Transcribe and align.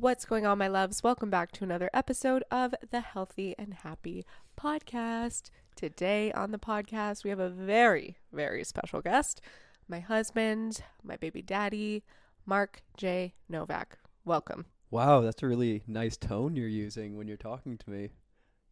What's 0.00 0.24
going 0.24 0.46
on, 0.46 0.56
my 0.56 0.66
loves? 0.66 1.02
Welcome 1.02 1.28
back 1.28 1.52
to 1.52 1.62
another 1.64 1.90
episode 1.92 2.42
of 2.50 2.74
the 2.90 3.02
Healthy 3.02 3.54
and 3.58 3.74
Happy 3.74 4.24
Podcast. 4.58 5.50
Today 5.76 6.32
on 6.32 6.52
the 6.52 6.58
podcast, 6.58 7.22
we 7.22 7.28
have 7.28 7.38
a 7.38 7.50
very, 7.50 8.16
very 8.32 8.64
special 8.64 9.02
guest 9.02 9.42
my 9.88 10.00
husband, 10.00 10.82
my 11.02 11.16
baby 11.16 11.42
daddy, 11.42 12.02
Mark 12.46 12.82
J. 12.96 13.34
Novak. 13.46 13.98
Welcome. 14.24 14.64
Wow, 14.90 15.20
that's 15.20 15.42
a 15.42 15.46
really 15.46 15.82
nice 15.86 16.16
tone 16.16 16.56
you're 16.56 16.66
using 16.66 17.18
when 17.18 17.28
you're 17.28 17.36
talking 17.36 17.76
to 17.76 17.90
me. 17.90 18.08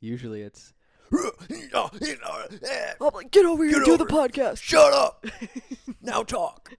Usually 0.00 0.40
it's 0.40 0.72
I'm 3.02 3.10
like, 3.12 3.30
get 3.30 3.44
over 3.44 3.64
here 3.64 3.72
Get 3.72 3.76
and 3.76 3.84
do 3.84 3.92
over 3.92 4.04
the 4.06 4.10
podcast. 4.10 4.62
Shut 4.62 4.94
up. 4.94 5.26
now 6.00 6.22
talk. 6.22 6.72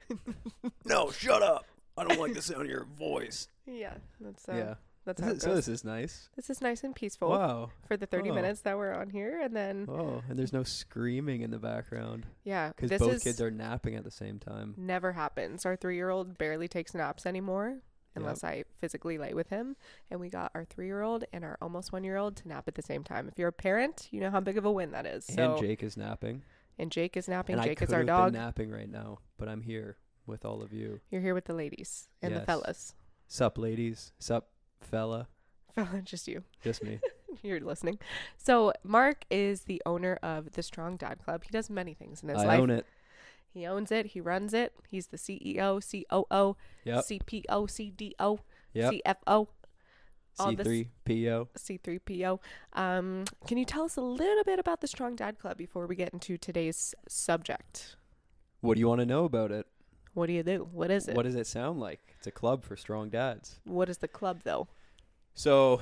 No, 0.85 1.11
shut 1.11 1.43
up. 1.43 1.65
I 1.99 2.03
don't 2.05 2.19
like 2.19 2.33
the 2.33 2.41
sound 2.41 2.61
of 2.63 2.69
your 2.69 2.85
voice. 2.97 3.47
Yeah, 3.71 3.93
that's 4.19 4.49
uh, 4.49 4.53
yeah. 4.53 4.73
that's 5.05 5.21
This 5.21 5.25
how 5.25 5.31
it 5.31 5.35
is- 5.37 5.41
so 5.43 5.47
goes. 5.49 5.55
this 5.57 5.67
is 5.67 5.83
nice. 5.83 6.29
This 6.35 6.49
is 6.49 6.59
nice 6.59 6.83
and 6.83 6.95
peaceful 6.95 7.29
Wow. 7.29 7.69
for 7.87 7.97
the 7.97 8.07
30 8.07 8.31
Oh. 8.31 8.33
minutes 8.33 8.61
that 8.61 8.77
we're 8.77 8.93
on 8.93 9.11
here, 9.11 9.39
and 9.39 9.55
then 9.55 9.85
Oh, 9.87 10.23
and 10.27 10.39
there's 10.39 10.51
no 10.51 10.63
screaming 10.63 11.41
in 11.41 11.51
the 11.51 11.59
background 11.59 12.25
yeah, 12.43 12.69
because 12.75 12.97
both 12.99 13.13
is 13.13 13.23
kids 13.23 13.39
are 13.41 13.51
napping 13.51 13.95
at 13.95 14.03
the 14.03 14.09
same 14.11 14.39
time. 14.39 14.73
never 14.75 15.11
happens. 15.11 15.67
Our 15.67 15.75
three-year-old 15.75 16.37
barely 16.39 16.67
takes 16.67 16.95
naps 16.95 17.25
anymore. 17.27 17.77
Unless 18.15 18.43
I 18.43 18.63
physically 18.81 19.17
lay 19.19 19.33
with 19.35 19.49
him, 19.49 19.77
and 20.09 20.19
we 20.19 20.29
got 20.29 20.51
our 20.55 20.65
three-year-old 20.65 21.23
and 21.31 21.45
our 21.45 21.57
almost 21.61 21.93
one-year-old 21.93 22.35
to 22.37 22.47
nap 22.49 22.67
at 22.67 22.73
the 22.75 22.81
same 22.81 23.03
time. 23.03 23.29
If 23.29 23.37
you're 23.37 23.47
a 23.49 23.53
parent, 23.53 24.07
you 24.11 24.19
know 24.19 24.31
how 24.31 24.39
big 24.41 24.57
of 24.57 24.65
a 24.65 24.71
win 24.71 24.91
that 24.91 25.05
is. 25.05 25.23
So, 25.25 25.51
and 25.53 25.61
Jake 25.61 25.83
is 25.83 25.95
napping. 25.95 26.41
and 26.79 26.91
Jake 26.91 27.15
is 27.15 27.27
napping. 27.29 27.53
and 27.57 27.63
Jake 27.63 27.81
I 27.81 27.85
is 27.85 27.93
our 27.93 27.99
have 27.99 28.07
dog. 28.07 28.33
been 28.33 28.41
napping 28.41 28.71
right 28.71 28.89
now, 28.89 29.19
but 29.37 29.47
I'm 29.47 29.61
here 29.61 29.95
with 30.29 30.45
all 30.45 30.61
of 30.61 30.71
you. 30.71 31.01
You're 31.09 31.21
here 31.21 31.33
with 31.33 31.45
the 31.45 31.53
ladies 31.53 32.07
and 32.21 32.33
the 32.33 32.37
Yes. 32.39 32.45
fellas. 32.45 32.95
Sup, 33.27 33.57
ladies. 33.57 34.13
Sup, 34.19 34.49
fella. 34.79 35.27
Fella, 35.75 36.01
just 36.03 36.27
you. 36.27 36.43
Just 36.63 36.83
me. 36.83 36.99
You're 37.43 37.59
listening. 37.59 37.99
So 38.37 38.73
Mark 38.83 39.23
is 39.29 39.61
the 39.61 39.81
owner 39.85 40.17
of 40.23 40.53
the 40.53 40.63
Strong 40.63 40.97
Dad 40.97 41.19
Club. 41.23 41.43
He 41.43 41.51
does 41.51 41.69
many 41.69 41.93
things 41.93 42.23
in 42.23 42.29
his 42.29 42.39
I 42.39 42.45
life. 42.45 42.59
I 42.59 42.61
own 42.61 42.69
it. 42.69 42.85
He 43.53 43.65
owns 43.65 43.91
it. 43.91 44.07
He 44.07 44.19
runs 44.21 44.53
it. 44.53 44.73
He's 44.87 45.07
the 45.07 45.17
CEO, 45.17 45.79
COO, 45.79 46.55
Yep. 46.85 47.03
CPO, 47.05 47.67
CDO, 47.67 48.39
Yep. 48.73 48.93
CFO, 48.93 49.47
C3PO. 50.39 51.47
C3PO. 51.57 52.39
Um, 52.73 53.25
can 53.47 53.57
you 53.57 53.65
tell 53.65 53.83
us 53.83 53.95
a 53.95 54.01
little 54.01 54.43
bit 54.43 54.59
about 54.59 54.81
the 54.81 54.87
Strong 54.87 55.15
Dad 55.17 55.39
Club 55.39 55.57
before 55.57 55.87
we 55.87 55.95
get 55.95 56.09
into 56.13 56.37
today's 56.37 56.93
subject? 57.07 57.95
What 58.61 58.75
do 58.75 58.79
you 58.79 58.87
want 58.87 58.99
to 58.99 59.05
know 59.05 59.25
about 59.25 59.51
it? 59.51 59.67
What 60.13 60.27
do 60.27 60.33
you 60.33 60.43
do? 60.43 60.67
What 60.71 60.91
is 60.91 61.07
it? 61.07 61.15
What 61.15 61.23
does 61.23 61.35
it 61.35 61.47
sound 61.47 61.79
like? 61.79 61.99
It's 62.17 62.27
a 62.27 62.31
club 62.31 62.63
for 62.63 62.75
strong 62.75 63.09
dads. 63.09 63.59
what 63.65 63.89
is 63.89 63.99
the 63.99 64.07
club 64.07 64.41
though? 64.43 64.67
So, 65.35 65.79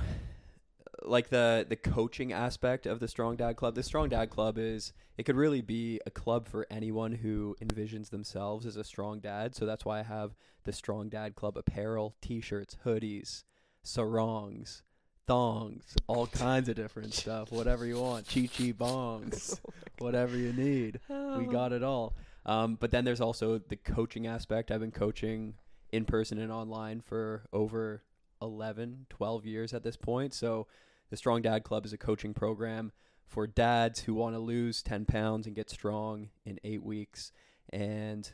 like 1.02 1.28
the 1.30 1.66
the 1.68 1.76
coaching 1.76 2.32
aspect 2.32 2.86
of 2.86 3.00
the 3.00 3.08
Strong 3.08 3.36
Dad 3.36 3.56
Club, 3.56 3.74
the 3.74 3.82
Strong 3.82 4.10
Dad 4.10 4.30
Club 4.30 4.58
is 4.58 4.92
it 5.16 5.24
could 5.24 5.36
really 5.36 5.60
be 5.62 6.00
a 6.06 6.10
club 6.10 6.46
for 6.46 6.66
anyone 6.70 7.12
who 7.12 7.56
envisions 7.62 8.10
themselves 8.10 8.66
as 8.66 8.76
a 8.76 8.84
strong 8.84 9.18
dad. 9.20 9.54
So 9.56 9.66
that's 9.66 9.84
why 9.84 10.00
I 10.00 10.02
have 10.02 10.36
the 10.64 10.72
Strong 10.72 11.08
Dad 11.08 11.34
Club 11.34 11.56
apparel, 11.56 12.14
T-shirts, 12.20 12.76
hoodies, 12.84 13.44
sarongs, 13.82 14.82
thongs, 15.26 15.96
all 16.06 16.26
kinds 16.46 16.68
of 16.68 16.76
different 16.76 17.14
stuff. 17.14 17.50
Whatever 17.50 17.86
you 17.86 18.00
want, 18.00 18.26
chi 18.28 18.42
chi 18.42 18.72
bongs, 18.72 19.58
oh 19.68 19.72
whatever 19.98 20.36
you 20.36 20.52
need 20.52 21.00
we 21.08 21.14
Oh. 21.16 21.48
got 21.50 21.72
it 21.72 21.82
all. 21.82 22.14
Um, 22.48 22.76
but 22.80 22.90
then 22.90 23.04
there's 23.04 23.20
also 23.20 23.58
the 23.58 23.76
coaching 23.76 24.26
aspect. 24.26 24.70
I've 24.70 24.80
been 24.80 24.90
coaching 24.90 25.54
in 25.92 26.06
person 26.06 26.38
and 26.38 26.50
online 26.50 27.02
for 27.02 27.46
over 27.52 28.02
11, 28.40 29.04
12 29.10 29.44
years 29.44 29.74
at 29.74 29.84
this 29.84 29.98
point. 29.98 30.32
So 30.32 30.66
the 31.10 31.18
Strong 31.18 31.42
Dad 31.42 31.62
Club 31.62 31.84
is 31.84 31.92
a 31.92 31.98
coaching 31.98 32.32
program 32.32 32.92
for 33.26 33.46
dads 33.46 34.00
who 34.00 34.14
want 34.14 34.34
to 34.34 34.38
lose 34.38 34.82
10 34.82 35.04
pounds 35.04 35.46
and 35.46 35.54
get 35.54 35.68
strong 35.68 36.30
in 36.46 36.58
eight 36.64 36.82
weeks. 36.82 37.32
And 37.70 38.32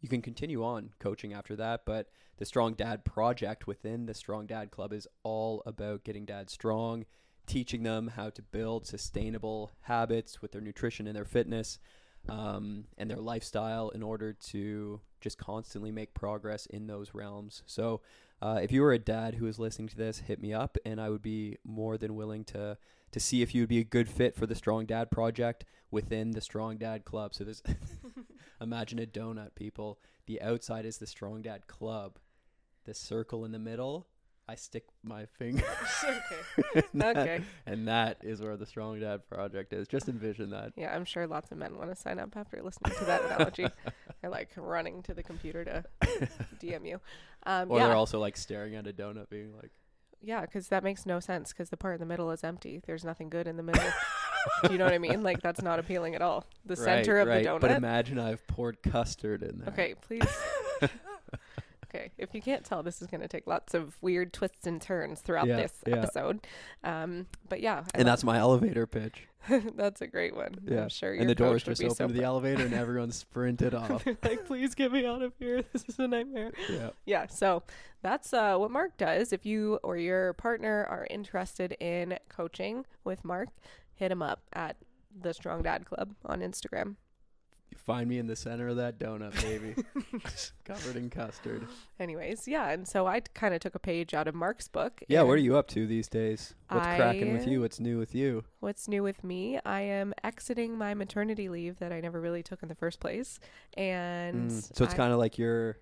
you 0.00 0.08
can 0.08 0.22
continue 0.22 0.64
on 0.64 0.90
coaching 1.00 1.32
after 1.32 1.56
that. 1.56 1.80
But 1.84 2.08
the 2.38 2.46
Strong 2.46 2.74
Dad 2.74 3.04
project 3.04 3.66
within 3.66 4.06
the 4.06 4.14
Strong 4.14 4.46
Dad 4.46 4.70
Club 4.70 4.92
is 4.92 5.08
all 5.24 5.64
about 5.66 6.04
getting 6.04 6.26
dads 6.26 6.52
strong, 6.52 7.06
teaching 7.44 7.82
them 7.82 8.12
how 8.14 8.30
to 8.30 8.42
build 8.42 8.86
sustainable 8.86 9.72
habits 9.80 10.40
with 10.40 10.52
their 10.52 10.60
nutrition 10.60 11.08
and 11.08 11.16
their 11.16 11.24
fitness 11.24 11.80
um, 12.28 12.84
and 12.98 13.10
their 13.10 13.20
lifestyle 13.20 13.90
in 13.90 14.02
order 14.02 14.32
to 14.32 15.00
just 15.20 15.38
constantly 15.38 15.90
make 15.90 16.14
progress 16.14 16.66
in 16.66 16.86
those 16.86 17.14
realms. 17.14 17.62
So, 17.66 18.00
uh, 18.42 18.60
if 18.62 18.70
you 18.70 18.82
were 18.82 18.92
a 18.92 18.98
dad 18.98 19.34
who 19.34 19.46
is 19.46 19.58
listening 19.58 19.88
to 19.88 19.96
this, 19.96 20.18
hit 20.18 20.40
me 20.40 20.52
up, 20.52 20.76
and 20.84 21.00
I 21.00 21.08
would 21.08 21.22
be 21.22 21.56
more 21.64 21.96
than 21.96 22.14
willing 22.14 22.44
to 22.44 22.76
to 23.12 23.20
see 23.20 23.40
if 23.40 23.54
you 23.54 23.62
would 23.62 23.68
be 23.68 23.78
a 23.78 23.84
good 23.84 24.08
fit 24.08 24.34
for 24.34 24.46
the 24.46 24.54
Strong 24.54 24.86
Dad 24.86 25.10
project 25.10 25.64
within 25.90 26.32
the 26.32 26.40
Strong 26.40 26.78
Dad 26.78 27.04
Club. 27.04 27.34
So 27.34 27.44
there's 27.44 27.62
imagine 28.60 28.98
a 28.98 29.06
donut, 29.06 29.54
people. 29.54 29.98
The 30.26 30.42
outside 30.42 30.84
is 30.84 30.98
the 30.98 31.06
Strong 31.06 31.42
Dad 31.42 31.66
Club. 31.66 32.18
The 32.84 32.94
circle 32.94 33.44
in 33.44 33.52
the 33.52 33.58
middle, 33.58 34.06
I 34.48 34.54
stick 34.54 34.84
my 35.02 35.26
finger. 35.26 35.64
okay. 36.04 36.82
and 36.92 37.02
that- 37.02 37.16
Okay. 37.16 37.40
And 37.66 37.88
that 37.88 38.18
is 38.22 38.40
where 38.40 38.56
the 38.56 38.66
Strong 38.66 39.00
Dad 39.00 39.28
project 39.28 39.72
is. 39.72 39.88
Just 39.88 40.08
envision 40.08 40.50
that. 40.50 40.72
Yeah, 40.76 40.94
I'm 40.94 41.04
sure 41.04 41.26
lots 41.26 41.50
of 41.50 41.58
men 41.58 41.76
want 41.76 41.90
to 41.90 41.96
sign 41.96 42.18
up 42.18 42.36
after 42.36 42.62
listening 42.62 42.94
to 42.98 43.04
that 43.06 43.24
analogy. 43.24 43.66
They're 44.20 44.30
like 44.30 44.50
running 44.56 45.02
to 45.04 45.14
the 45.14 45.22
computer 45.22 45.64
to 45.64 45.84
DM 46.60 46.86
you. 46.86 47.00
Um, 47.44 47.70
Or 47.70 47.78
yeah, 47.78 47.86
they're 47.86 47.96
also 47.96 48.18
like 48.20 48.36
staring 48.36 48.74
at 48.74 48.86
a 48.86 48.92
donut, 48.92 49.28
being 49.28 49.54
like, 49.54 49.70
yeah, 50.20 50.40
because 50.40 50.68
that 50.68 50.82
makes 50.82 51.06
no 51.06 51.20
sense. 51.20 51.52
Because 51.52 51.70
the 51.70 51.76
part 51.76 51.94
in 51.94 52.00
the 52.00 52.06
middle 52.06 52.30
is 52.30 52.42
empty. 52.42 52.80
There's 52.86 53.04
nothing 53.04 53.28
good 53.28 53.46
in 53.46 53.56
the 53.56 53.62
middle. 53.62 53.84
Do 54.64 54.72
you 54.72 54.78
know 54.78 54.84
what 54.84 54.94
I 54.94 54.98
mean? 54.98 55.22
Like 55.22 55.42
that's 55.42 55.62
not 55.62 55.78
appealing 55.78 56.14
at 56.14 56.22
all. 56.22 56.44
The 56.64 56.76
center 56.76 57.18
of 57.18 57.28
right. 57.28 57.44
the 57.44 57.50
donut. 57.50 57.60
But 57.60 57.72
imagine 57.72 58.18
I've 58.18 58.46
poured 58.46 58.82
custard 58.82 59.42
in 59.42 59.58
there. 59.58 59.68
okay, 59.68 59.94
please. 60.00 60.26
Okay, 61.96 62.10
if 62.18 62.34
you 62.34 62.40
can't 62.42 62.64
tell, 62.64 62.82
this 62.82 63.00
is 63.00 63.08
going 63.08 63.20
to 63.22 63.28
take 63.28 63.46
lots 63.46 63.74
of 63.74 63.96
weird 64.00 64.32
twists 64.32 64.66
and 64.66 64.80
turns 64.80 65.20
throughout 65.20 65.46
Yeah, 65.46 65.56
this 65.56 65.72
yeah. 65.86 65.96
episode. 65.96 66.46
Um, 66.84 67.26
but 67.48 67.60
yeah, 67.60 67.76
I 67.76 67.78
And 67.78 67.98
love- 67.98 68.06
that's 68.06 68.24
my 68.24 68.38
elevator 68.38 68.86
pitch. 68.86 69.26
that's 69.76 70.00
a 70.00 70.06
great 70.08 70.34
one. 70.34 70.56
Yeah. 70.66 70.82
I'm 70.82 70.88
sure. 70.88 71.12
and 71.14 71.28
the 71.28 71.34
doors 71.34 71.62
just 71.62 71.80
be 71.80 71.86
open 71.86 71.96
so 71.96 72.06
to 72.08 72.12
the 72.12 72.24
elevator 72.24 72.64
and 72.64 72.74
everyone 72.82 73.12
sprinted 73.12 73.74
off. 73.74 74.02
They're 74.04 74.16
like, 74.22 74.44
please 74.46 74.74
get 74.74 74.90
me 74.92 75.06
out 75.06 75.22
of 75.22 75.32
here. 75.38 75.62
This 75.72 75.84
is 75.88 75.98
a 76.00 76.08
nightmare. 76.08 76.52
Yeah. 76.68 76.90
Yeah, 77.04 77.26
so 77.28 77.62
that's 78.02 78.32
uh, 78.32 78.56
what 78.56 78.70
Mark 78.72 78.96
does. 78.96 79.32
If 79.32 79.46
you 79.46 79.78
or 79.84 79.96
your 79.96 80.32
partner 80.32 80.84
are 80.90 81.06
interested 81.10 81.72
in 81.80 82.18
coaching 82.28 82.86
with 83.04 83.24
Mark, 83.24 83.48
hit 83.94 84.10
him 84.10 84.20
up 84.22 84.42
at 84.52 84.76
the 85.18 85.32
Strong 85.32 85.62
Dad 85.62 85.86
Club 85.86 86.14
on 86.24 86.40
Instagram. 86.40 86.96
Find 87.76 88.08
me 88.08 88.18
in 88.18 88.26
the 88.26 88.34
center 88.36 88.68
of 88.68 88.76
that 88.76 88.98
donut, 88.98 89.40
baby. 89.42 89.74
Covered 90.64 90.96
in 90.96 91.08
custard. 91.10 91.66
Anyways, 92.00 92.48
yeah, 92.48 92.70
and 92.70 92.86
so 92.88 93.06
I 93.06 93.20
kind 93.20 93.54
of 93.54 93.60
took 93.60 93.74
a 93.74 93.78
page 93.78 94.14
out 94.14 94.26
of 94.26 94.34
Mark's 94.34 94.66
book. 94.68 95.02
Yeah, 95.08 95.22
what 95.22 95.32
are 95.34 95.36
you 95.38 95.56
up 95.56 95.68
to 95.68 95.86
these 95.86 96.08
days? 96.08 96.54
What's 96.68 96.84
cracking 96.84 97.32
with 97.32 97.46
you? 97.46 97.60
What's 97.60 97.78
new 97.78 97.98
with 97.98 98.14
you? 98.14 98.44
What's 98.60 98.88
new 98.88 99.02
with 99.02 99.22
me? 99.22 99.60
I 99.64 99.80
am 99.82 100.12
exiting 100.24 100.76
my 100.76 100.94
maternity 100.94 101.48
leave 101.48 101.78
that 101.78 101.92
I 101.92 102.00
never 102.00 102.20
really 102.20 102.42
took 102.42 102.62
in 102.62 102.68
the 102.68 102.74
first 102.74 102.98
place, 103.00 103.38
and 103.76 104.50
Mm, 104.50 104.74
So 104.76 104.84
it's 104.84 104.94
kind 104.94 105.12
of 105.12 105.18
like 105.18 105.38
you're. 105.38 105.78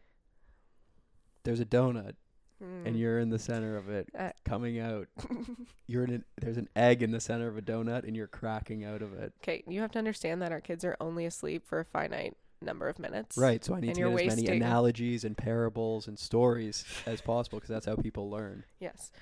There's 1.45 1.61
a 1.61 1.67
donut, 1.67 2.15
mm, 2.63 2.87
and 2.87 2.97
you're 2.99 3.19
in 3.19 3.31
the 3.31 3.39
center 3.39 3.77
of 3.77 3.89
it, 3.89 4.09
Uh, 4.19 4.31
coming 4.45 4.79
out. 4.79 5.09
You're 5.87 6.05
in. 6.05 6.11
An, 6.15 6.25
there's 6.41 6.57
an 6.57 6.69
egg 6.75 7.03
in 7.03 7.11
the 7.11 7.21
center 7.21 7.47
of 7.49 7.57
a 7.59 7.63
donut, 7.63 8.05
and 8.05 8.17
you're 8.17 8.27
cracking 8.27 8.85
out 8.85 9.03
of 9.03 9.13
it. 9.15 9.33
Okay, 9.43 9.63
you 9.67 9.81
have 9.81 9.93
to 9.93 9.99
understand 9.99 10.41
that 10.43 10.51
our 10.53 10.61
kids 10.61 10.85
are 10.85 10.97
only 11.01 11.27
asleep 11.27 11.67
for 11.67 11.79
a 11.81 11.85
finite 11.85 12.37
number 12.63 12.89
of 12.89 12.99
minutes. 12.99 13.37
Right. 13.37 13.63
So 13.63 13.75
I 13.75 13.81
need 13.81 13.89
And 13.89 13.97
to 13.97 14.01
get 14.03 14.09
as 14.11 14.15
many 14.17 14.29
wasting- 14.29 14.57
analogies 14.63 15.25
and 15.25 15.37
parables 15.37 16.09
and 16.09 16.19
stories 16.19 16.85
as 17.07 17.21
possible 17.21 17.59
because 17.59 17.69
that's 17.69 17.85
how 17.87 17.97
people 17.97 18.31
learn. 18.31 18.65
Yes. 18.81 19.13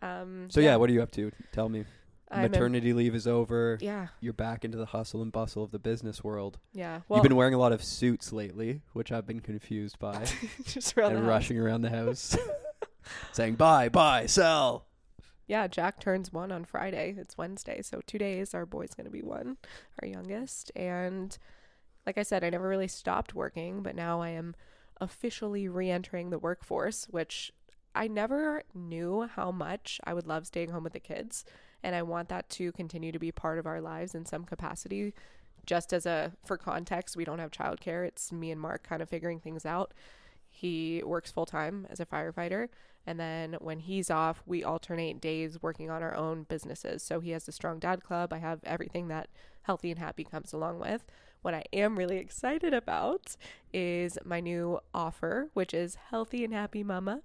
Um, 0.00 0.48
So 0.50 0.60
yeah. 0.60 0.76
what 0.76 0.88
are 0.88 0.92
you 0.92 1.02
up 1.02 1.10
to? 1.12 1.32
Tell 1.52 1.68
me. 1.68 1.84
I'm 2.30 2.42
Maternity 2.50 2.94
leave 2.94 3.14
is 3.14 3.26
over. 3.26 3.76
yeah, 3.82 4.06
You're 4.20 4.32
back 4.32 4.64
into 4.64 4.78
the 4.78 4.86
hustle 4.86 5.20
and 5.20 5.30
bustle 5.30 5.62
of 5.64 5.70
the 5.70 5.78
business 5.78 6.24
world. 6.24 6.58
yeah. 6.72 7.00
Well, 7.08 7.18
You've 7.18 7.24
been 7.28 7.36
wearing 7.36 7.52
a 7.52 7.58
lot 7.58 7.72
of 7.72 7.84
suits 7.84 8.32
lately, 8.32 8.80
which 8.94 9.12
I've 9.12 9.26
been 9.26 9.40
confused 9.40 9.98
by, 9.98 10.24
just 10.64 10.96
around 10.96 11.10
and 11.12 11.18
house. 11.20 11.28
rushing 11.28 11.58
around 11.58 11.82
the 11.82 11.90
house, 11.90 12.34
saying 13.32 13.54
buy, 13.54 13.88
buy, 13.88 14.26
sell. 14.26 14.86
Yeah, 15.46 15.66
Jack 15.66 16.00
turns 16.00 16.32
one 16.32 16.52
on 16.52 16.64
Friday. 16.64 17.14
It's 17.18 17.36
Wednesday, 17.36 17.82
so 17.82 18.00
two 18.06 18.18
days. 18.18 18.54
Our 18.54 18.64
boy's 18.64 18.94
gonna 18.94 19.10
be 19.10 19.22
one, 19.22 19.56
our 20.00 20.08
youngest. 20.08 20.72
And 20.76 21.36
like 22.06 22.18
I 22.18 22.22
said, 22.22 22.42
I 22.42 22.50
never 22.50 22.68
really 22.68 22.88
stopped 22.88 23.34
working, 23.34 23.82
but 23.82 23.94
now 23.94 24.22
I 24.22 24.30
am 24.30 24.54
officially 25.00 25.68
re-entering 25.68 26.30
the 26.30 26.38
workforce, 26.38 27.06
which 27.10 27.52
I 27.94 28.08
never 28.08 28.62
knew 28.74 29.28
how 29.34 29.50
much 29.50 30.00
I 30.04 30.14
would 30.14 30.26
love 30.26 30.46
staying 30.46 30.70
home 30.70 30.84
with 30.84 30.94
the 30.94 31.00
kids, 31.00 31.44
and 31.82 31.94
I 31.94 32.02
want 32.02 32.28
that 32.30 32.48
to 32.50 32.72
continue 32.72 33.12
to 33.12 33.18
be 33.18 33.32
part 33.32 33.58
of 33.58 33.66
our 33.66 33.80
lives 33.80 34.14
in 34.14 34.24
some 34.24 34.44
capacity. 34.44 35.12
Just 35.66 35.92
as 35.92 36.06
a 36.06 36.32
for 36.44 36.56
context, 36.56 37.16
we 37.16 37.24
don't 37.24 37.38
have 37.38 37.50
childcare. 37.50 38.06
It's 38.06 38.32
me 38.32 38.50
and 38.50 38.60
Mark 38.60 38.82
kind 38.82 39.02
of 39.02 39.08
figuring 39.08 39.40
things 39.40 39.66
out. 39.66 39.92
He 40.48 41.02
works 41.04 41.30
full 41.30 41.46
time 41.46 41.86
as 41.90 42.00
a 42.00 42.06
firefighter, 42.06 42.68
and 43.06 43.18
then 43.18 43.56
when 43.60 43.80
he's 43.80 44.10
off, 44.10 44.42
we 44.46 44.62
alternate 44.62 45.20
days 45.20 45.60
working 45.62 45.90
on 45.90 46.02
our 46.02 46.14
own 46.14 46.44
businesses. 46.44 47.02
So 47.02 47.20
he 47.20 47.30
has 47.30 47.44
the 47.44 47.52
Strong 47.52 47.80
Dad 47.80 48.02
Club. 48.02 48.32
I 48.32 48.38
have 48.38 48.60
everything 48.64 49.08
that 49.08 49.28
healthy 49.62 49.90
and 49.90 49.98
happy 49.98 50.24
comes 50.24 50.52
along 50.52 50.78
with. 50.78 51.04
What 51.42 51.54
I 51.54 51.64
am 51.72 51.98
really 51.98 52.18
excited 52.18 52.72
about 52.72 53.36
is 53.72 54.16
my 54.24 54.38
new 54.38 54.78
offer, 54.94 55.50
which 55.54 55.74
is 55.74 55.96
Healthy 56.10 56.44
and 56.44 56.54
Happy 56.54 56.84
Mama. 56.84 57.22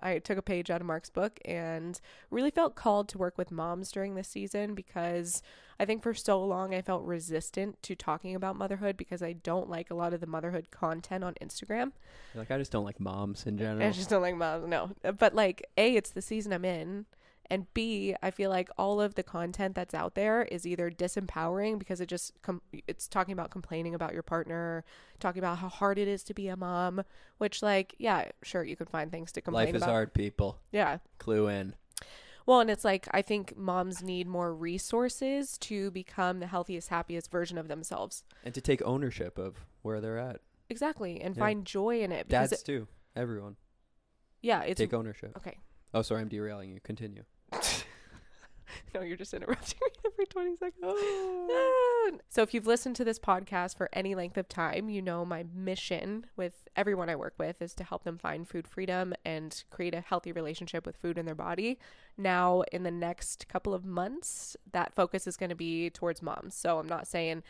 I 0.00 0.18
took 0.20 0.38
a 0.38 0.42
page 0.42 0.70
out 0.70 0.80
of 0.80 0.86
Mark's 0.86 1.10
book 1.10 1.38
and 1.44 2.00
really 2.30 2.50
felt 2.50 2.76
called 2.76 3.08
to 3.10 3.18
work 3.18 3.36
with 3.36 3.50
moms 3.50 3.90
during 3.92 4.14
this 4.14 4.28
season 4.28 4.74
because 4.74 5.42
I 5.82 5.84
think 5.84 6.04
for 6.04 6.14
so 6.14 6.40
long 6.44 6.72
I 6.72 6.80
felt 6.80 7.02
resistant 7.02 7.82
to 7.82 7.96
talking 7.96 8.36
about 8.36 8.54
motherhood 8.54 8.96
because 8.96 9.20
I 9.20 9.32
don't 9.32 9.68
like 9.68 9.90
a 9.90 9.94
lot 9.94 10.14
of 10.14 10.20
the 10.20 10.28
motherhood 10.28 10.68
content 10.70 11.24
on 11.24 11.34
Instagram. 11.42 11.90
Like 12.36 12.52
I 12.52 12.58
just 12.58 12.70
don't 12.70 12.84
like 12.84 13.00
moms 13.00 13.46
in 13.46 13.58
general. 13.58 13.84
I 13.84 13.90
just 13.90 14.08
don't 14.08 14.22
like 14.22 14.36
moms. 14.36 14.68
No, 14.68 14.92
but 15.18 15.34
like 15.34 15.68
a, 15.76 15.96
it's 15.96 16.10
the 16.10 16.22
season 16.22 16.52
I'm 16.52 16.64
in, 16.64 17.06
and 17.50 17.66
b, 17.74 18.14
I 18.22 18.30
feel 18.30 18.48
like 18.48 18.70
all 18.78 19.00
of 19.00 19.16
the 19.16 19.24
content 19.24 19.74
that's 19.74 19.92
out 19.92 20.14
there 20.14 20.44
is 20.44 20.64
either 20.68 20.88
disempowering 20.88 21.80
because 21.80 22.00
it 22.00 22.06
just 22.06 22.40
com- 22.42 22.62
it's 22.86 23.08
talking 23.08 23.32
about 23.32 23.50
complaining 23.50 23.92
about 23.92 24.12
your 24.12 24.22
partner, 24.22 24.84
talking 25.18 25.40
about 25.40 25.58
how 25.58 25.68
hard 25.68 25.98
it 25.98 26.06
is 26.06 26.22
to 26.22 26.32
be 26.32 26.46
a 26.46 26.56
mom. 26.56 27.02
Which 27.38 27.60
like 27.60 27.96
yeah, 27.98 28.28
sure 28.44 28.62
you 28.62 28.76
can 28.76 28.86
find 28.86 29.10
things 29.10 29.32
to 29.32 29.40
complain 29.40 29.64
about. 29.64 29.72
Life 29.72 29.76
is 29.76 29.82
about. 29.82 29.90
hard, 29.90 30.14
people. 30.14 30.60
Yeah. 30.70 30.98
Clue 31.18 31.48
in. 31.48 31.74
Well, 32.46 32.60
and 32.60 32.70
it's 32.70 32.84
like 32.84 33.06
I 33.12 33.22
think 33.22 33.56
moms 33.56 34.02
need 34.02 34.26
more 34.26 34.54
resources 34.54 35.56
to 35.58 35.90
become 35.90 36.40
the 36.40 36.46
healthiest, 36.46 36.88
happiest 36.88 37.30
version 37.30 37.58
of 37.58 37.68
themselves. 37.68 38.24
And 38.44 38.52
to 38.54 38.60
take 38.60 38.82
ownership 38.82 39.38
of 39.38 39.64
where 39.82 40.00
they're 40.00 40.18
at. 40.18 40.40
Exactly, 40.68 41.20
and 41.20 41.36
Yeah. 41.36 41.40
find 41.40 41.64
joy 41.64 42.00
in 42.02 42.12
it. 42.12 42.28
Dads 42.28 42.52
it- 42.52 42.64
too. 42.64 42.88
Everyone. 43.14 43.56
yeah, 44.40 44.62
it's 44.62 44.78
take 44.78 44.94
ownership. 44.94 45.36
okay. 45.36 45.58
Oh, 45.94 46.02
sorry, 46.02 46.22
I'm 46.22 46.28
derailing 46.28 46.70
you. 46.70 46.80
Continue. 46.80 47.24
No, 48.94 49.00
you're 49.00 49.16
just 49.16 49.32
interrupting 49.32 49.78
me 49.80 50.00
every 50.12 50.26
20 50.26 50.56
seconds. 50.56 50.84
Ah. 50.84 52.10
so, 52.28 52.42
if 52.42 52.52
you've 52.52 52.66
listened 52.66 52.96
to 52.96 53.04
this 53.04 53.18
podcast 53.18 53.76
for 53.76 53.88
any 53.92 54.14
length 54.14 54.36
of 54.36 54.48
time, 54.48 54.90
you 54.90 55.00
know 55.00 55.24
my 55.24 55.44
mission 55.54 56.26
with 56.36 56.68
everyone 56.76 57.08
I 57.08 57.16
work 57.16 57.34
with 57.38 57.62
is 57.62 57.74
to 57.76 57.84
help 57.84 58.04
them 58.04 58.18
find 58.18 58.46
food 58.46 58.68
freedom 58.68 59.14
and 59.24 59.64
create 59.70 59.94
a 59.94 60.00
healthy 60.00 60.32
relationship 60.32 60.84
with 60.84 60.96
food 60.96 61.16
in 61.16 61.24
their 61.24 61.34
body. 61.34 61.78
Now, 62.18 62.64
in 62.70 62.82
the 62.82 62.90
next 62.90 63.48
couple 63.48 63.72
of 63.72 63.84
months, 63.84 64.56
that 64.72 64.94
focus 64.94 65.26
is 65.26 65.36
going 65.36 65.50
to 65.50 65.56
be 65.56 65.88
towards 65.88 66.20
moms. 66.20 66.54
So, 66.54 66.78
I'm 66.78 66.88
not 66.88 67.06
saying 67.06 67.42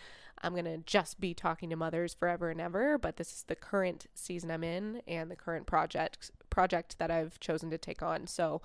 I'm 0.43 0.53
going 0.53 0.65
to 0.65 0.79
just 0.79 1.19
be 1.21 1.35
talking 1.35 1.71
to 1.71 1.77
mothers 1.77 2.15
forever 2.15 2.51
and 2.51 2.61
ever, 2.61 2.99
but 2.99 3.17
this 3.17 3.33
is 3.33 3.45
the 3.49 3.57
current 3.57 4.07
season 4.15 4.51
I'm 4.51 4.65
in 4.65 5.03
and 5.09 5.31
the 5.31 5.37
current 5.37 5.67
project 5.67 6.31
project 6.51 6.99
that 6.99 7.11
I've 7.11 7.41
chosen 7.41 7.71
to 7.71 7.79
take 7.79 8.03
on. 8.03 8.29
So, 8.29 8.63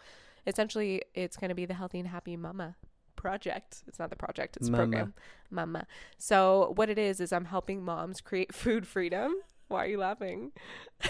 essentially 0.48 1.04
it's 1.14 1.38
going 1.38 1.50
to 1.50 1.56
be 1.56 1.66
the 1.66 1.76
healthy 1.76 2.00
and 2.00 2.08
happy 2.08 2.36
mama 2.36 2.76
project. 3.16 3.84
It's 3.88 4.00
not 4.00 4.10
the 4.10 4.16
project 4.16 4.58
it's 4.58 4.70
Mama. 4.70 4.84
program. 4.84 5.14
Mama. 5.52 5.88
So 6.18 6.74
what 6.76 6.90
it 6.90 6.98
is 6.98 7.20
is 7.20 7.32
i'm 7.32 7.46
helping 7.46 7.84
moms 7.84 8.22
create 8.22 8.54
food 8.56 8.88
freedom. 8.88 9.36
Why 9.68 9.84
are 9.84 9.88
you 9.88 9.98
laughing? 9.98 10.54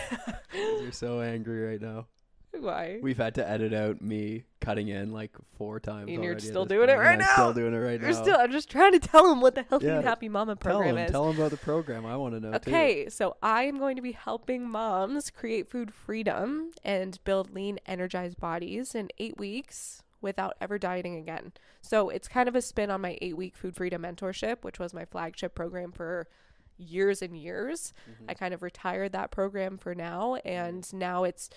You're 0.53 0.91
so 0.91 1.21
angry 1.21 1.61
right 1.61 1.81
now. 1.81 2.07
Why 2.61 2.99
We've 3.01 3.17
had 3.17 3.35
to 3.35 3.47
edit 3.47 3.73
out 3.73 4.01
me 4.01 4.43
cutting 4.59 4.87
in 4.87 5.11
like 5.11 5.31
four 5.57 5.79
times. 5.79 6.09
And 6.09 6.23
you're 6.23 6.39
still 6.39 6.65
doing 6.65 6.89
it 6.89 6.93
right 6.93 7.17
now. 7.17 7.25
I'm 7.27 7.33
Still 7.33 7.53
doing 7.53 7.73
it 7.73 7.77
right 7.77 7.99
you're 8.01 8.11
now. 8.11 8.21
still 8.21 8.37
i'm 8.37 8.51
just 8.51 8.69
trying 8.69 8.91
to 8.93 8.99
tell 8.99 9.27
them 9.27 9.41
what 9.41 9.55
the 9.55 9.63
healthy 9.63 9.87
Yeah, 9.87 9.97
and 9.97 10.05
happy 10.05 10.29
mama 10.29 10.55
tell 10.55 10.73
program 10.73 10.97
him. 10.97 11.05
is 11.05 11.11
Tell 11.11 11.29
him 11.29 11.37
about 11.37 11.51
the 11.51 11.57
program. 11.57 12.05
I 12.05 12.17
want 12.17 12.33
to 12.33 12.39
know 12.39 12.51
too. 12.51 12.69
Okay, 12.69 13.09
so 13.09 13.37
I 13.41 13.63
am 13.63 13.77
going 13.79 13.95
to 13.95 14.01
be 14.01 14.11
helping 14.13 14.69
moms 14.69 15.29
create 15.29 15.69
food 15.69 15.93
freedom 15.93 16.71
and 16.83 17.19
build 17.23 17.53
lean, 17.53 17.79
energized 17.85 18.39
bodies 18.39 18.95
in 18.95 19.09
eight 19.17 19.37
weeks 19.37 20.03
without 20.21 20.55
ever 20.59 20.77
dieting 20.77 21.15
again. 21.15 21.53
So 21.81 22.09
it's 22.09 22.27
kind 22.27 22.49
of 22.49 22.55
a 22.55 22.61
spin 22.61 22.89
on 22.89 23.01
my 23.01 23.17
eight 23.21 23.37
week 23.37 23.55
food 23.55 23.75
freedom 23.75 24.01
mentorship, 24.01 24.63
which 24.63 24.79
was 24.79 24.93
my 24.93 25.05
flagship 25.05 25.55
program 25.55 25.91
for 25.91 26.27
years 26.77 27.21
and 27.21 27.37
years. 27.37 27.93
Mm-hmm. 28.09 28.25
I 28.29 28.33
kind 28.33 28.53
of 28.53 28.61
retired 28.61 29.11
that 29.13 29.31
program 29.31 29.77
for 29.77 29.95
now, 29.95 30.35
and 30.45 30.83
mm-hmm. 30.83 30.97
now 30.99 31.23
it's 31.23 31.49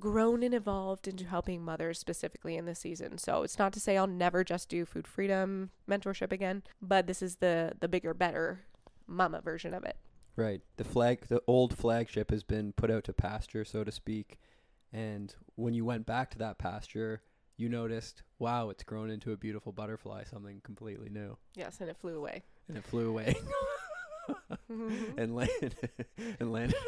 grown 0.00 0.42
and 0.42 0.54
evolved 0.54 1.08
into 1.08 1.24
helping 1.24 1.64
mothers 1.64 1.98
specifically 1.98 2.56
in 2.56 2.66
this 2.66 2.78
season. 2.78 3.18
So 3.18 3.42
it's 3.42 3.58
not 3.58 3.72
to 3.72 3.80
say 3.80 3.96
I'll 3.96 4.06
never 4.06 4.44
just 4.44 4.68
do 4.68 4.84
food 4.84 5.06
freedom 5.06 5.70
mentorship 5.88 6.32
again, 6.32 6.62
but 6.80 7.06
this 7.06 7.22
is 7.22 7.36
the 7.36 7.72
the 7.80 7.88
bigger, 7.88 8.14
better 8.14 8.60
mama 9.06 9.40
version 9.40 9.74
of 9.74 9.84
it. 9.84 9.96
Right. 10.36 10.62
The 10.76 10.84
flag, 10.84 11.26
the 11.28 11.42
old 11.48 11.76
flagship 11.76 12.30
has 12.30 12.44
been 12.44 12.72
put 12.72 12.90
out 12.90 13.04
to 13.04 13.12
pasture, 13.12 13.64
so 13.64 13.82
to 13.82 13.90
speak. 13.90 14.38
And 14.92 15.34
when 15.56 15.74
you 15.74 15.84
went 15.84 16.06
back 16.06 16.30
to 16.30 16.38
that 16.38 16.58
pasture, 16.58 17.22
you 17.56 17.68
noticed, 17.68 18.22
wow, 18.38 18.70
it's 18.70 18.84
grown 18.84 19.10
into 19.10 19.32
a 19.32 19.36
beautiful 19.36 19.72
butterfly, 19.72 20.24
something 20.24 20.60
completely 20.62 21.08
new. 21.08 21.36
Yes, 21.56 21.78
and 21.80 21.90
it 21.90 21.96
flew 21.96 22.16
away. 22.16 22.44
And 22.68 22.76
it 22.76 22.84
flew 22.84 23.08
away 23.08 23.34
mm-hmm. 24.70 25.18
and 25.18 25.34
landed 25.34 25.74
and 26.38 26.52
landed 26.52 26.78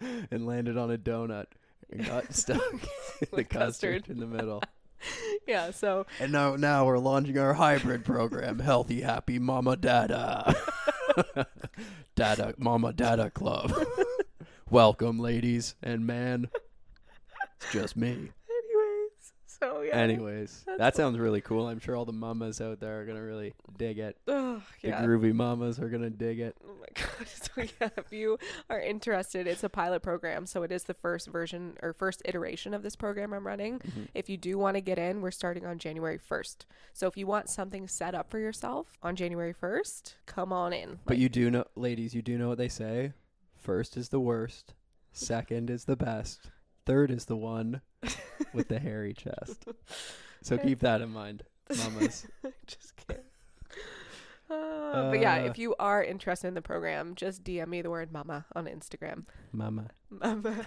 and 0.30 0.46
landed 0.46 0.76
on 0.76 0.90
a 0.90 0.98
donut 0.98 1.46
and 1.90 2.06
got 2.06 2.34
stuck 2.34 2.60
in 3.20 3.28
the 3.32 3.44
custard 3.44 4.04
custard. 4.04 4.08
in 4.08 4.18
the 4.18 4.26
middle. 4.26 4.62
yeah, 5.46 5.70
so 5.70 6.06
And 6.20 6.32
now 6.32 6.56
now 6.56 6.86
we're 6.86 6.98
launching 6.98 7.38
our 7.38 7.54
hybrid 7.54 8.04
program, 8.04 8.58
Healthy 8.58 9.02
Happy 9.02 9.38
Mama 9.38 9.76
Dada. 9.76 10.54
Dada 12.14 12.54
Mama 12.58 12.92
Dada 12.92 13.30
Club. 13.30 13.72
Welcome 14.70 15.18
ladies 15.18 15.74
and 15.82 16.06
man. 16.06 16.48
It's 17.60 17.72
just 17.72 17.96
me. 17.96 18.30
Anyways, 19.92 19.94
yeah. 19.94 20.00
Anyways, 20.02 20.62
That's 20.66 20.78
that 20.78 20.96
sounds 20.96 21.18
really 21.18 21.40
cool. 21.40 21.68
I'm 21.68 21.78
sure 21.80 21.96
all 21.96 22.04
the 22.04 22.12
mamas 22.12 22.60
out 22.60 22.80
there 22.80 23.00
are 23.00 23.04
gonna 23.04 23.22
really 23.22 23.54
dig 23.76 23.98
it. 23.98 24.16
Ugh, 24.28 24.60
The 24.82 24.90
groovy 24.90 25.32
mamas 25.34 25.78
are 25.78 25.88
gonna 25.88 26.10
dig 26.10 26.40
it. 26.40 26.56
Oh 26.66 26.74
my 26.80 26.86
god. 26.94 27.28
So 27.28 27.62
yeah, 27.80 27.88
if 27.96 28.12
you 28.12 28.38
are 28.70 28.80
interested, 28.80 29.46
it's 29.46 29.64
a 29.64 29.68
pilot 29.68 30.02
program. 30.02 30.46
So 30.46 30.62
it 30.62 30.72
is 30.72 30.84
the 30.84 30.94
first 30.94 31.28
version 31.28 31.76
or 31.82 31.92
first 31.92 32.22
iteration 32.24 32.74
of 32.74 32.82
this 32.82 32.96
program 32.96 33.32
I'm 33.32 33.46
running. 33.46 33.78
Mhm. 33.80 34.08
If 34.14 34.28
you 34.28 34.36
do 34.36 34.58
want 34.58 34.76
to 34.76 34.80
get 34.80 34.98
in, 34.98 35.20
we're 35.20 35.30
starting 35.30 35.66
on 35.66 35.78
January 35.78 36.18
1st. 36.18 36.66
So 36.92 37.06
if 37.06 37.16
you 37.16 37.26
want 37.26 37.48
something 37.48 37.88
set 37.88 38.14
up 38.14 38.30
for 38.30 38.38
yourself 38.38 38.92
on 39.02 39.16
January 39.16 39.52
1st, 39.54 40.14
come 40.26 40.52
on 40.52 40.72
in. 40.72 40.98
But 41.04 41.18
you 41.18 41.28
do 41.28 41.50
know, 41.50 41.64
ladies, 41.76 42.14
you 42.14 42.22
do 42.22 42.38
know 42.38 42.48
what 42.48 42.58
they 42.58 42.68
say. 42.68 43.12
First 43.56 43.96
is 43.96 44.10
the 44.10 44.20
worst. 44.20 44.74
Second 45.12 45.70
is 45.70 45.84
the 45.84 45.96
best. 45.96 46.50
Third 46.86 47.10
is 47.10 47.24
the 47.26 47.36
one 47.36 47.80
with 48.52 48.68
the 48.68 48.78
hairy 48.78 49.14
chest. 49.14 49.64
So 50.42 50.58
keep 50.58 50.80
that 50.80 51.00
in 51.00 51.08
mind, 51.10 51.42
mamas. 51.74 52.26
just 52.66 52.94
kidding. 53.08 53.22
Uh, 54.50 55.10
but 55.10 55.18
yeah, 55.20 55.36
Uh. 55.36 55.46
if 55.46 55.56
you 55.58 55.74
are 55.78 56.04
interested 56.04 56.48
in 56.48 56.54
the 56.54 56.60
program, 56.60 57.14
just 57.14 57.42
DM 57.44 57.68
me 57.68 57.80
the 57.80 57.88
word 57.88 58.12
mama 58.12 58.44
on 58.54 58.66
Instagram. 58.66 59.24
Mama. 59.52 59.88
Mama 60.10 60.66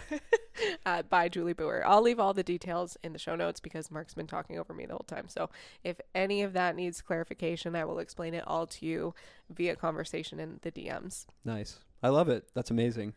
at 0.86 1.10
by 1.12 1.30
Julie 1.30 1.54
Booher. 1.54 1.84
I'll 1.86 2.02
leave 2.02 2.20
all 2.20 2.34
the 2.34 2.42
details 2.44 2.98
in 3.04 3.14
the 3.14 3.20
show 3.20 3.36
notes 3.36 3.60
because 3.60 3.92
Mark's 3.92 4.16
been 4.16 4.26
talking 4.26 4.58
over 4.58 4.74
me 4.74 4.88
the 4.88 4.94
whole 4.94 5.06
time. 5.08 5.28
So 5.28 5.52
if 5.84 6.02
any 6.16 6.42
of 6.42 6.54
that 6.54 6.76
needs 6.76 7.02
clarification, 7.04 7.76
I 7.76 7.86
will 7.86 8.00
explain 8.00 8.34
it 8.34 8.44
all 8.48 8.66
to 8.66 8.86
you 8.86 9.14
via 9.56 9.76
conversation 9.76 10.40
in 10.40 10.60
the 10.64 10.72
DMs. 10.72 11.28
Nice. 11.46 11.80
I 12.02 12.10
love 12.10 12.30
it. 12.30 12.48
That's 12.56 12.72
amazing. 12.72 13.14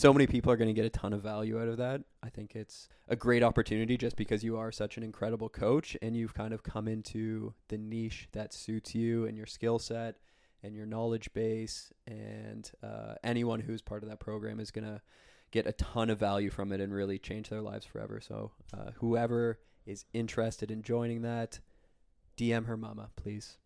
So 0.00 0.14
many 0.14 0.26
people 0.26 0.50
are 0.50 0.56
going 0.56 0.68
to 0.68 0.72
get 0.72 0.86
a 0.86 0.88
ton 0.88 1.12
of 1.12 1.20
value 1.20 1.60
out 1.60 1.68
of 1.68 1.76
that. 1.76 2.00
I 2.22 2.30
think 2.30 2.56
it's 2.56 2.88
a 3.08 3.14
great 3.14 3.42
opportunity 3.42 3.98
just 3.98 4.16
because 4.16 4.42
you 4.42 4.56
are 4.56 4.72
such 4.72 4.96
an 4.96 5.02
incredible 5.02 5.50
coach 5.50 5.94
and 6.00 6.16
you've 6.16 6.32
kind 6.32 6.54
of 6.54 6.62
come 6.62 6.88
into 6.88 7.52
the 7.68 7.76
niche 7.76 8.26
that 8.32 8.54
suits 8.54 8.94
you 8.94 9.26
and 9.26 9.36
your 9.36 9.44
skill 9.44 9.78
set 9.78 10.16
and 10.62 10.74
your 10.74 10.86
knowledge 10.86 11.30
base. 11.34 11.92
And 12.06 12.70
uh, 12.82 13.16
anyone 13.22 13.60
who's 13.60 13.82
part 13.82 14.02
of 14.02 14.08
that 14.08 14.20
program 14.20 14.58
is 14.58 14.70
going 14.70 14.86
to 14.86 15.02
get 15.50 15.66
a 15.66 15.72
ton 15.72 16.08
of 16.08 16.18
value 16.18 16.48
from 16.48 16.72
it 16.72 16.80
and 16.80 16.94
really 16.94 17.18
change 17.18 17.50
their 17.50 17.60
lives 17.60 17.84
forever. 17.84 18.22
So, 18.22 18.52
uh, 18.72 18.92
whoever 19.00 19.58
is 19.84 20.06
interested 20.14 20.70
in 20.70 20.80
joining 20.80 21.20
that, 21.22 21.60
DM 22.38 22.64
her 22.64 22.78
mama, 22.78 23.10
please. 23.16 23.58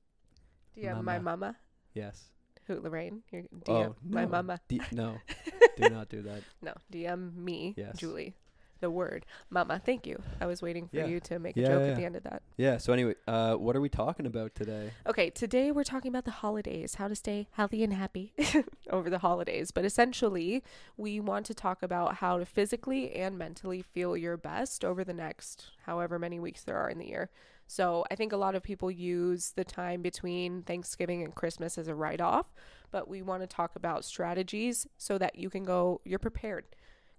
DM 0.77 1.05
my 1.05 1.21
mama. 1.21 1.55
Yes. 1.93 2.33
Who 2.67 2.81
Lorraine? 2.81 3.23
You're 3.31 3.43
DM 3.43 3.69
Oh, 3.69 3.97
my 4.09 4.27
mama. 4.27 4.61
D- 4.69 4.81
no, 4.93 5.17
do 5.77 5.89
not 5.89 6.09
do 6.09 6.23
that. 6.23 6.43
No, 6.63 6.73
DM 6.93 7.35
me, 7.37 7.75
Yes. 7.77 7.97
Julie. 7.99 8.35
The 8.81 8.91
word 8.91 9.25
mama. 9.49 9.81
Thank 9.83 10.07
you. 10.07 10.21
I 10.43 10.47
was 10.47 10.61
waiting 10.61 10.89
for 10.89 10.97
Yeah. 10.97 11.07
you 11.07 11.19
to 11.21 11.39
make 11.39 11.57
a 11.57 11.61
joke 11.63 11.81
yeah, 11.81 11.87
at 11.87 11.97
the 11.97 12.05
end 12.05 12.17
of 12.17 12.25
that. 12.25 12.43
Yeah. 12.59 12.77
So 12.77 12.93
anyway, 12.93 13.15
uh, 13.27 13.55
what 13.55 13.77
are 13.77 13.81
we 13.81 13.89
talking 13.89 14.27
about 14.27 14.55
today? 14.55 14.91
Okay, 15.07 15.31
today 15.31 15.71
we're 15.73 15.85
talking 15.85 16.11
about 16.11 16.27
the 16.27 16.33
holidays, 16.33 16.97
how 16.97 17.09
to 17.09 17.15
stay 17.15 17.49
healthy 17.53 17.83
and 17.83 17.95
happy 17.95 18.35
over 18.91 19.09
the 19.09 19.21
holidays. 19.21 19.71
But 19.71 19.87
essentially, 19.87 20.63
we 20.99 21.19
want 21.19 21.47
to 21.47 21.55
talk 21.55 21.83
about 21.83 22.17
how 22.17 22.37
to 22.39 22.45
physically 22.45 23.13
and 23.15 23.39
mentally 23.39 23.81
feel 23.81 24.19
your 24.19 24.37
best 24.37 24.85
over 24.85 25.03
the 25.03 25.15
next 25.15 25.71
however 25.87 26.19
many 26.19 26.39
weeks 26.39 26.63
there 26.63 26.77
are 26.77 26.91
in 26.91 26.99
the 26.99 27.07
year. 27.09 27.31
So, 27.67 28.05
I 28.11 28.15
think 28.15 28.33
a 28.33 28.37
lot 28.37 28.55
of 28.55 28.63
people 28.63 28.91
use 28.91 29.53
the 29.57 29.65
time 29.65 30.03
between 30.03 30.63
Thanksgiving 30.63 31.23
and 31.23 31.35
Christmas 31.35 31.79
as 31.79 31.89
a 31.89 31.95
write 31.95 32.21
off, 32.21 32.53
but 32.91 33.09
we 33.09 33.23
want 33.23 33.43
to 33.43 33.47
talk 33.47 33.75
about 33.77 34.05
strategies 34.05 34.87
so 34.99 35.19
that 35.19 35.37
you 35.37 35.51
can 35.51 35.65
go, 35.65 36.01
you're 36.05 36.19
prepared 36.19 36.65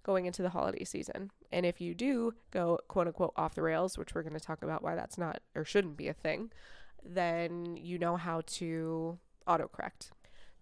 going 0.06 0.26
into 0.26 0.40
the 0.40 0.50
holiday 0.50 0.84
season. 0.84 1.30
And 1.50 1.66
if 1.66 1.80
you 1.80 1.94
do 1.94 2.32
go 2.52 2.78
quote 2.86 3.08
unquote 3.08 3.32
off 3.36 3.56
the 3.56 3.62
rails, 3.62 3.98
which 3.98 4.14
we're 4.14 4.22
going 4.22 4.38
to 4.38 4.40
talk 4.40 4.62
about 4.62 4.82
why 4.82 4.94
that's 4.94 5.18
not 5.18 5.40
or 5.56 5.64
shouldn't 5.64 5.96
be 5.96 6.06
a 6.06 6.14
thing, 6.14 6.52
then 7.04 7.76
you 7.76 7.98
know 7.98 8.16
how 8.16 8.42
to 8.46 9.18
autocorrect. 9.48 10.10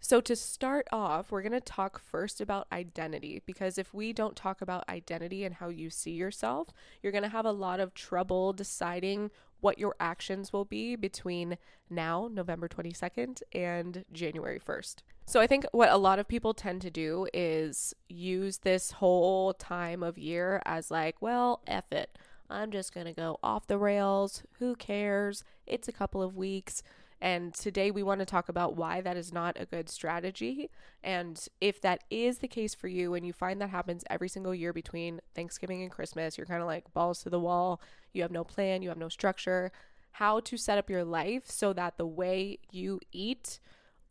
So, 0.05 0.21
to 0.21 0.37
start 0.37 0.87
off, 0.93 1.33
we're 1.33 1.41
going 1.41 1.53
to 1.53 1.63
talk 1.63 1.99
first 1.99 2.39
about 2.43 2.67
identity 2.71 3.41
because 3.47 3.79
if 3.79 3.95
we 3.95 4.13
don't 4.13 4.37
talk 4.37 4.61
about 4.61 4.87
identity 4.87 5.45
and 5.45 5.55
how 5.55 5.71
you 5.71 5.89
see 5.89 6.11
yourself, 6.11 6.69
you're 7.03 7.11
going 7.11 7.25
to 7.25 7.31
have 7.31 7.47
a 7.47 7.53
lot 7.53 7.81
of 7.81 7.95
trouble 7.95 8.53
deciding 8.53 9.31
what 9.61 9.79
your 9.79 9.97
actions 9.99 10.53
will 10.53 10.67
be 10.67 10.95
between 10.95 11.57
now, 11.89 12.29
November 12.31 12.69
22nd, 12.69 13.41
and 13.55 14.05
January 14.13 14.61
1st. 14.61 14.97
So, 15.25 15.41
I 15.41 15.47
think 15.47 15.65
what 15.73 15.89
a 15.89 15.97
lot 15.97 16.19
of 16.19 16.29
people 16.29 16.53
tend 16.53 16.83
to 16.83 16.91
do 16.91 17.27
is 17.33 17.95
use 18.07 18.59
this 18.59 18.91
whole 18.91 19.55
time 19.55 20.03
of 20.03 20.19
year 20.19 20.61
as 20.67 20.91
like, 20.91 21.23
well, 21.23 21.63
F 21.67 21.91
it. 21.93 22.19
I'm 22.51 22.71
just 22.71 22.93
going 22.93 23.07
to 23.07 23.15
go 23.15 23.39
off 23.43 23.69
the 23.69 23.79
rails. 23.79 24.43
Who 24.59 24.77
cares? 24.77 25.45
It's 25.67 25.89
a 25.89 25.93
couple 25.93 26.23
of 26.23 26.37
weeks. 26.37 26.83
And 27.25 27.55
today 27.55 27.91
we 27.91 28.03
want 28.03 28.19
to 28.19 28.27
talk 28.27 28.51
about 28.51 28.77
why 28.77 29.01
that 29.01 29.17
is 29.17 29.33
not 29.33 29.57
a 29.59 29.65
good 29.65 29.89
strategy. 29.89 30.69
And 31.03 31.43
if 31.59 31.81
that 31.81 32.05
is 32.11 32.41
the 32.41 32.49
case 32.49 32.75
for 32.75 32.87
you 32.87 33.15
and 33.15 33.27
you 33.27 33.33
find 33.33 33.63
that 33.63 33.71
happens 33.71 34.05
every 34.11 34.29
single 34.29 34.55
year 34.55 34.75
between 34.75 35.23
Thanksgiving 35.35 35.81
and 35.81 35.91
Christmas, 35.91 36.37
you're 36.37 36.47
kind 36.47 36.61
of 36.61 36.67
like 36.67 36.93
balls 36.93 37.23
to 37.23 37.31
the 37.31 37.41
wall, 37.41 37.81
you 38.13 38.21
have 38.21 38.31
no 38.31 38.45
plan, 38.45 38.83
you 38.83 38.91
have 38.91 38.99
no 38.99 39.09
structure, 39.09 39.73
how 40.11 40.39
to 40.41 40.59
set 40.59 40.77
up 40.77 40.91
your 40.91 41.03
life 41.03 41.51
so 41.51 41.73
that 41.73 41.97
the 41.97 42.07
way 42.07 42.59
you 42.71 43.01
eat 43.11 43.59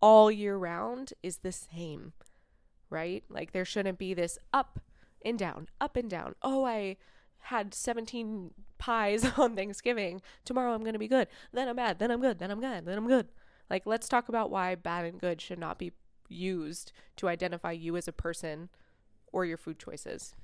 all 0.01 0.31
year 0.31 0.57
round 0.57 1.13
is 1.21 1.37
the 1.37 1.51
same, 1.51 2.13
right? 2.89 3.23
Like 3.29 3.51
there 3.51 3.63
shouldn't 3.63 3.99
be 3.99 4.15
this 4.15 4.39
up 4.51 4.79
and 5.23 5.37
down, 5.37 5.67
up 5.79 5.95
and 5.95 6.09
down. 6.09 6.33
Oh, 6.41 6.65
I 6.65 6.97
had 7.41 7.75
17 7.75 8.55
pies 8.83 9.25
on 9.37 9.55
Thanksgiving. 9.55 10.21
Tomorrow 10.43 10.73
I'm 10.73 10.81
going 10.81 10.93
to 10.93 10.99
be 10.99 11.07
good. 11.07 11.29
Then 11.53 11.69
I'm 11.69 11.75
bad. 11.77 11.99
Then 11.99 12.11
I'm 12.11 12.19
good. 12.19 12.39
Then 12.39 12.51
I'm 12.51 12.59
good. 12.59 12.85
Then 12.85 12.97
I'm 12.97 13.07
good. 13.07 13.27
Like, 13.69 13.85
let's 13.85 14.09
talk 14.09 14.27
about 14.27 14.51
why 14.51 14.75
bad 14.75 15.05
and 15.05 15.19
good 15.19 15.39
should 15.39 15.57
not 15.57 15.79
be 15.79 15.93
used 16.27 16.91
to 17.15 17.29
identify 17.29 17.71
you 17.71 17.95
as 17.95 18.09
a 18.09 18.11
person 18.11 18.67
or 19.31 19.45
your 19.45 19.57
food 19.57 19.79
choices. 19.79 20.35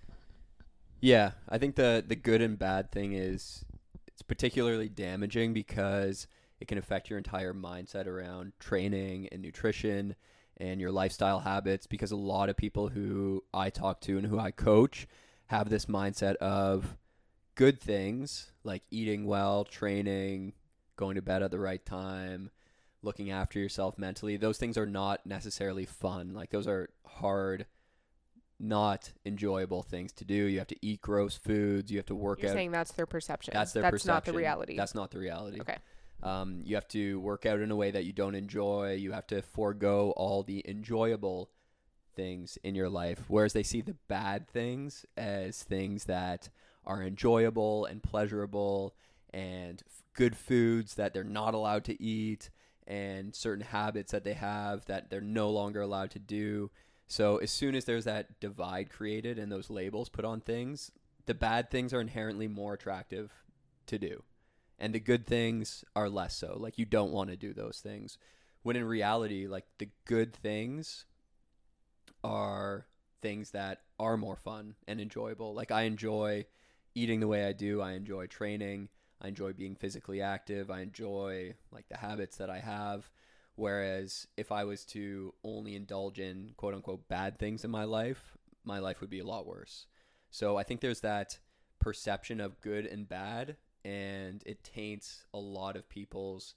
Yeah, 1.01 1.31
I 1.49 1.57
think 1.57 1.75
the 1.75 2.03
the 2.05 2.15
good 2.15 2.41
and 2.41 2.57
bad 2.57 2.91
thing 2.91 3.13
is 3.13 3.65
it's 4.07 4.21
particularly 4.21 4.89
damaging 4.89 5.53
because 5.53 6.27
it 6.59 6.67
can 6.67 6.77
affect 6.77 7.09
your 7.09 7.17
entire 7.17 7.53
mindset 7.53 8.07
around 8.07 8.53
training 8.59 9.27
and 9.31 9.41
nutrition 9.41 10.15
and 10.57 10.81
your 10.81 10.91
lifestyle 10.91 11.39
habits 11.39 11.87
because 11.87 12.11
a 12.11 12.17
lot 12.17 12.49
of 12.49 12.57
people 12.57 12.89
who 12.89 13.43
I 13.53 13.69
talk 13.69 14.01
to 14.01 14.17
and 14.17 14.27
who 14.27 14.39
I 14.39 14.51
coach 14.51 15.07
have 15.47 15.69
this 15.69 15.85
mindset 15.85 16.35
of 16.37 16.97
good 17.59 17.81
things 17.81 18.53
like 18.63 18.83
eating 18.89 19.25
well, 19.25 19.65
training, 19.65 20.53
going 20.95 21.15
to 21.15 21.21
bed 21.21 21.43
at 21.43 21.51
the 21.51 21.59
right 21.59 21.85
time, 21.85 22.49
looking 23.03 23.31
after 23.31 23.59
yourself 23.59 23.97
mentally. 23.97 24.37
Those 24.37 24.57
things 24.57 24.77
are 24.77 24.85
not 24.85 25.25
necessarily 25.25 25.85
fun. 25.85 26.33
Like 26.33 26.51
those 26.51 26.67
are 26.67 26.89
hard 27.05 27.65
not 28.61 29.11
enjoyable 29.25 29.83
things 29.83 30.13
to 30.13 30.23
do. 30.23 30.33
You 30.33 30.59
have 30.59 30.69
to 30.69 30.75
eat 30.81 31.01
gross 31.01 31.35
foods. 31.35 31.91
You 31.91 31.97
have 31.97 32.05
to 32.05 32.15
work 32.15 32.41
You're 32.41 32.51
out. 32.51 32.55
saying 32.55 32.71
that's 32.71 32.93
their 32.93 33.05
perception. 33.05 33.51
That's 33.53 33.73
their 33.73 33.83
That's 33.83 33.91
perception. 33.91 34.13
not 34.13 34.23
the 34.23 34.33
reality. 34.33 34.77
That's 34.77 34.95
not 34.95 35.11
the 35.11 35.19
reality. 35.19 35.59
okay. 35.59 35.77
Um, 36.23 36.61
you 36.63 36.75
have 36.75 36.87
to 36.89 37.19
work 37.19 37.45
out 37.45 37.59
in 37.59 37.71
a 37.71 37.75
way 37.75 37.91
that 37.91 38.05
you 38.05 38.13
don't 38.13 38.35
enjoy. 38.35 38.93
You 38.93 39.11
have 39.11 39.27
to 39.27 39.41
forego 39.41 40.11
all 40.11 40.43
the 40.43 40.63
enjoyable 40.65 41.49
things 42.15 42.57
in 42.63 42.73
your 42.75 42.89
life. 42.89 43.23
Whereas 43.27 43.51
they 43.51 43.63
see 43.63 43.81
the 43.81 43.95
bad 44.07 44.47
things 44.47 45.05
as 45.17 45.61
things 45.61 46.05
that 46.05 46.49
are 46.89 47.03
enjoyable 47.03 47.85
and 47.85 48.01
pleasurable 48.01 48.95
and 49.31 49.83
f- 49.85 50.03
good 50.13 50.35
foods 50.35 50.95
that 50.95 51.13
they're 51.13 51.23
not 51.23 51.53
allowed 51.53 51.85
to 51.85 52.01
eat 52.01 52.49
and 52.87 53.35
certain 53.35 53.63
habits 53.63 54.11
that 54.11 54.23
they 54.23 54.33
have 54.33 54.83
that 54.85 55.11
they're 55.11 55.21
no 55.21 55.51
longer 55.51 55.81
allowed 55.81 56.09
to 56.09 56.19
do. 56.19 56.71
So 57.07 57.37
as 57.37 57.51
soon 57.51 57.75
as 57.75 57.85
there's 57.85 58.05
that 58.05 58.39
divide 58.39 58.89
created 58.89 59.37
and 59.37 59.51
those 59.51 59.69
labels 59.69 60.09
put 60.09 60.25
on 60.25 60.41
things, 60.41 60.91
the 61.27 61.35
bad 61.35 61.69
things 61.69 61.93
are 61.93 62.01
inherently 62.01 62.47
more 62.47 62.73
attractive 62.73 63.31
to 63.85 63.99
do. 63.99 64.23
And 64.79 64.93
the 64.93 64.99
good 64.99 65.27
things 65.27 65.85
are 65.95 66.09
less 66.09 66.35
so. 66.35 66.57
Like 66.59 66.79
you 66.79 66.85
don't 66.85 67.11
want 67.11 67.29
to 67.29 67.37
do 67.37 67.53
those 67.53 67.79
things. 67.83 68.17
When 68.63 68.75
in 68.75 68.83
reality, 68.83 69.45
like 69.45 69.65
the 69.77 69.89
good 70.05 70.33
things 70.33 71.05
are 72.23 72.87
things 73.21 73.51
that 73.51 73.81
are 73.99 74.17
more 74.17 74.35
fun 74.35 74.73
and 74.87 74.99
enjoyable. 74.99 75.53
Like 75.53 75.69
I 75.69 75.83
enjoy 75.83 76.45
eating 76.95 77.19
the 77.19 77.27
way 77.27 77.45
I 77.45 77.53
do. 77.53 77.81
I 77.81 77.93
enjoy 77.93 78.27
training. 78.27 78.89
I 79.21 79.27
enjoy 79.27 79.53
being 79.53 79.75
physically 79.75 80.21
active. 80.21 80.71
I 80.71 80.81
enjoy 80.81 81.55
like 81.71 81.87
the 81.89 81.97
habits 81.97 82.37
that 82.37 82.49
I 82.49 82.59
have. 82.59 83.09
Whereas 83.55 84.25
if 84.37 84.51
I 84.51 84.63
was 84.63 84.85
to 84.85 85.33
only 85.43 85.75
indulge 85.75 86.19
in 86.19 86.51
quote 86.55 86.73
unquote 86.73 87.07
bad 87.09 87.37
things 87.37 87.65
in 87.65 87.71
my 87.71 87.83
life, 87.83 88.37
my 88.63 88.79
life 88.79 89.01
would 89.01 89.09
be 89.09 89.19
a 89.19 89.25
lot 89.25 89.45
worse. 89.45 89.85
So 90.31 90.57
I 90.57 90.63
think 90.63 90.79
there's 90.79 91.01
that 91.01 91.39
perception 91.79 92.39
of 92.39 92.61
good 92.61 92.85
and 92.85 93.07
bad, 93.07 93.57
and 93.83 94.43
it 94.45 94.63
taints 94.63 95.25
a 95.33 95.39
lot 95.39 95.75
of 95.75 95.89
people's 95.89 96.55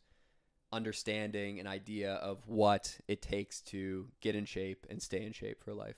understanding 0.73 1.59
and 1.59 1.69
idea 1.69 2.15
of 2.15 2.47
what 2.49 2.99
it 3.09 3.23
takes 3.23 3.61
to 3.61 4.09
get 4.21 4.35
in 4.35 4.45
shape 4.45 4.87
and 4.89 5.03
stay 5.03 5.25
in 5.25 5.33
shape 5.33 5.63
for 5.63 5.75
life. 5.75 5.97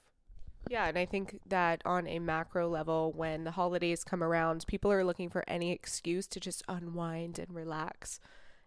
Yeah, 0.68 0.86
and 0.86 0.98
I 0.98 1.04
think 1.04 1.40
that 1.46 1.82
on 1.84 2.06
a 2.06 2.18
macro 2.18 2.68
level, 2.68 3.12
when 3.12 3.44
the 3.44 3.50
holidays 3.52 4.04
come 4.04 4.22
around, 4.22 4.66
people 4.66 4.90
are 4.90 5.04
looking 5.04 5.28
for 5.28 5.44
any 5.46 5.72
excuse 5.72 6.26
to 6.28 6.40
just 6.40 6.62
unwind 6.68 7.38
and 7.38 7.54
relax. 7.54 8.20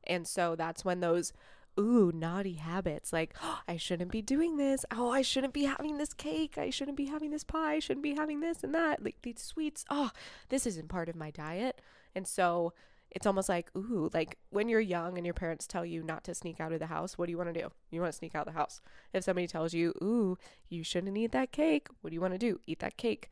And 0.03 0.27
so 0.27 0.55
that's 0.55 0.85
when 0.85 0.99
those 0.99 1.33
ooh, 1.79 2.11
naughty 2.13 2.53
habits 2.53 3.13
like, 3.13 3.35
oh, 3.41 3.59
I 3.67 3.77
shouldn't 3.77 4.11
be 4.11 4.21
doing 4.21 4.57
this. 4.57 4.85
Oh, 4.91 5.11
I 5.11 5.21
shouldn't 5.21 5.53
be 5.53 5.65
having 5.65 5.97
this 5.97 6.13
cake. 6.13 6.57
I 6.57 6.69
shouldn't 6.69 6.97
be 6.97 7.05
having 7.05 7.31
this 7.31 7.43
pie. 7.43 7.73
I 7.73 7.79
shouldn't 7.79 8.03
be 8.03 8.15
having 8.15 8.39
this 8.39 8.63
and 8.63 8.73
that. 8.73 9.03
Like 9.03 9.21
these 9.21 9.41
sweets. 9.41 9.85
Oh, 9.89 10.11
this 10.49 10.65
isn't 10.65 10.89
part 10.89 11.09
of 11.09 11.15
my 11.15 11.31
diet. 11.31 11.81
And 12.15 12.27
so 12.27 12.73
it's 13.11 13.25
almost 13.25 13.49
like, 13.49 13.69
ooh, 13.75 14.09
like 14.13 14.37
when 14.49 14.69
you're 14.69 14.79
young 14.79 15.17
and 15.17 15.25
your 15.25 15.33
parents 15.33 15.65
tell 15.65 15.85
you 15.85 16.03
not 16.03 16.23
to 16.25 16.35
sneak 16.35 16.59
out 16.59 16.73
of 16.73 16.79
the 16.79 16.87
house, 16.87 17.17
what 17.17 17.25
do 17.25 17.31
you 17.31 17.37
want 17.37 17.53
to 17.53 17.61
do? 17.61 17.69
You 17.89 18.01
want 18.01 18.11
to 18.11 18.17
sneak 18.17 18.35
out 18.35 18.47
of 18.47 18.53
the 18.53 18.59
house. 18.59 18.81
If 19.13 19.23
somebody 19.23 19.47
tells 19.47 19.73
you, 19.73 19.93
ooh, 20.01 20.37
you 20.69 20.83
shouldn't 20.83 21.17
eat 21.17 21.31
that 21.31 21.51
cake, 21.51 21.87
what 22.01 22.09
do 22.09 22.13
you 22.13 22.21
want 22.21 22.33
to 22.33 22.37
do? 22.37 22.59
Eat 22.67 22.79
that 22.79 22.97
cake. 22.97 23.29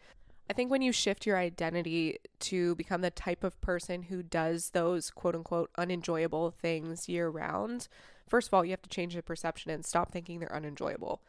I 0.50 0.54
think 0.54 0.70
when 0.70 0.82
you 0.82 0.92
shift 0.92 1.26
your 1.26 1.38
identity 1.38 2.20
to 2.42 2.76
become 2.76 3.02
the 3.02 3.10
type 3.10 3.44
of 3.44 3.60
person 3.62 4.04
who 4.04 4.22
does 4.22 4.70
those 4.72 5.10
quote 5.10 5.36
unquote 5.36 5.72
unenjoyable 5.78 6.52
things 6.52 7.10
year 7.10 7.30
round, 7.30 7.88
first 8.28 8.48
of 8.48 8.54
all, 8.54 8.64
you 8.64 8.72
have 8.72 8.82
to 8.84 8.90
change 8.90 9.16
the 9.16 9.24
perception 9.24 9.72
and 9.72 9.86
stop 9.86 10.12
thinking 10.12 10.40
they're 10.40 10.56
unenjoyable. 10.56 11.22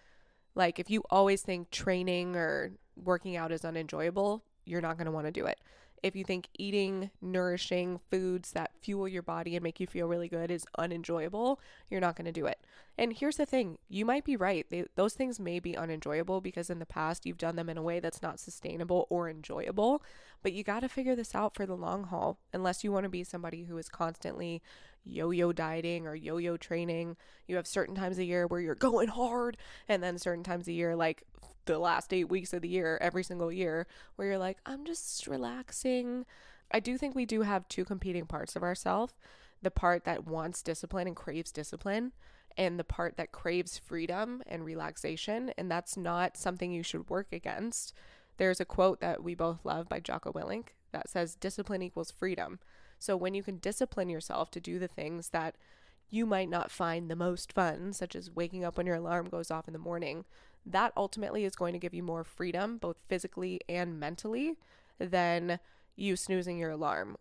Like 0.55 0.79
if 0.79 0.91
you 0.91 1.03
always 1.11 1.43
think 1.43 1.71
training 1.71 2.37
or 2.37 2.73
working 3.03 3.37
out 3.37 3.53
is 3.53 3.65
unenjoyable, 3.65 4.43
you're 4.65 4.83
not 4.83 4.97
going 4.99 5.07
to 5.07 5.12
want 5.12 5.26
to 5.26 5.33
do 5.33 5.47
it. 5.47 5.59
If 6.06 6.14
you 6.14 6.22
think 6.22 6.46
eating 6.56 7.10
nourishing 7.20 7.98
foods 8.12 8.52
that 8.52 8.70
fuel 8.80 9.08
your 9.08 9.22
body 9.22 9.56
and 9.56 9.62
make 9.64 9.80
you 9.80 9.88
feel 9.88 10.06
really 10.06 10.28
good 10.28 10.52
is 10.52 10.64
unenjoyable, 10.78 11.58
you're 11.90 12.00
not 12.00 12.14
going 12.14 12.26
to 12.26 12.32
do 12.32 12.46
it. 12.46 12.60
And 12.96 13.12
here's 13.12 13.38
the 13.38 13.44
thing 13.44 13.78
you 13.88 14.04
might 14.04 14.25
be 14.25 14.36
right. 14.36 14.64
They, 14.70 14.84
those 14.94 15.14
things 15.14 15.40
may 15.40 15.58
be 15.58 15.76
unenjoyable 15.76 16.40
because 16.40 16.70
in 16.70 16.78
the 16.78 16.86
past 16.86 17.26
you've 17.26 17.38
done 17.38 17.56
them 17.56 17.68
in 17.68 17.76
a 17.76 17.82
way 17.82 17.98
that's 17.98 18.22
not 18.22 18.38
sustainable 18.38 19.08
or 19.10 19.28
enjoyable. 19.28 20.00
But 20.44 20.52
you 20.52 20.62
got 20.62 20.80
to 20.80 20.88
figure 20.88 21.16
this 21.16 21.34
out 21.34 21.56
for 21.56 21.66
the 21.66 21.75
long 21.75 22.04
haul, 22.04 22.38
unless 22.52 22.84
you 22.84 22.92
want 22.92 23.02
to 23.02 23.10
be 23.10 23.25
somebody 23.25 23.64
who 23.64 23.76
is 23.76 23.88
constantly 23.88 24.62
yo 25.04 25.32
yo 25.32 25.52
dieting 25.52 26.06
or 26.06 26.14
yo 26.14 26.36
yo 26.36 26.56
training. 26.56 27.16
You 27.48 27.56
have 27.56 27.66
certain 27.66 27.96
times 27.96 28.18
a 28.18 28.25
year 28.25 28.46
where 28.46 28.60
you're 28.60 28.76
going 28.76 29.08
hard, 29.08 29.56
and 29.88 30.04
then 30.04 30.18
certain 30.18 30.44
times 30.44 30.68
a 30.68 30.72
year, 30.72 30.94
like 30.94 31.25
the 31.66 31.78
last 31.78 32.12
eight 32.12 32.28
weeks 32.28 32.52
of 32.52 32.62
the 32.62 32.68
year, 32.68 32.99
every 33.00 33.23
single 33.23 33.52
year, 33.52 33.87
where 34.16 34.28
you're 34.28 34.38
like, 34.38 34.58
I'm 34.64 34.85
just 34.85 35.26
relaxing. 35.26 36.25
I 36.70 36.80
do 36.80 36.96
think 36.99 37.14
we 37.14 37.26
do 37.26 37.42
have 37.42 37.68
two 37.68 37.85
competing 37.85 38.26
parts 38.26 38.56
of 38.56 38.62
ourselves 38.62 39.14
the 39.62 39.70
part 39.70 40.04
that 40.04 40.26
wants 40.26 40.62
discipline 40.62 41.06
and 41.06 41.16
craves 41.16 41.50
discipline 41.50 42.12
and 42.56 42.78
the 42.78 42.85
part 42.85 43.16
that 43.16 43.32
craves 43.32 43.78
freedom 43.78 44.42
and 44.46 44.64
relaxation. 44.64 45.50
And 45.56 45.70
that's 45.70 45.96
not 45.96 46.37
something 46.37 46.70
you 46.70 46.82
should 46.82 47.08
work 47.11 47.28
against. 47.32 47.92
There's 48.37 48.61
a 48.61 48.64
quote 48.64 49.00
that 49.00 49.23
we 49.23 49.35
both 49.35 49.64
love 49.64 49.88
by 49.88 50.00
Jocko 50.00 50.32
Willink 50.32 50.68
that 50.92 51.08
says, 51.08 51.35
discipline 51.35 51.82
equals 51.82 52.11
freedom. 52.11 52.58
So 52.99 53.16
when 53.16 53.35
you 53.35 53.42
can 53.42 53.58
discipline 53.58 54.08
yourself 54.08 54.50
to 54.52 54.61
do 54.61 54.78
the 54.78 54.88
things 54.88 55.30
that 55.30 55.56
you 56.08 56.25
might 56.25 56.49
not 56.49 56.70
find 56.70 57.11
the 57.11 57.16
most 57.16 57.52
fun, 57.52 57.92
such 57.92 58.14
as 58.14 58.30
waking 58.30 58.64
up 58.64 58.76
when 58.76 58.87
your 58.87 58.96
alarm 58.96 59.28
goes 59.28 59.50
off 59.50 59.66
in 59.66 59.73
the 59.73 59.78
morning, 59.78 60.25
that 60.66 60.92
ultimately 60.96 61.44
is 61.44 61.54
going 61.54 61.73
to 61.73 61.78
give 61.78 61.94
you 61.94 62.02
more 62.02 62.25
freedom, 62.25 62.78
both 62.78 62.96
physically 63.08 63.61
and 63.68 63.99
mentally, 63.99 64.56
than 64.99 65.61
you 65.94 66.16
snoozing 66.16 66.58
your 66.58 66.70
alarm. 66.70 67.16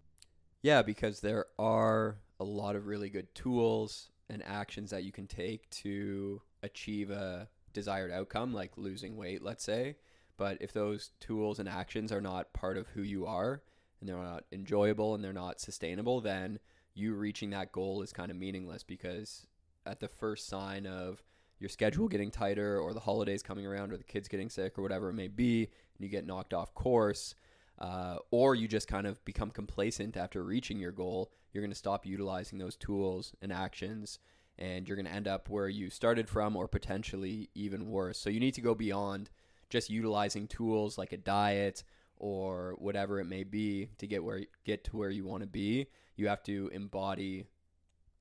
Yeah, 0.62 0.82
because 0.82 1.20
there 1.20 1.46
are 1.60 2.18
a 2.40 2.44
lot 2.44 2.76
of 2.76 2.88
really 2.88 3.10
good 3.10 3.34
tools 3.36 4.10
and 4.30 4.44
actions 4.46 4.90
that 4.90 5.04
you 5.04 5.12
can 5.12 5.28
take 5.28 5.70
to 5.70 6.42
achieve 6.64 7.12
a 7.12 7.48
desired 7.74 8.12
outcome, 8.12 8.54
like 8.54 8.72
losing 8.78 9.16
weight, 9.16 9.44
let's 9.44 9.64
say. 9.64 9.96
But 10.38 10.58
if 10.60 10.74
those 10.74 11.12
tools 11.20 11.60
and 11.60 11.70
actions 11.70 12.12
are 12.12 12.22
not 12.22 12.52
part 12.54 12.78
of 12.78 12.88
who 12.88 13.04
you 13.04 13.26
are 13.26 13.62
and 14.00 14.10
they're 14.10 14.18
not 14.18 14.46
enjoyable 14.52 15.14
and 15.14 15.24
they're 15.24 15.32
not 15.32 15.62
sustainable, 15.62 16.20
then 16.20 16.60
you 16.94 17.14
reaching 17.14 17.52
that 17.52 17.72
goal 17.72 18.02
is 18.02 18.12
kind 18.12 18.32
of 18.32 18.38
meaningless 18.38 18.84
because 18.84 19.48
at 19.86 20.00
the 20.00 20.08
first 20.08 20.48
sign 20.48 20.86
of 20.88 21.22
your 21.60 21.70
schedule 21.70 22.08
getting 22.08 22.32
tighter 22.32 22.80
or 22.80 22.94
the 22.94 23.00
holidays 23.00 23.42
coming 23.42 23.66
around 23.66 23.92
or 23.92 23.98
the 23.98 24.04
kids 24.04 24.28
getting 24.28 24.50
sick 24.50 24.78
or 24.78 24.82
whatever 24.82 25.10
it 25.10 25.14
may 25.14 25.28
be, 25.28 25.64
and 25.64 26.04
you 26.04 26.10
get 26.10 26.26
knocked 26.26 26.54
off 26.54 26.74
course, 26.74 27.36
uh, 27.80 28.18
or 28.32 28.56
you 28.56 28.68
just 28.68 28.88
kind 28.88 29.08
of 29.08 29.24
become 29.26 29.50
complacent 29.50 30.18
after 30.18 30.44
reaching 30.44 30.80
your 30.80 30.92
goal, 30.92 31.32
you're 31.52 31.62
going 31.62 31.72
to 31.72 31.78
stop 31.78 32.06
utilizing 32.06 32.60
those 32.60 32.76
tools 32.76 33.34
and 33.42 33.52
actions 33.52 34.20
and 34.58 34.88
you're 34.88 34.96
going 34.96 35.06
to 35.06 35.12
end 35.12 35.28
up 35.28 35.50
where 35.50 35.68
you 35.68 35.90
started 35.90 36.30
from 36.30 36.56
or 36.56 36.68
potentially 36.68 37.50
even 37.56 37.90
worse. 37.90 38.18
So 38.18 38.30
you 38.30 38.40
need 38.40 38.54
to 38.54 38.62
go 38.62 38.74
beyond 38.74 39.30
just 39.70 39.90
utilizing 39.90 40.48
tools 40.48 40.98
like 40.98 41.12
a 41.12 41.18
diet 41.18 41.84
or 42.18 42.76
whatever 42.78 43.20
it 43.20 43.26
may 43.26 43.44
be 43.44 43.90
to 43.98 44.08
get 44.08 44.24
where 44.24 44.42
get 44.64 44.84
to 44.86 44.98
where 44.98 45.10
you 45.10 45.26
want 45.26 45.42
to 45.42 45.48
be. 45.48 45.88
You 46.16 46.28
have 46.30 46.44
to 46.44 46.70
embody 46.74 47.48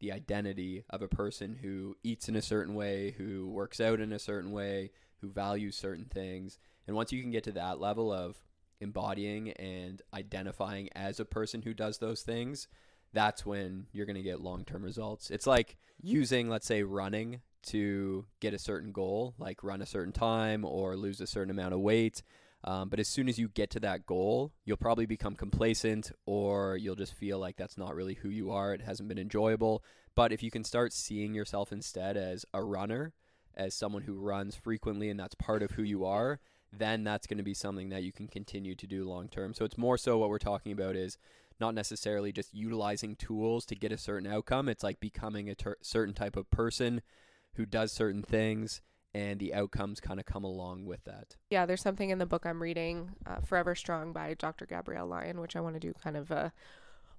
the 0.05 0.13
identity 0.13 0.85
of 0.91 1.01
a 1.01 1.09
person 1.09 1.59
who 1.63 1.97
eats 2.03 2.29
in 2.29 2.37
a 2.37 2.43
certain 2.43 2.75
way, 2.75 3.15
who 3.17 3.49
works 3.49 3.81
out 3.81 4.01
in 4.01 4.13
a 4.13 4.19
certain 4.19 4.53
way, 4.53 4.91
who 5.23 5.31
values 5.31 5.77
certain 5.77 6.05
things. 6.05 6.59
And 6.87 6.95
once 6.95 7.11
you 7.11 7.23
can 7.23 7.31
get 7.31 7.45
to 7.45 7.53
that 7.53 7.81
level 7.81 8.13
of 8.13 8.37
embodying 8.83 9.53
and 9.53 10.03
identifying 10.13 10.91
as 10.95 11.21
a 11.21 11.25
person 11.25 11.63
who 11.63 11.73
does 11.73 11.99
those 11.99 12.21
things, 12.21 12.69
that's 13.15 13.47
when 13.47 13.87
you're 13.93 14.05
going 14.05 14.17
to 14.17 14.23
get 14.23 14.43
long 14.43 14.67
term 14.67 14.83
results. 14.83 15.31
It's 15.31 15.47
like 15.47 15.79
using, 16.03 16.51
let's 16.51 16.67
say, 16.67 16.83
running 16.83 17.41
to 17.69 18.27
get 18.41 18.53
a 18.53 18.59
certain 18.59 18.93
goal, 18.93 19.35
like 19.39 19.65
run 19.65 19.81
a 19.81 19.87
certain 19.87 20.13
time 20.13 20.67
or 20.67 20.97
lose 20.97 21.23
a 21.23 21.27
certain 21.27 21.51
amount 21.51 21.73
of 21.73 21.81
weight. 21.81 22.23
Um, 22.67 22.89
but 22.89 22.99
as 22.99 23.09
soon 23.09 23.29
as 23.29 23.39
you 23.39 23.49
get 23.49 23.71
to 23.71 23.81
that 23.81 24.07
goal, 24.07 24.53
you'll 24.65 24.79
probably 24.79 25.05
become 25.05 25.37
complacent 25.37 26.11
or 26.25 26.79
you'll 26.79 26.95
just 26.95 27.15
feel 27.15 27.39
like 27.39 27.57
that's 27.57 27.77
not 27.77 27.95
really 27.95 28.15
who 28.15 28.31
you 28.31 28.51
are. 28.51 28.73
It 28.73 28.81
hasn't 28.81 29.09
been 29.09 29.19
enjoyable. 29.19 29.85
But 30.15 30.33
if 30.33 30.43
you 30.43 30.51
can 30.51 30.65
start 30.65 30.93
seeing 30.93 31.35
yourself 31.35 31.73
instead 31.73 32.17
as 32.17 32.47
a 32.55 32.63
runner, 32.63 33.13
as 33.55 33.75
someone 33.75 34.03
who 34.03 34.15
runs 34.15 34.57
frequently 34.57 35.11
and 35.11 35.21
that's 35.21 35.35
part 35.35 35.63
of 35.63 35.73
who 35.73 35.83
you 35.83 36.07
are, 36.07 36.41
then 36.73 37.05
that's 37.05 37.27
going 37.27 37.39
to 37.39 37.45
be 37.45 37.55
something 37.55 37.91
that 37.91 38.03
you 38.03 38.13
can 38.13 38.29
continue 38.29 38.75
to 38.75 38.87
do 38.87 39.05
long 39.05 39.29
term. 39.29 39.53
So 39.53 39.65
it's 39.65 39.79
more 39.79 39.99
so 39.99 40.19
what 40.19 40.31
we're 40.31 40.39
talking 40.39 40.73
about 40.73 40.97
is 40.97 41.19
not 41.61 41.75
necessarily 41.75 42.33
just 42.33 42.55
utilizing 42.55 43.15
tools 43.15 43.65
to 43.67 43.77
get 43.77 43.93
a 43.93 43.99
certain 43.99 44.31
outcome. 44.31 44.69
It's 44.69 44.83
like 44.83 45.01
becoming 45.01 45.49
a 45.49 45.55
ter- 45.55 45.77
certain 45.83 46.15
type 46.15 46.37
of 46.37 46.51
person 46.51 47.03
who 47.55 47.67
does 47.67 47.93
certain 47.93 48.23
things 48.23 48.81
and 49.15 49.39
the 49.39 49.55
outcomes 49.55 50.01
kind 50.01 50.19
of 50.19 50.27
come 50.27 50.45
along 50.45 50.85
with 50.87 51.05
that. 51.05 51.37
Yeah, 51.49 51.67
there's 51.67 51.83
something 51.83 52.11
in 52.11 52.19
the 52.19 52.27
book 52.27 52.45
I'm 52.45 52.61
reading, 52.61 53.13
uh, 53.25 53.41
Forever 53.41 53.75
Strong 53.75 54.13
by 54.13 54.35
Dr. 54.35 54.67
Gabrielle 54.67 55.07
Lyon, 55.07 55.41
which 55.41 55.55
I 55.55 55.61
want 55.61 55.77
to 55.77 55.81
do 55.81 55.95
kind 55.95 56.17
of 56.17 56.31
a 56.31 56.53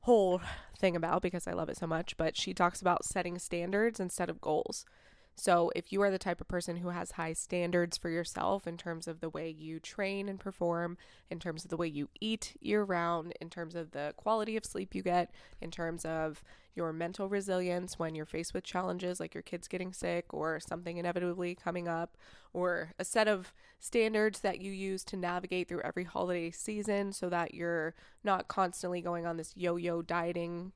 whole 0.01 0.41
thing 0.77 0.95
about 0.95 1.21
because 1.21 1.47
I 1.47 1.53
love 1.53 1.69
it 1.69 1.77
so 1.77 1.87
much. 1.87 2.17
But 2.17 2.35
she 2.35 2.53
talks 2.53 2.81
about 2.81 3.05
setting 3.05 3.39
standards 3.39 3.99
instead 3.99 4.29
of 4.29 4.41
goals. 4.41 4.85
So, 5.37 5.69
if 5.75 5.91
you 5.91 6.01
are 6.01 6.11
the 6.11 6.17
type 6.17 6.39
of 6.39 6.47
person 6.47 6.77
who 6.77 6.89
has 6.89 7.11
high 7.11 7.33
standards 7.33 7.97
for 7.97 8.09
yourself 8.09 8.65
in 8.65 8.77
terms 8.77 9.05
of 9.05 9.19
the 9.19 9.29
way 9.29 9.49
you 9.49 9.81
train 9.81 10.29
and 10.29 10.39
perform, 10.39 10.97
in 11.29 11.39
terms 11.39 11.65
of 11.65 11.69
the 11.69 11.77
way 11.77 11.87
you 11.87 12.09
eat 12.21 12.55
year 12.61 12.83
round, 12.83 13.33
in 13.41 13.49
terms 13.49 13.75
of 13.75 13.91
the 13.91 14.13
quality 14.15 14.55
of 14.55 14.65
sleep 14.65 14.95
you 14.95 15.03
get, 15.03 15.31
in 15.59 15.71
terms 15.71 16.05
of 16.05 16.41
your 16.73 16.93
mental 16.93 17.27
resilience 17.27 17.99
when 17.99 18.15
you're 18.15 18.25
faced 18.25 18.53
with 18.53 18.63
challenges 18.63 19.19
like 19.19 19.33
your 19.33 19.43
kids 19.43 19.67
getting 19.67 19.91
sick 19.91 20.33
or 20.33 20.59
something 20.59 20.97
inevitably 20.97 21.53
coming 21.53 21.87
up, 21.87 22.17
or 22.53 22.93
a 22.97 23.03
set 23.03 23.27
of 23.27 23.53
standards 23.77 24.39
that 24.39 24.61
you 24.61 24.71
use 24.71 25.03
to 25.03 25.17
navigate 25.17 25.67
through 25.67 25.81
every 25.81 26.05
holiday 26.05 26.49
season 26.49 27.11
so 27.11 27.29
that 27.29 27.53
you're 27.53 27.93
not 28.23 28.47
constantly 28.47 29.01
going 29.01 29.25
on 29.25 29.35
this 29.35 29.51
yo 29.55 29.75
yo 29.75 30.01
dieting 30.01 30.71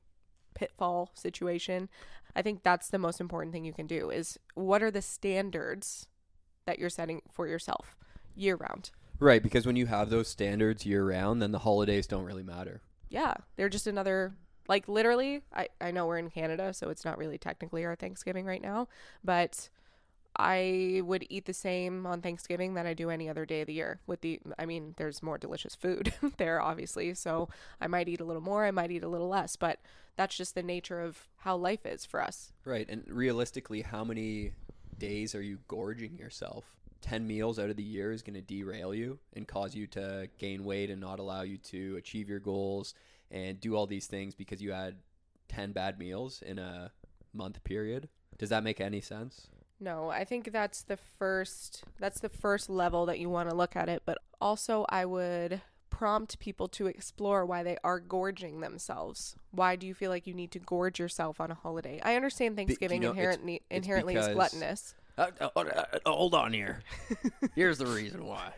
pitfall 0.54 1.10
situation. 1.14 1.88
I 2.34 2.42
think 2.42 2.62
that's 2.62 2.88
the 2.88 2.98
most 2.98 3.20
important 3.20 3.52
thing 3.52 3.64
you 3.64 3.72
can 3.72 3.86
do 3.86 4.10
is 4.10 4.38
what 4.54 4.82
are 4.82 4.90
the 4.90 5.02
standards 5.02 6.06
that 6.66 6.78
you're 6.78 6.90
setting 6.90 7.22
for 7.30 7.46
yourself 7.46 7.96
year 8.34 8.56
round? 8.56 8.90
Right, 9.18 9.42
because 9.42 9.66
when 9.66 9.76
you 9.76 9.86
have 9.86 10.08
those 10.08 10.28
standards 10.28 10.86
year 10.86 11.04
round, 11.04 11.42
then 11.42 11.52
the 11.52 11.58
holidays 11.58 12.06
don't 12.06 12.24
really 12.24 12.42
matter. 12.42 12.80
Yeah, 13.08 13.34
they're 13.56 13.68
just 13.68 13.86
another 13.86 14.34
like 14.68 14.88
literally 14.88 15.42
I 15.52 15.68
I 15.80 15.90
know 15.90 16.06
we're 16.06 16.18
in 16.18 16.30
Canada, 16.30 16.72
so 16.72 16.90
it's 16.90 17.04
not 17.04 17.18
really 17.18 17.38
technically 17.38 17.84
our 17.84 17.96
Thanksgiving 17.96 18.46
right 18.46 18.62
now, 18.62 18.88
but 19.24 19.68
I 20.36 21.02
would 21.04 21.26
eat 21.28 21.46
the 21.46 21.52
same 21.52 22.06
on 22.06 22.22
Thanksgiving 22.22 22.74
that 22.74 22.86
I 22.86 22.94
do 22.94 23.10
any 23.10 23.28
other 23.28 23.44
day 23.44 23.62
of 23.62 23.66
the 23.66 23.74
year. 23.74 24.00
With 24.06 24.20
the, 24.20 24.40
I 24.58 24.64
mean, 24.64 24.94
there's 24.96 25.22
more 25.22 25.38
delicious 25.38 25.74
food 25.74 26.14
there, 26.38 26.60
obviously. 26.60 27.14
So 27.14 27.48
I 27.80 27.88
might 27.88 28.08
eat 28.08 28.20
a 28.20 28.24
little 28.24 28.42
more, 28.42 28.64
I 28.64 28.70
might 28.70 28.90
eat 28.90 29.02
a 29.02 29.08
little 29.08 29.28
less, 29.28 29.56
but 29.56 29.80
that's 30.16 30.36
just 30.36 30.54
the 30.54 30.62
nature 30.62 31.00
of 31.00 31.28
how 31.38 31.56
life 31.56 31.86
is 31.86 32.04
for 32.04 32.22
us. 32.22 32.52
Right. 32.64 32.88
And 32.88 33.04
realistically, 33.08 33.82
how 33.82 34.04
many 34.04 34.52
days 34.98 35.34
are 35.34 35.42
you 35.42 35.58
gorging 35.68 36.18
yourself? 36.18 36.64
10 37.02 37.26
meals 37.26 37.58
out 37.58 37.70
of 37.70 37.76
the 37.76 37.82
year 37.82 38.12
is 38.12 38.22
going 38.22 38.34
to 38.34 38.42
derail 38.42 38.94
you 38.94 39.18
and 39.34 39.48
cause 39.48 39.74
you 39.74 39.86
to 39.86 40.28
gain 40.38 40.64
weight 40.64 40.90
and 40.90 41.00
not 41.00 41.18
allow 41.18 41.42
you 41.42 41.56
to 41.56 41.96
achieve 41.96 42.28
your 42.28 42.40
goals 42.40 42.94
and 43.30 43.60
do 43.60 43.74
all 43.74 43.86
these 43.86 44.06
things 44.06 44.34
because 44.34 44.60
you 44.60 44.72
had 44.72 44.96
10 45.48 45.72
bad 45.72 45.98
meals 45.98 46.42
in 46.42 46.58
a 46.58 46.92
month 47.32 47.62
period. 47.64 48.08
Does 48.38 48.50
that 48.50 48.64
make 48.64 48.80
any 48.80 49.00
sense? 49.00 49.48
No, 49.80 50.10
I 50.10 50.24
think 50.24 50.52
that's 50.52 50.82
the 50.82 50.98
first 50.98 51.84
that's 51.98 52.20
the 52.20 52.28
first 52.28 52.68
level 52.68 53.06
that 53.06 53.18
you 53.18 53.30
want 53.30 53.48
to 53.48 53.56
look 53.56 53.76
at 53.76 53.88
it, 53.88 54.02
but 54.04 54.18
also 54.40 54.84
I 54.90 55.06
would 55.06 55.62
prompt 56.00 56.38
people 56.38 56.66
to 56.66 56.86
explore 56.86 57.44
why 57.44 57.62
they 57.62 57.76
are 57.84 58.00
gorging 58.00 58.60
themselves. 58.60 59.36
Why 59.50 59.76
do 59.76 59.86
you 59.86 59.92
feel 59.92 60.10
like 60.10 60.26
you 60.26 60.32
need 60.32 60.50
to 60.52 60.58
gorge 60.58 60.98
yourself 60.98 61.42
on 61.42 61.50
a 61.50 61.54
holiday? 61.54 62.00
I 62.02 62.16
understand 62.16 62.56
Thanksgiving 62.56 63.02
you 63.02 63.08
know, 63.08 63.12
it's- 63.12 63.18
inherently 63.18 63.54
it's 63.68 63.84
inherently 63.86 64.14
is 64.16 64.28
gluttonous. 64.28 64.94
Uh, 65.18 65.26
uh, 65.38 65.48
uh, 65.54 65.60
uh, 66.06 66.10
hold 66.10 66.34
on 66.34 66.54
here. 66.54 66.80
Here's 67.54 67.76
the 67.76 67.84
reason 67.86 68.24
why. 68.24 68.52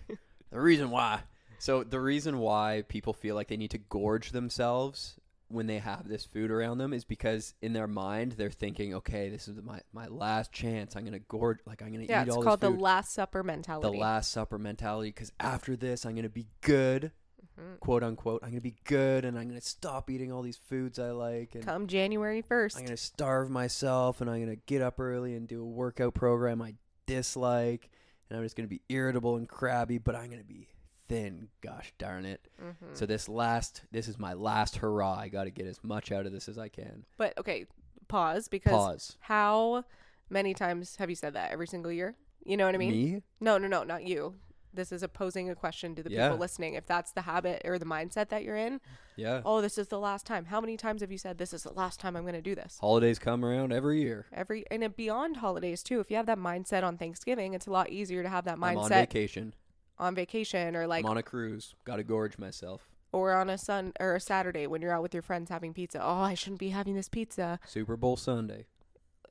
The 0.53 0.61
reason 0.61 0.91
why. 0.91 1.23
So 1.59 1.83
the 1.83 1.99
reason 1.99 2.39
why 2.39 2.85
people 2.87 3.13
feel 3.13 3.35
like 3.35 3.49
they 3.49 3.57
need 3.57 3.73
to 3.73 3.79
gorge 3.79 4.31
themselves 4.31 5.17
when 5.49 5.67
they 5.67 5.79
have 5.81 6.07
this 6.07 6.25
food 6.25 6.51
around 6.53 6.79
them 6.79 6.93
is 6.93 7.05
because 7.05 7.55
in 7.61 7.73
their 7.73 7.89
mind 7.89 8.33
they're 8.33 8.51
thinking, 8.51 8.95
okay, 8.95 9.31
this 9.31 9.49
is 9.49 9.61
my 9.65 9.81
my 9.93 10.07
last 10.07 10.53
chance. 10.53 10.95
I'm 10.95 11.05
gonna 11.05 11.19
gorge, 11.19 11.59
like 11.67 11.83
I'm 11.83 11.93
gonna 11.93 12.05
Yeah, 12.05 12.23
eat 12.23 12.29
it's 12.29 12.37
all 12.37 12.45
called 12.45 12.61
this 12.61 12.71
the. 12.71 12.77
Last 12.79 13.13
Supper 13.13 13.43
mentality. 13.43 13.91
the. 13.91 13.99
Last 14.01 14.31
Supper 14.31 14.59
mentality. 14.59 15.09
Because 15.09 15.33
after 15.41 15.75
this, 15.75 16.07
I'm 16.07 16.15
gonna 16.15 16.29
be 16.29 16.47
good, 16.61 17.11
Mhm. 17.59 17.81
quote 17.81 18.03
unquote. 18.03 18.43
I'm 18.43 18.51
gonna 18.51 18.61
be 18.61 18.77
good, 18.85 19.25
and 19.25 19.39
I'm 19.39 19.49
gonna 19.49 19.61
stop 19.61 20.11
eating 20.11 20.33
all 20.33 20.43
these 20.43 20.57
foods 20.57 20.99
I 20.99 21.11
like, 21.11 21.55
and 21.55 21.65
Come 21.65 21.87
January 21.87 22.43
1st. 22.43 22.79
I'm 22.79 22.85
gonna 22.85 22.97
starve 22.97 23.51
myself 23.51 24.21
and 24.21 24.31
I'm 24.31 24.41
gonna 24.41 24.57
get 24.57 24.83
up 24.83 24.99
early 25.01 25.35
and 25.35 25.47
do 25.49 25.63
a 25.63 25.67
workout 25.67 26.15
program 26.15 26.63
I 26.63 26.75
dislike 27.07 27.91
and 28.31 28.39
I'm 28.39 28.45
just 28.45 28.57
gonna 28.57 28.69
be 28.69 28.81
irritable 28.89 29.37
and 29.37 29.49
crabby, 29.49 29.99
but 29.99 30.15
I'm 30.17 30.31
gonna 30.31 30.45
be 30.45 30.69
thin, 31.09 31.49
gosh 31.61 31.93
darn 31.99 32.25
it. 32.25 32.49
Mhm. 32.61 32.97
So 32.97 33.05
this 33.07 33.29
last 33.29 33.83
this 33.91 34.09
is 34.09 34.19
my 34.19 34.33
last 34.33 34.77
hurrah. 34.77 35.19
I 35.19 35.29
gotta 35.29 35.51
get 35.51 35.67
as 35.67 35.83
much 35.85 36.11
out 36.11 36.25
of 36.27 36.33
this 36.33 36.49
as 36.49 36.57
I 36.59 36.69
can. 36.69 37.05
But 37.19 37.37
okay, 37.39 37.67
pause 38.09 38.49
because 38.49 38.73
Pause. 38.73 39.17
how 39.21 39.85
many 40.31 40.55
times 40.55 40.97
have 40.97 41.11
you 41.11 41.17
said 41.17 41.35
that 41.35 41.51
every 41.51 41.67
single 41.67 41.93
year? 41.93 42.17
You 42.45 42.57
know 42.57 42.65
what 42.67 42.75
I 42.75 42.79
mean? 42.79 42.91
Me? 42.93 43.23
No, 43.41 43.59
no, 43.59 43.69
no, 43.69 43.85
not 43.85 44.05
you. 44.05 44.35
This 44.75 44.91
is 44.93 45.03
a 45.03 45.09
posing 45.09 45.51
a 45.51 45.55
question 45.55 45.95
to 45.95 46.03
the 46.03 46.11
Yeah. 46.11 46.29
people 46.29 46.39
listening. 46.41 46.75
If 46.75 46.87
that's 46.87 47.13
the 47.13 47.23
habit 47.23 47.63
or 47.65 47.79
the 47.79 47.85
mindset 47.85 48.29
that 48.31 48.43
you're 48.43 48.57
in, 48.57 48.81
Yeah. 49.17 49.43
oh, 49.45 49.61
this 49.61 49.77
is 49.77 49.89
the 49.89 49.99
last 50.01 50.25
time. 50.27 50.47
How 50.47 50.61
many 50.61 50.77
times 50.77 51.03
have 51.03 51.13
you 51.13 51.19
said 51.19 51.39
this 51.39 51.53
is 51.53 51.63
the 51.65 51.73
last 51.73 52.01
time 52.01 52.17
I'm 52.17 52.23
going 52.23 52.35
to 52.35 52.41
do 52.43 52.55
this? 52.55 52.79
Holidays 52.81 53.19
come 53.19 53.45
around 53.45 53.73
every 53.73 54.01
year. 54.01 54.27
Every 54.33 54.65
and 54.71 54.97
beyond 54.97 55.39
holidays 55.39 55.83
too. 55.83 56.01
If 56.01 56.11
you 56.11 56.17
have 56.17 56.27
that 56.27 56.39
mindset 56.39 56.83
on 56.83 56.97
Thanksgiving, 56.97 57.53
it's 57.55 57.67
a 57.67 57.71
lot 57.71 57.91
easier 57.91 58.23
to 58.23 58.29
have 58.29 58.45
that 58.47 58.57
mindset 58.57 58.71
I'm 58.71 58.79
on 58.79 58.89
vacation. 58.89 59.55
on 59.99 60.15
vacation 60.15 60.75
or 60.75 60.87
like 60.87 61.05
I'm 61.05 61.11
on 61.11 61.19
a 61.19 61.23
cruise. 61.23 61.75
Gotta 61.85 62.03
gorge 62.03 62.39
myself. 62.39 62.89
Or 63.13 63.35
on 63.35 63.51
a 63.51 63.59
sun 63.59 63.93
or 64.01 64.15
a 64.15 64.21
Saturday 64.21 64.67
when 64.67 64.81
you're 64.81 64.93
out 64.93 65.03
with 65.03 65.13
your 65.13 65.23
friends 65.23 65.51
having 65.51 65.75
pizza. 65.75 66.03
Oh, 66.03 66.21
I 66.23 66.33
shouldn't 66.33 66.61
be 66.61 66.71
having 66.71 66.95
this 66.95 67.11
pizza. 67.11 67.61
Super 67.67 67.95
Bowl 67.99 68.17
Sunday. 68.17 68.67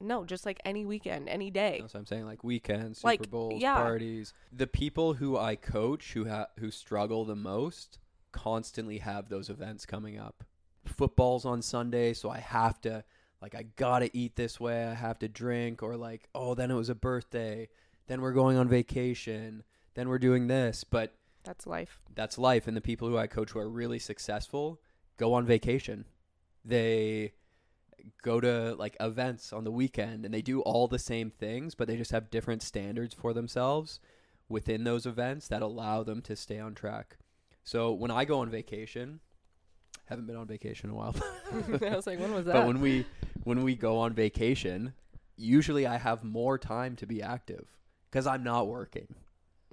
No, 0.01 0.25
just 0.25 0.45
like 0.45 0.59
any 0.65 0.85
weekend, 0.85 1.29
any 1.29 1.49
day. 1.51 1.77
That's 1.81 1.93
what 1.93 1.99
I'm 2.01 2.05
saying. 2.05 2.25
Like 2.25 2.43
weekends, 2.43 2.99
Super 2.99 3.07
Like, 3.07 3.29
Bowls, 3.29 3.61
yeah. 3.61 3.75
parties. 3.75 4.33
The 4.51 4.67
people 4.67 5.13
who 5.13 5.37
I 5.37 5.55
coach 5.55 6.13
who 6.13 6.27
ha- 6.27 6.47
who 6.59 6.71
struggle 6.71 7.25
the 7.25 7.35
most 7.35 7.99
constantly 8.31 8.99
have 8.99 9.29
those 9.29 9.49
events 9.49 9.85
coming 9.85 10.17
up. 10.17 10.43
Football's 10.85 11.45
on 11.45 11.61
Sunday, 11.61 12.13
so 12.13 12.29
I 12.29 12.39
have 12.39 12.81
to 12.81 13.03
like 13.41 13.55
I 13.55 13.63
gotta 13.75 14.09
eat 14.17 14.35
this 14.35 14.59
way. 14.59 14.85
I 14.85 14.93
have 14.93 15.19
to 15.19 15.27
drink, 15.27 15.83
or 15.83 15.95
like 15.97 16.27
oh, 16.33 16.55
then 16.55 16.71
it 16.71 16.75
was 16.75 16.89
a 16.89 16.95
birthday. 16.95 17.69
Then 18.07 18.21
we're 18.21 18.33
going 18.33 18.57
on 18.57 18.67
vacation. 18.67 19.63
Then 19.93 20.09
we're 20.09 20.19
doing 20.19 20.47
this, 20.47 20.83
but 20.83 21.13
That's 21.43 21.67
life. 21.67 21.99
that's 22.15 22.37
life. 22.37 22.67
And 22.67 22.75
the 22.77 22.81
people 22.81 23.07
who 23.09 23.17
I 23.17 23.27
coach 23.27 23.51
who 23.51 23.59
are 23.59 23.69
really 23.69 23.99
successful 23.99 24.81
go 25.17 25.33
on 25.33 25.45
vacation. 25.45 26.05
They 26.63 27.33
go 28.21 28.39
to 28.39 28.75
like 28.75 28.95
events 28.99 29.53
on 29.53 29.63
the 29.63 29.71
weekend 29.71 30.25
and 30.25 30.33
they 30.33 30.41
do 30.41 30.61
all 30.61 30.87
the 30.87 30.99
same 30.99 31.29
things, 31.29 31.75
but 31.75 31.87
they 31.87 31.97
just 31.97 32.11
have 32.11 32.29
different 32.29 32.61
standards 32.61 33.13
for 33.13 33.33
themselves 33.33 33.99
within 34.49 34.83
those 34.83 35.05
events 35.05 35.47
that 35.47 35.61
allow 35.61 36.03
them 36.03 36.21
to 36.21 36.35
stay 36.35 36.59
on 36.59 36.73
track. 36.73 37.17
So 37.63 37.91
when 37.91 38.11
I 38.11 38.25
go 38.25 38.39
on 38.39 38.49
vacation, 38.49 39.19
haven't 40.05 40.27
been 40.27 40.35
on 40.35 40.47
vacation 40.47 40.89
in 40.89 40.95
a 40.95 40.97
while. 40.97 41.15
I 41.91 41.95
was 41.95 42.07
like, 42.07 42.19
when 42.19 42.33
was 42.33 42.45
that? 42.45 42.53
but 42.53 42.67
when 42.67 42.81
we 42.81 43.05
when 43.43 43.63
we 43.63 43.75
go 43.75 43.97
on 43.97 44.13
vacation, 44.13 44.93
usually 45.37 45.87
I 45.87 45.97
have 45.97 46.23
more 46.23 46.57
time 46.57 46.95
to 46.97 47.05
be 47.05 47.21
active 47.21 47.67
cuz 48.11 48.27
I'm 48.27 48.43
not 48.43 48.67
working 48.67 49.15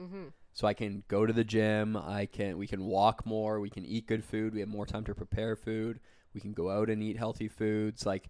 mm-hmm. 0.01 0.29
so 0.53 0.67
I 0.67 0.75
can 0.75 1.03
go 1.09 1.27
to 1.27 1.33
the 1.33 1.45
gym. 1.45 1.97
I 1.97 2.27
can 2.27 2.57
we 2.57 2.67
can 2.67 2.85
walk 2.85 3.27
more. 3.27 3.61
We 3.61 3.71
can 3.71 3.85
eat 3.85 4.07
good 4.07 4.25
food. 4.25 4.55
We 4.55 4.61
have 4.61 4.69
more 4.69 4.87
time 4.87 5.05
to 5.05 5.15
prepare 5.15 5.57
food. 5.57 6.01
We 6.39 6.43
can 6.43 6.53
go 6.53 6.71
out 6.71 6.89
and 6.89 7.03
eat 7.03 7.17
healthy 7.17 7.49
foods. 7.49 8.07
Like 8.07 8.29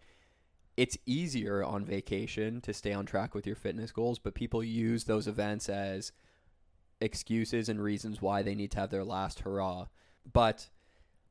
it's 0.78 0.96
easier 1.04 1.62
on 1.62 1.84
vacation 1.84 2.62
to 2.62 2.72
stay 2.72 2.94
on 2.94 3.04
track 3.04 3.34
with 3.34 3.46
your 3.46 3.54
fitness 3.54 3.92
goals, 3.92 4.18
but 4.18 4.34
people 4.34 4.64
use 4.64 5.04
those 5.04 5.28
events 5.28 5.68
as 5.68 6.12
excuses 7.02 7.68
and 7.68 7.82
reasons 7.82 8.22
why 8.22 8.40
they 8.40 8.54
need 8.54 8.70
to 8.70 8.80
have 8.80 8.88
their 8.88 9.04
last 9.04 9.40
hurrah. 9.40 9.88
But 10.32 10.70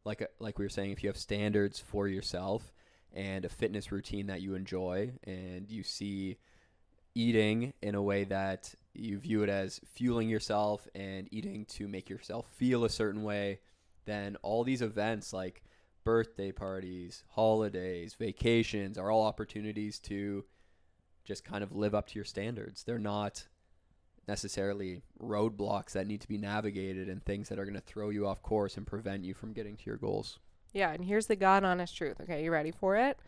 like 0.05 0.21
uh, 0.21 0.27
like 0.37 0.59
we 0.59 0.65
were 0.65 0.69
saying, 0.69 0.91
if 0.91 1.01
you 1.01 1.09
have 1.09 1.17
standards 1.17 1.79
for 1.79 2.07
yourself 2.07 2.71
and 3.11 3.43
a 3.43 3.49
fitness 3.49 3.91
routine 3.91 4.27
that 4.27 4.41
you 4.41 4.53
enjoy, 4.53 5.13
and 5.23 5.67
you 5.67 5.81
see 5.81 6.37
eating 7.15 7.73
in 7.81 7.95
a 7.95 8.03
way 8.03 8.23
that 8.23 8.75
you 8.93 9.17
view 9.17 9.41
it 9.41 9.49
as 9.49 9.81
fueling 9.83 10.29
yourself 10.29 10.87
and 10.93 11.27
eating 11.31 11.65
to 11.65 11.87
make 11.87 12.07
yourself 12.07 12.45
feel 12.55 12.85
a 12.85 12.89
certain 12.89 13.23
way, 13.23 13.61
then 14.05 14.37
all 14.43 14.63
these 14.63 14.83
events 14.83 15.33
like 15.33 15.63
birthday 16.07 16.53
parties, 16.53 17.25
holidays, 17.31 18.15
vacations 18.17 18.97
are 18.97 19.11
all 19.11 19.25
opportunities 19.25 19.99
to 19.99 20.45
just 21.25 21.43
kind 21.43 21.61
of 21.61 21.75
live 21.75 21.93
up 21.93 22.07
to 22.07 22.15
your 22.15 22.23
standards. 22.23 22.85
They're 22.85 22.97
not 22.97 23.45
necessarily 24.25 25.01
roadblocks 25.21 25.91
that 25.91 26.07
need 26.07 26.21
to 26.21 26.27
be 26.29 26.37
navigated 26.37 27.09
and 27.09 27.21
things 27.21 27.49
that 27.49 27.59
are 27.59 27.65
going 27.65 27.75
to 27.75 27.81
throw 27.81 28.07
you 28.07 28.25
off 28.25 28.41
course 28.41 28.77
and 28.77 28.87
prevent 28.87 29.25
you 29.25 29.33
from 29.33 29.51
getting 29.51 29.75
to 29.75 29.83
your 29.85 29.97
goals. 29.97 30.39
Yeah, 30.71 30.93
and 30.93 31.03
here's 31.03 31.27
the 31.27 31.35
God 31.35 31.65
honest 31.65 31.97
truth. 31.97 32.21
Okay, 32.21 32.41
you 32.41 32.51
ready 32.51 32.71
for 32.71 32.95
it? 32.95 33.19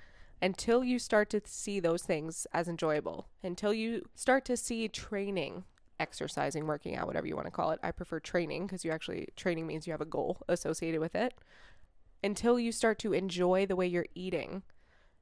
Until 0.42 0.82
you 0.82 1.00
start 1.00 1.30
to 1.32 1.42
see 1.44 1.82
those 1.82 2.04
things 2.04 2.48
as 2.54 2.70
enjoyable, 2.70 3.28
until 3.44 3.74
you 3.74 4.08
start 4.15 4.46
to 4.46 4.56
see 4.56 4.88
training, 4.88 5.65
exercising, 6.00 6.65
working 6.65 6.96
out, 6.96 7.08
whatever 7.08 7.28
you 7.28 7.36
want 7.36 7.48
to 7.48 7.52
call 7.52 7.72
it. 7.72 7.80
I 7.84 7.92
prefer 7.92 8.22
training 8.22 8.68
because 8.68 8.86
you 8.86 8.92
actually, 8.92 9.28
training 9.36 9.68
means 9.68 9.86
you 9.86 9.92
have 9.92 10.00
a 10.00 10.06
goal 10.06 10.44
associated 10.48 11.02
with 11.02 11.13
it. 11.13 11.34
Until 12.23 12.60
you 12.60 12.71
start 12.71 12.99
to 12.99 13.13
enjoy 13.13 13.65
the 13.65 13.75
way 13.75 13.88
you're 13.88 14.05
eating, 14.13 14.63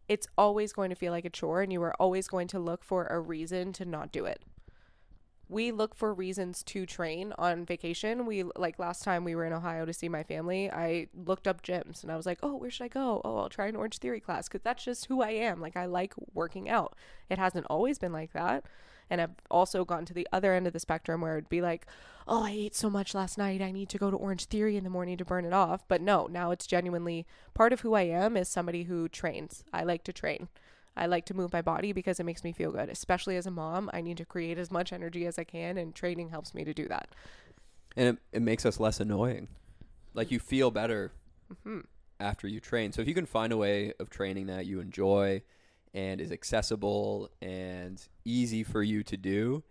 it's 0.07 0.27
always 0.38 0.73
going 0.73 0.89
to 0.89 0.95
feel 0.95 1.12
like 1.12 1.25
a 1.25 1.29
chore 1.29 1.62
and 1.62 1.71
you 1.71 1.81
are 1.83 1.95
always 1.99 2.27
going 2.27 2.47
to 2.49 2.60
look 2.60 2.83
for 2.83 3.05
a 3.07 3.19
reason 3.19 3.73
to 3.73 3.86
not 3.86 4.12
do 4.12 4.25
it 4.25 4.43
we 5.49 5.71
look 5.71 5.95
for 5.95 6.13
reasons 6.13 6.62
to 6.63 6.86
train 6.86 7.33
on 7.38 7.65
vacation. 7.65 8.25
We 8.25 8.43
like 8.55 8.79
last 8.79 9.03
time 9.03 9.23
we 9.23 9.36
were 9.36 9.45
in 9.45 9.53
Ohio 9.53 9.86
to 9.86 9.93
see 9.93 10.10
my 10.10 10.23
family. 10.23 10.69
I 10.69 11.07
looked 11.13 11.47
up 11.47 11.63
gyms 11.63 12.03
and 12.03 12.12
I 12.12 12.17
was 12.17 12.25
like, 12.25 12.39
"Oh, 12.43 12.55
where 12.55 12.69
should 12.69 12.83
I 12.86 12.89
go? 12.89 13.21
Oh, 13.23 13.38
I'll 13.38 13.49
try 13.49 13.67
an 13.67 13.75
Orange 13.75 13.97
Theory 13.99 14.19
class 14.19 14.49
cuz 14.49 14.62
that's 14.62 14.83
just 14.83 15.05
who 15.05 15.21
I 15.21 15.31
am. 15.31 15.62
Like 15.62 15.77
I 15.77 15.86
like 15.86 16.13
working 16.33 16.69
out. 16.69 16.95
It 17.29 17.38
hasn't 17.38 17.65
always 17.69 17.97
been 17.97 18.12
like 18.13 18.33
that. 18.33 18.65
And 19.10 19.22
I've 19.22 19.36
also 19.50 19.86
gotten 19.86 20.06
to 20.06 20.13
the 20.13 20.28
other 20.32 20.54
end 20.54 20.67
of 20.67 20.74
the 20.74 20.80
spectrum 20.80 21.22
where 21.22 21.38
it'd 21.38 21.50
be 21.50 21.62
like, 21.62 21.86
"Oh, 22.28 22.43
I 22.43 22.52
ate 22.52 22.76
so 22.76 22.89
much 22.89 23.13
last 23.15 23.38
night. 23.38 23.62
I 23.62 23.72
need 23.72 23.89
to 23.89 23.98
go 23.98 24.12
to 24.12 24.17
Orange 24.17 24.46
Theory 24.46 24.78
in 24.78 24.84
the 24.84 24.89
morning 24.89 25.17
to 25.17 25.26
burn 25.26 25.46
it 25.46 25.54
off." 25.54 25.88
But 25.88 26.02
no, 26.02 26.28
now 26.28 26.52
it's 26.52 26.67
genuinely 26.67 27.26
part 27.54 27.74
of 27.74 27.82
who 27.82 27.93
I 27.93 28.04
am 28.04 28.36
is 28.38 28.50
somebody 28.50 28.84
who 28.84 29.08
trains. 29.08 29.63
I 29.74 29.84
like 29.84 30.04
to 30.06 30.13
train. 30.13 30.50
I 30.96 31.06
like 31.06 31.26
to 31.26 31.34
move 31.34 31.54
my 31.54 31.62
body 31.62 31.91
because 31.93 32.20
it 32.20 32.26
makes 32.26 32.43
me 32.43 32.52
feel 32.52 32.72
good. 32.72 32.89
Especially 32.89 33.38
as 33.38 33.46
a 33.46 33.52
mom, 33.52 33.89
I 33.93 34.02
need 34.02 34.17
to 34.17 34.26
create 34.26 34.58
as 34.58 34.72
much 34.72 34.91
energy 34.91 35.26
as 35.28 35.38
I 35.38 35.43
can, 35.43 35.78
and 35.78 35.93
training 35.93 36.30
helps 36.30 36.54
me 36.54 36.63
to 36.65 36.74
do 36.74 36.88
that. 36.88 37.10
And 37.96 38.10
it, 38.10 38.38
it 38.38 38.41
makes 38.41 38.65
us 38.65 38.80
less 38.80 39.00
annoying. 39.00 39.48
Like 40.13 40.32
you 40.32 40.39
feel 40.39 40.72
better 40.72 41.12
hmm 41.63 41.82
after 42.20 42.48
you 42.48 42.60
train. 42.60 42.91
So 42.91 43.02
if 43.02 43.08
you 43.08 43.13
can 43.13 43.28
find 43.28 43.54
a 43.54 43.58
way 43.58 43.93
of 44.00 44.10
training 44.10 44.48
that 44.48 44.65
you 44.65 44.80
enjoy 44.80 45.43
and 45.97 46.21
is 46.21 46.31
accessible 46.31 47.31
and 47.41 48.07
easy 48.23 48.63
for 48.63 48.83
you 48.83 49.01
to 49.01 49.17
do 49.17 49.63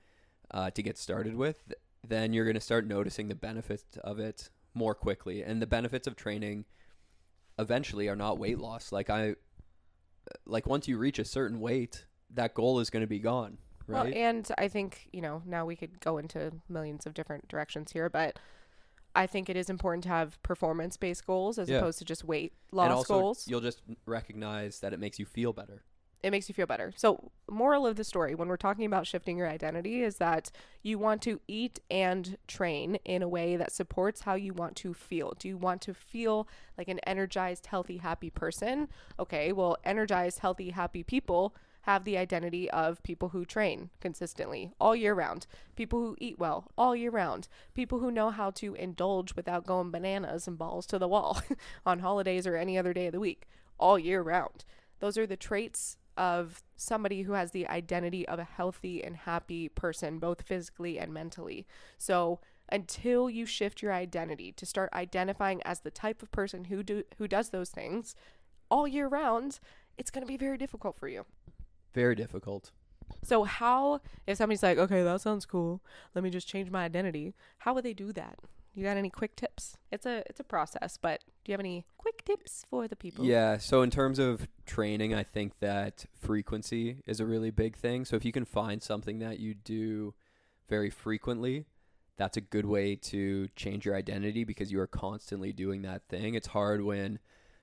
uh, 0.50 0.68
to 0.70 0.82
get 0.82 0.98
started 0.98 1.36
with, 1.36 1.72
then 2.06 2.32
you're 2.32 2.44
going 2.44 2.54
to 2.56 2.60
start 2.60 2.84
noticing 2.84 3.28
the 3.28 3.34
benefits 3.36 3.84
of 4.02 4.18
it 4.18 4.50
more 4.74 4.92
quickly. 4.92 5.44
And 5.44 5.62
the 5.62 5.68
benefits 5.68 6.08
of 6.08 6.16
training 6.16 6.64
eventually 7.60 8.08
are 8.08 8.16
not 8.16 8.38
weight 8.38 8.58
loss. 8.58 8.90
Like 8.90 9.08
I, 9.08 9.36
like 10.44 10.66
once 10.66 10.88
you 10.88 10.98
reach 10.98 11.20
a 11.20 11.24
certain 11.24 11.60
weight, 11.60 12.06
that 12.34 12.54
goal 12.54 12.80
is 12.80 12.90
going 12.90 13.04
to 13.04 13.06
be 13.06 13.20
gone, 13.20 13.58
right? 13.86 14.12
Well, 14.12 14.12
and 14.12 14.50
I 14.58 14.66
think, 14.66 15.08
you 15.12 15.22
know, 15.22 15.42
now 15.46 15.64
we 15.64 15.76
could 15.76 16.00
go 16.00 16.18
into 16.18 16.50
millions 16.68 17.06
of 17.06 17.14
different 17.14 17.46
directions 17.46 17.92
here, 17.92 18.10
but 18.10 18.36
I 19.14 19.28
think 19.28 19.48
it 19.48 19.56
is 19.56 19.70
important 19.70 20.02
to 20.04 20.08
have 20.10 20.42
performance 20.42 20.96
based 20.96 21.24
goals 21.24 21.56
as 21.56 21.68
Yeah. 21.68 21.76
opposed 21.76 22.00
to 22.00 22.04
just 22.04 22.24
weight 22.24 22.52
loss 22.72 23.06
goals. 23.06 23.46
you'll 23.46 23.60
just 23.60 23.80
recognize 24.06 24.80
that 24.80 24.92
it 24.92 24.98
makes 24.98 25.20
you 25.20 25.24
feel 25.24 25.52
better. 25.52 25.84
It 26.22 26.30
makes 26.30 26.48
you 26.48 26.54
feel 26.54 26.66
better. 26.66 26.92
So, 26.96 27.30
moral 27.48 27.86
of 27.86 27.96
the 27.96 28.04
story 28.04 28.34
when 28.34 28.48
we're 28.48 28.56
talking 28.56 28.86
about 28.86 29.06
shifting 29.06 29.36
your 29.36 29.48
identity 29.48 30.02
is 30.02 30.16
that 30.16 30.50
you 30.82 30.98
want 30.98 31.22
to 31.22 31.40
eat 31.46 31.78
and 31.90 32.36
train 32.48 32.98
in 33.04 33.22
a 33.22 33.28
way 33.28 33.56
that 33.56 33.72
supports 33.72 34.22
how 34.22 34.34
you 34.34 34.52
want 34.52 34.76
to 34.76 34.94
feel. 34.94 35.34
Do 35.38 35.48
you 35.48 35.56
want 35.56 35.82
to 35.82 35.94
feel 35.94 36.48
like 36.76 36.88
an 36.88 37.00
energized, 37.06 37.66
healthy, 37.66 37.98
happy 37.98 38.30
person? 38.30 38.88
Okay, 39.18 39.52
well, 39.52 39.76
energized, 39.84 40.40
healthy, 40.40 40.70
happy 40.70 41.02
people 41.02 41.54
have 41.82 42.02
the 42.02 42.18
identity 42.18 42.68
of 42.72 43.00
people 43.04 43.28
who 43.28 43.44
train 43.44 43.90
consistently 44.00 44.72
all 44.80 44.96
year 44.96 45.14
round, 45.14 45.46
people 45.76 46.00
who 46.00 46.16
eat 46.18 46.36
well 46.36 46.68
all 46.76 46.96
year 46.96 47.12
round, 47.12 47.46
people 47.74 48.00
who 48.00 48.10
know 48.10 48.30
how 48.30 48.50
to 48.50 48.74
indulge 48.74 49.36
without 49.36 49.64
going 49.64 49.92
bananas 49.92 50.48
and 50.48 50.58
balls 50.58 50.84
to 50.86 50.98
the 50.98 51.06
wall 51.06 51.40
on 51.86 52.00
holidays 52.00 52.44
or 52.44 52.56
any 52.56 52.76
other 52.76 52.92
day 52.92 53.06
of 53.06 53.12
the 53.12 53.20
week 53.20 53.46
all 53.78 53.98
year 53.98 54.20
round. 54.20 54.64
Those 54.98 55.16
are 55.16 55.26
the 55.26 55.36
traits 55.36 55.98
of 56.16 56.62
somebody 56.76 57.22
who 57.22 57.32
has 57.32 57.50
the 57.50 57.66
identity 57.68 58.26
of 58.28 58.38
a 58.38 58.44
healthy 58.44 59.02
and 59.02 59.16
happy 59.16 59.68
person, 59.68 60.18
both 60.18 60.42
physically 60.42 60.98
and 60.98 61.12
mentally. 61.12 61.66
So, 61.98 62.40
until 62.68 63.30
you 63.30 63.46
shift 63.46 63.80
your 63.80 63.92
identity 63.92 64.50
to 64.52 64.66
start 64.66 64.92
identifying 64.92 65.62
as 65.62 65.80
the 65.80 65.90
type 65.90 66.22
of 66.22 66.32
person 66.32 66.64
who 66.64 66.82
do 66.82 67.04
who 67.18 67.28
does 67.28 67.50
those 67.50 67.70
things 67.70 68.14
all 68.70 68.88
year 68.88 69.06
round, 69.06 69.60
it's 69.96 70.10
going 70.10 70.22
to 70.22 70.28
be 70.28 70.36
very 70.36 70.58
difficult 70.58 70.96
for 70.96 71.08
you. 71.08 71.24
Very 71.94 72.14
difficult. 72.14 72.72
So 73.22 73.44
how 73.44 74.00
if 74.26 74.36
somebody's 74.38 74.62
like, 74.62 74.78
"Okay, 74.78 75.02
that 75.02 75.20
sounds 75.20 75.46
cool. 75.46 75.80
Let 76.14 76.24
me 76.24 76.30
just 76.30 76.48
change 76.48 76.70
my 76.70 76.84
identity." 76.84 77.34
How 77.58 77.74
would 77.74 77.84
they 77.84 77.94
do 77.94 78.12
that? 78.12 78.38
You 78.76 78.84
got 78.84 78.98
any 78.98 79.08
quick 79.08 79.34
tips? 79.36 79.78
It's 79.90 80.04
a 80.04 80.22
it's 80.26 80.38
a 80.38 80.44
process, 80.44 80.98
but 81.00 81.24
do 81.44 81.50
you 81.50 81.54
have 81.54 81.60
any 81.60 81.86
quick 81.96 82.22
tips 82.26 82.66
for 82.68 82.86
the 82.86 82.94
people? 82.94 83.24
Yeah. 83.24 83.56
So 83.56 83.80
in 83.80 83.90
terms 83.90 84.18
of 84.18 84.46
training, 84.66 85.14
I 85.14 85.22
think 85.22 85.60
that 85.60 86.04
frequency 86.20 86.98
is 87.06 87.18
a 87.18 87.24
really 87.24 87.50
big 87.50 87.74
thing. 87.74 88.04
So 88.04 88.16
if 88.16 88.24
you 88.24 88.32
can 88.32 88.44
find 88.44 88.82
something 88.82 89.18
that 89.20 89.40
you 89.40 89.54
do 89.54 90.12
very 90.68 90.90
frequently, 90.90 91.64
that's 92.18 92.36
a 92.36 92.42
good 92.42 92.66
way 92.66 92.96
to 92.96 93.48
change 93.56 93.86
your 93.86 93.96
identity 93.96 94.44
because 94.44 94.70
you 94.70 94.78
are 94.80 94.86
constantly 94.86 95.54
doing 95.54 95.80
that 95.82 96.02
thing. 96.10 96.34
It's 96.34 96.48
hard 96.48 96.82
when 96.82 97.18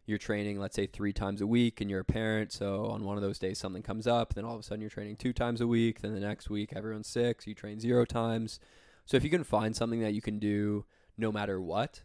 you're 0.07 0.17
training, 0.17 0.59
let's 0.59 0.75
say 0.75 0.87
three 0.87 1.13
times 1.13 1.41
a 1.41 1.47
week, 1.47 1.79
and 1.79 1.91
you're 1.91 1.99
a 1.99 2.05
parent. 2.05 2.51
So 2.51 2.87
on 2.87 3.03
one 3.03 3.17
of 3.17 3.21
those 3.21 3.37
days, 3.37 3.59
something 3.59 3.83
comes 3.83 4.07
up, 4.07 4.33
then 4.33 4.45
all 4.45 4.55
of 4.55 4.59
a 4.59 4.63
sudden 4.63 4.81
you're 4.81 4.89
training 4.89 5.17
two 5.17 5.31
times 5.31 5.61
a 5.61 5.67
week. 5.67 6.01
Then 6.01 6.15
the 6.15 6.19
next 6.19 6.49
week, 6.49 6.73
everyone's 6.75 7.07
sick, 7.07 7.45
you 7.45 7.53
train 7.53 7.79
zero 7.79 8.03
times. 8.03 8.59
So 9.05 9.15
if 9.15 9.23
you 9.23 9.29
can 9.29 9.43
find 9.43 9.75
something 9.75 9.99
that 10.01 10.13
you 10.13 10.21
can 10.21 10.39
do 10.39 10.85
no 11.17 11.31
matter 11.31 11.61
what, 11.61 12.01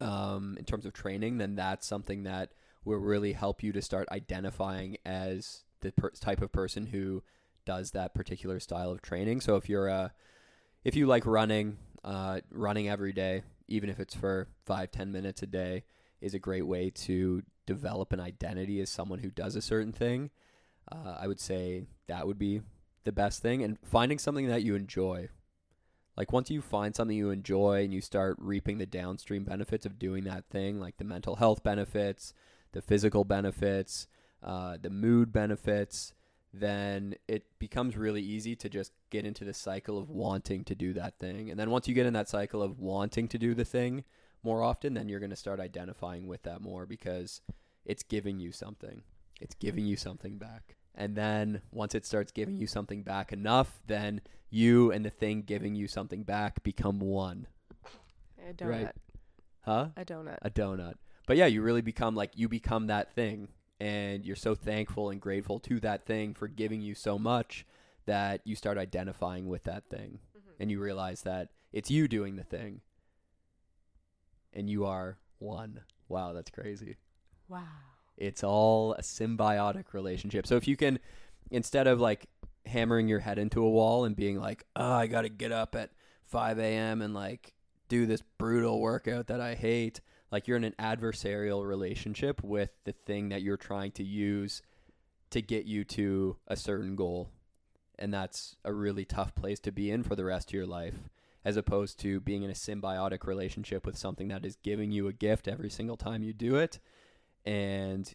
um, 0.00 0.56
in 0.58 0.64
terms 0.64 0.86
of 0.86 0.92
training, 0.92 1.38
then 1.38 1.54
that's 1.56 1.86
something 1.86 2.24
that 2.24 2.52
will 2.84 2.98
really 2.98 3.32
help 3.32 3.62
you 3.62 3.72
to 3.72 3.82
start 3.82 4.08
identifying 4.10 4.96
as 5.04 5.64
the 5.80 5.92
per- 5.92 6.10
type 6.10 6.42
of 6.42 6.52
person 6.52 6.86
who 6.86 7.22
does 7.64 7.92
that 7.92 8.14
particular 8.14 8.60
style 8.60 8.90
of 8.90 9.00
training. 9.00 9.40
So 9.40 9.56
if 9.56 9.68
you're 9.68 9.88
a 9.88 10.12
if 10.84 10.94
you 10.94 11.06
like 11.06 11.24
running, 11.24 11.78
uh, 12.04 12.40
running 12.50 12.90
every 12.90 13.14
day 13.14 13.42
even 13.68 13.88
if 13.88 14.00
it's 14.00 14.14
for 14.14 14.48
five, 14.64 14.90
ten 14.90 15.12
minutes 15.12 15.42
a 15.42 15.46
day, 15.46 15.84
is 16.20 16.34
a 16.34 16.38
great 16.38 16.66
way 16.66 16.90
to 16.90 17.42
develop 17.66 18.12
an 18.12 18.20
identity 18.20 18.80
as 18.80 18.90
someone 18.90 19.20
who 19.20 19.30
does 19.30 19.56
a 19.56 19.62
certain 19.62 19.92
thing. 19.92 20.30
Uh, 20.90 21.16
I 21.18 21.26
would 21.26 21.40
say 21.40 21.84
that 22.06 22.26
would 22.26 22.38
be 22.38 22.60
the 23.04 23.12
best 23.12 23.42
thing. 23.42 23.62
And 23.62 23.78
finding 23.84 24.18
something 24.18 24.48
that 24.48 24.62
you 24.62 24.74
enjoy. 24.74 25.28
Like 26.16 26.32
once 26.32 26.50
you 26.50 26.60
find 26.60 26.94
something 26.94 27.16
you 27.16 27.30
enjoy 27.30 27.82
and 27.84 27.92
you 27.92 28.00
start 28.00 28.36
reaping 28.38 28.78
the 28.78 28.86
downstream 28.86 29.44
benefits 29.44 29.84
of 29.84 29.98
doing 29.98 30.24
that 30.24 30.44
thing, 30.46 30.78
like 30.78 30.96
the 30.96 31.04
mental 31.04 31.36
health 31.36 31.62
benefits, 31.62 32.34
the 32.72 32.82
physical 32.82 33.24
benefits, 33.24 34.06
uh, 34.42 34.76
the 34.80 34.90
mood 34.90 35.32
benefits, 35.32 36.12
then 36.52 37.16
it 37.26 37.44
becomes 37.58 37.96
really 37.96 38.22
easy 38.22 38.54
to 38.54 38.68
just 38.68 38.92
get 39.10 39.26
into 39.26 39.44
the 39.44 39.54
cycle 39.54 39.98
of 39.98 40.08
wanting 40.08 40.62
to 40.64 40.74
do 40.74 40.92
that 40.92 41.18
thing. 41.18 41.50
And 41.50 41.58
then 41.58 41.70
once 41.70 41.88
you 41.88 41.94
get 41.94 42.06
in 42.06 42.12
that 42.12 42.28
cycle 42.28 42.62
of 42.62 42.78
wanting 42.78 43.26
to 43.28 43.38
do 43.38 43.54
the 43.54 43.64
thing 43.64 44.04
more 44.44 44.62
often, 44.62 44.94
then 44.94 45.08
you're 45.08 45.20
going 45.20 45.30
to 45.30 45.36
start 45.36 45.58
identifying 45.58 46.28
with 46.28 46.44
that 46.44 46.60
more 46.60 46.86
because 46.86 47.40
it's 47.84 48.04
giving 48.04 48.38
you 48.38 48.52
something. 48.52 49.02
It's 49.40 49.56
giving 49.56 49.84
you 49.84 49.96
something 49.96 50.38
back. 50.38 50.76
And 50.94 51.16
then 51.16 51.62
once 51.72 51.94
it 51.94 52.06
starts 52.06 52.30
giving 52.30 52.56
you 52.56 52.66
something 52.66 53.02
back 53.02 53.32
enough, 53.32 53.80
then 53.86 54.20
you 54.50 54.92
and 54.92 55.04
the 55.04 55.10
thing 55.10 55.42
giving 55.42 55.74
you 55.74 55.88
something 55.88 56.22
back 56.22 56.62
become 56.62 57.00
one. 57.00 57.46
A 58.48 58.52
donut. 58.52 58.68
Right. 58.68 58.92
Huh? 59.62 59.88
A 59.96 60.04
donut. 60.04 60.38
a 60.42 60.50
donut. 60.50 60.94
But 61.26 61.36
yeah, 61.36 61.46
you 61.46 61.62
really 61.62 61.80
become 61.80 62.14
like 62.14 62.32
you 62.34 62.48
become 62.48 62.86
that 62.88 63.12
thing 63.14 63.48
and 63.80 64.24
you're 64.24 64.36
so 64.36 64.54
thankful 64.54 65.10
and 65.10 65.20
grateful 65.20 65.58
to 65.60 65.80
that 65.80 66.06
thing 66.06 66.34
for 66.34 66.46
giving 66.48 66.80
you 66.80 66.94
so 66.94 67.18
much 67.18 67.66
that 68.06 68.42
you 68.44 68.54
start 68.54 68.78
identifying 68.78 69.48
with 69.48 69.64
that 69.64 69.88
thing 69.88 70.18
mm-hmm. 70.36 70.50
and 70.60 70.70
you 70.70 70.80
realize 70.80 71.22
that 71.22 71.48
it's 71.72 71.90
you 71.90 72.06
doing 72.06 72.36
the 72.36 72.44
thing 72.44 72.82
and 74.52 74.70
you 74.70 74.84
are 74.84 75.18
one. 75.38 75.80
Wow, 76.08 76.32
that's 76.32 76.50
crazy. 76.50 76.96
Wow. 77.48 77.62
It's 78.16 78.44
all 78.44 78.94
a 78.94 79.02
symbiotic 79.02 79.92
relationship. 79.92 80.46
So 80.46 80.56
if 80.56 80.68
you 80.68 80.76
can 80.76 80.98
instead 81.50 81.86
of 81.86 82.00
like 82.00 82.26
hammering 82.66 83.08
your 83.08 83.20
head 83.20 83.38
into 83.38 83.64
a 83.64 83.70
wall 83.70 84.04
and 84.04 84.16
being 84.16 84.38
like, 84.38 84.64
"Oh, 84.76 84.92
I 84.92 85.06
got 85.06 85.22
to 85.22 85.28
get 85.28 85.52
up 85.52 85.74
at 85.74 85.90
5 86.24 86.58
a.m. 86.58 87.02
and 87.02 87.14
like 87.14 87.54
do 87.88 88.06
this 88.06 88.22
brutal 88.38 88.80
workout 88.80 89.26
that 89.26 89.40
I 89.40 89.54
hate," 89.54 90.00
like 90.30 90.48
you're 90.48 90.56
in 90.56 90.64
an 90.64 90.74
adversarial 90.78 91.66
relationship 91.66 92.42
with 92.42 92.70
the 92.84 92.92
thing 92.92 93.28
that 93.28 93.42
you're 93.42 93.56
trying 93.56 93.92
to 93.92 94.04
use 94.04 94.62
to 95.30 95.42
get 95.42 95.66
you 95.66 95.84
to 95.84 96.36
a 96.46 96.56
certain 96.56 96.96
goal. 96.96 97.30
And 97.98 98.12
that's 98.12 98.56
a 98.64 98.72
really 98.72 99.04
tough 99.04 99.34
place 99.34 99.60
to 99.60 99.72
be 99.72 99.90
in 99.90 100.02
for 100.02 100.16
the 100.16 100.24
rest 100.24 100.50
of 100.50 100.54
your 100.54 100.66
life, 100.66 101.08
as 101.44 101.56
opposed 101.56 102.00
to 102.00 102.20
being 102.20 102.42
in 102.42 102.50
a 102.50 102.54
symbiotic 102.54 103.26
relationship 103.26 103.86
with 103.86 103.96
something 103.96 104.28
that 104.28 104.44
is 104.44 104.56
giving 104.56 104.90
you 104.90 105.06
a 105.06 105.12
gift 105.12 105.46
every 105.46 105.70
single 105.70 105.96
time 105.96 106.22
you 106.22 106.32
do 106.32 106.56
it. 106.56 106.80
And 107.44 108.12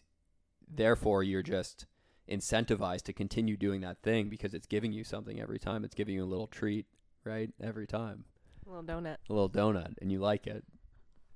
therefore, 0.68 1.22
you're 1.22 1.42
just 1.42 1.86
incentivized 2.30 3.02
to 3.02 3.12
continue 3.12 3.56
doing 3.56 3.80
that 3.80 4.02
thing 4.02 4.28
because 4.28 4.54
it's 4.54 4.66
giving 4.66 4.92
you 4.92 5.04
something 5.04 5.40
every 5.40 5.58
time. 5.58 5.84
It's 5.84 5.94
giving 5.94 6.14
you 6.14 6.24
a 6.24 6.26
little 6.26 6.46
treat, 6.46 6.86
right? 7.24 7.50
Every 7.62 7.86
time. 7.86 8.24
A 8.66 8.70
little 8.70 8.84
donut. 8.84 9.16
A 9.28 9.32
little 9.32 9.50
donut, 9.50 9.94
and 10.00 10.12
you 10.12 10.20
like 10.20 10.46
it 10.46 10.64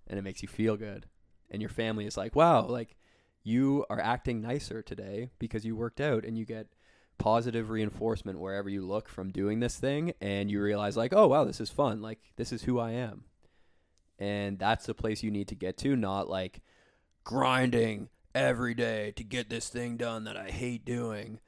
and 0.06 0.18
it 0.18 0.22
makes 0.22 0.42
you 0.42 0.48
feel 0.48 0.76
good. 0.76 1.06
And 1.50 1.62
your 1.62 1.70
family 1.70 2.06
is 2.06 2.16
like, 2.16 2.34
wow, 2.34 2.66
like 2.66 2.96
you 3.42 3.84
are 3.90 4.00
acting 4.00 4.40
nicer 4.40 4.82
today 4.82 5.30
because 5.38 5.64
you 5.64 5.76
worked 5.76 6.00
out 6.00 6.24
and 6.24 6.38
you 6.38 6.44
get 6.44 6.68
positive 7.18 7.70
reinforcement 7.70 8.40
wherever 8.40 8.68
you 8.68 8.84
look 8.84 9.08
from 9.08 9.30
doing 9.30 9.60
this 9.60 9.76
thing 9.76 10.14
and 10.20 10.50
you 10.50 10.60
realize 10.60 10.96
like, 10.96 11.12
oh 11.14 11.28
wow, 11.28 11.44
this 11.44 11.60
is 11.60 11.70
fun. 11.70 12.02
Like 12.02 12.18
this 12.36 12.52
is 12.52 12.62
who 12.62 12.78
I 12.78 12.92
am. 12.92 13.24
And 14.18 14.58
that's 14.58 14.86
the 14.86 14.94
place 14.94 15.22
you 15.22 15.30
need 15.30 15.48
to 15.48 15.54
get 15.54 15.76
to, 15.78 15.96
not 15.96 16.28
like 16.28 16.62
grinding 17.24 18.08
every 18.34 18.74
day 18.74 19.12
to 19.16 19.24
get 19.24 19.48
this 19.48 19.68
thing 19.68 19.96
done 19.96 20.24
that 20.24 20.36
I 20.36 20.50
hate 20.50 20.84
doing 20.84 21.40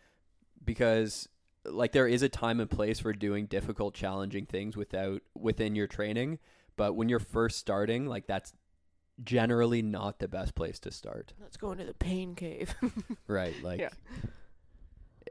because 0.65 1.29
like 1.65 1.93
there 1.93 2.07
is 2.07 2.23
a 2.23 2.29
time 2.29 2.61
and 2.61 2.71
place 2.71 3.01
for 3.01 3.13
doing 3.13 3.47
difficult 3.47 3.95
challenging 3.95 4.47
things 4.47 4.77
without 4.77 5.23
within 5.35 5.75
your 5.75 5.87
training 5.87 6.39
but 6.77 6.95
when 6.95 7.09
you're 7.09 7.19
first 7.19 7.59
starting, 7.59 8.07
like 8.07 8.27
that's 8.27 8.53
generally 9.25 9.83
not 9.83 10.19
the 10.19 10.29
best 10.29 10.55
place 10.55 10.79
to 10.81 10.91
start. 10.91 11.33
Let's 11.41 11.57
go 11.57 11.73
into 11.73 11.85
the 11.85 11.95
pain 11.95 12.35
cave. 12.35 12.75
right. 13.27 13.55
Like 13.63 13.81
Yeah. 13.81 13.91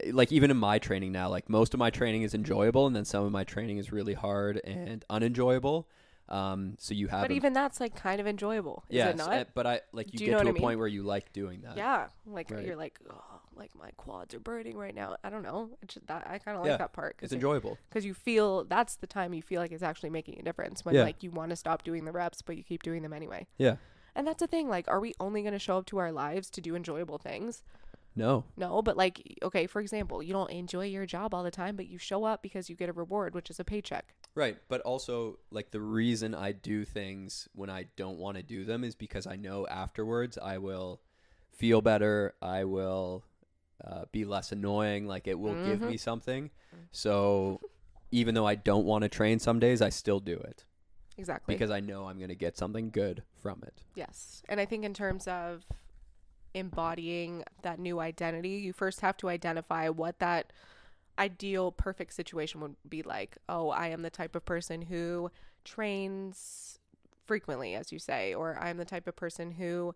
Eh, 0.02 0.12
like 0.12 0.32
even 0.32 0.52
in 0.52 0.58
my 0.58 0.80
training 0.80 1.12
now, 1.12 1.30
like 1.30 1.50
most 1.50 1.74
of 1.74 1.80
my 1.80 1.90
training 1.90 2.24
is 2.24 2.34
enjoyable 2.34 2.88
and 2.88 2.96
then 2.96 3.06
some 3.06 3.24
of 3.24 3.32
my 3.32 3.44
training 3.44 3.78
is 3.78 3.92
really 3.92 4.16
hard 4.16 4.60
and 4.66 5.06
unenjoyable. 5.10 5.88
Um 6.28 6.76
so 6.80 6.94
you 6.96 7.08
have 7.08 7.22
but 7.22 7.32
a- 7.32 7.36
even 7.36 7.54
that's 7.54 7.80
like 7.80 7.96
kind 7.96 8.20
of 8.20 8.26
enjoyable. 8.28 8.84
Is 8.90 8.96
yes, 8.96 9.14
it 9.14 9.18
not? 9.18 9.32
uh, 9.34 9.46
but 9.54 9.68
I 9.68 9.82
like 9.92 10.12
you 10.12 10.18
Do 10.20 10.26
you 10.26 10.32
get 10.32 10.38
know 10.38 10.44
to 10.44 10.48
a 10.48 10.50
I 10.50 10.54
mean? 10.54 10.62
point 10.64 10.80
where 10.80 10.88
you 10.88 11.04
like 11.04 11.32
doing 11.34 11.62
that. 11.62 11.78
yeah. 11.78 12.08
Like 12.26 12.50
Right. 12.50 12.66
you're 12.66 12.76
like, 12.76 13.00
oh, 13.10 13.42
like 13.56 13.76
my 13.76 13.92
quads 13.98 14.34
are 14.34 14.40
burning 14.40 14.76
right 14.76 14.96
now. 14.96 15.16
I 15.24 15.30
don't 15.30 15.44
know. 15.44 15.70
It's 15.84 15.94
just 15.94 16.08
that 16.08 16.26
I 16.28 16.40
kind 16.40 16.58
of 16.58 16.66
Yeah, 16.66 16.72
like 16.72 16.80
that 16.80 16.94
part 16.94 17.18
It's 17.22 17.32
enjoyable. 17.32 17.78
because 17.90 18.06
you 18.06 18.14
feel 18.16 18.64
that's 18.64 18.96
the 18.96 19.08
time 19.08 19.34
you 19.36 19.42
feel 19.44 19.62
like 19.62 19.72
it's 19.72 19.84
actually 19.84 20.10
making 20.10 20.40
a 20.40 20.44
difference 20.44 20.84
when 20.84 20.96
Yeah. 20.96 21.04
like 21.04 21.22
you 21.22 21.30
want 21.30 21.52
to 21.52 21.56
stop 21.56 21.84
doing 21.84 22.06
the 22.06 22.12
reps 22.12 22.42
but 22.42 22.58
you 22.58 22.64
keep 22.64 22.82
doing 22.82 23.04
them 23.04 23.14
anyway. 23.14 23.46
Yeah. 23.58 23.76
And 24.16 24.26
that's 24.26 24.40
the 24.40 24.48
thing. 24.48 24.70
Like, 24.70 24.88
are 24.88 25.00
we 25.02 25.14
only 25.20 25.42
going 25.42 25.52
to 25.54 25.60
show 25.60 25.78
up 25.78 25.86
to 25.88 25.98
our 25.98 26.12
lives 26.12 26.50
to 26.52 26.62
do 26.62 26.74
enjoyable 26.76 27.18
things? 27.18 27.64
No. 28.16 28.46
No, 28.56 28.82
but 28.82 28.96
like, 28.96 29.22
okay, 29.44 29.68
for 29.68 29.82
example, 29.82 30.24
you 30.24 30.32
don't 30.32 30.50
enjoy 30.50 30.86
your 30.86 31.06
job 31.06 31.34
all 31.34 31.44
the 31.44 31.52
time, 31.52 31.76
but 31.76 31.88
you 31.88 31.98
show 31.98 32.24
up 32.24 32.42
because 32.42 32.70
you 32.70 32.78
get 32.78 32.88
a 32.88 32.94
reward, 32.94 33.36
which 33.36 33.50
is 33.50 33.60
a 33.60 33.66
paycheck. 33.66 34.16
Right, 34.36 34.58
but 34.68 34.82
also 34.82 35.40
like 35.50 35.72
the 35.72 35.80
reason 35.80 36.36
I 36.36 36.52
do 36.52 36.84
things 36.84 37.48
when 37.56 37.70
I 37.70 37.86
don't 37.96 38.18
want 38.18 38.36
to 38.36 38.44
do 38.44 38.66
them 38.66 38.84
is 38.84 38.94
because 38.94 39.26
I 39.26 39.38
know 39.38 39.66
afterwards 39.68 40.38
I 40.38 40.58
will 40.58 41.00
feel 41.54 41.82
better. 41.82 42.34
I 42.42 42.66
will 42.66 43.24
uh, 43.84 44.06
be 44.12 44.26
less 44.26 44.52
annoying. 44.52 45.08
Like 45.08 45.26
it 45.28 45.40
will 45.40 45.56
give 45.64 45.80
Mhm. 45.80 45.88
me 45.88 45.98
something. 45.98 46.52
So 46.92 47.62
even 48.12 48.36
though 48.36 48.46
I 48.46 48.56
don't 48.56 48.86
want 48.86 49.04
to 49.04 49.10
train 49.10 49.40
some 49.40 49.60
days, 49.60 49.82
I 49.82 49.90
still 49.90 50.20
do 50.20 50.36
it 50.38 50.66
Exactly. 51.18 51.56
because 51.56 51.72
I 51.72 51.80
know 51.80 52.08
I'm 52.08 52.18
going 52.18 52.30
to 52.30 52.36
get 52.36 52.58
something 52.58 52.90
good 52.90 53.24
from 53.42 53.64
it. 53.64 53.84
Yes. 53.96 54.44
And 54.50 54.60
I 54.60 54.66
think 54.66 54.84
in 54.84 54.94
terms 54.94 55.28
of 55.30 55.64
embodying 56.54 57.44
that 57.62 57.80
new 57.80 58.00
identity, 58.00 58.50
you 58.50 58.74
first 58.74 59.02
have 59.02 59.18
to 59.18 59.30
identify 59.30 59.90
what 59.90 60.20
that 60.20 60.52
ideal 61.18 61.72
perfect 61.72 62.14
situation 62.14 62.62
would 62.62 62.76
be 62.88 63.04
like. 63.04 63.38
Oh, 63.48 63.70
I 63.70 63.88
am 63.88 64.02
the 64.02 64.10
type 64.10 64.36
of 64.36 64.46
person 64.46 64.84
who 64.84 65.32
trains 65.64 66.80
frequently, 67.26 67.76
as 67.76 67.92
you 67.92 68.00
say, 68.00 68.34
or 68.34 68.58
I'm 68.60 68.78
the 68.78 68.86
type 68.86 69.08
of 69.08 69.16
person 69.16 69.52
who 69.52 69.96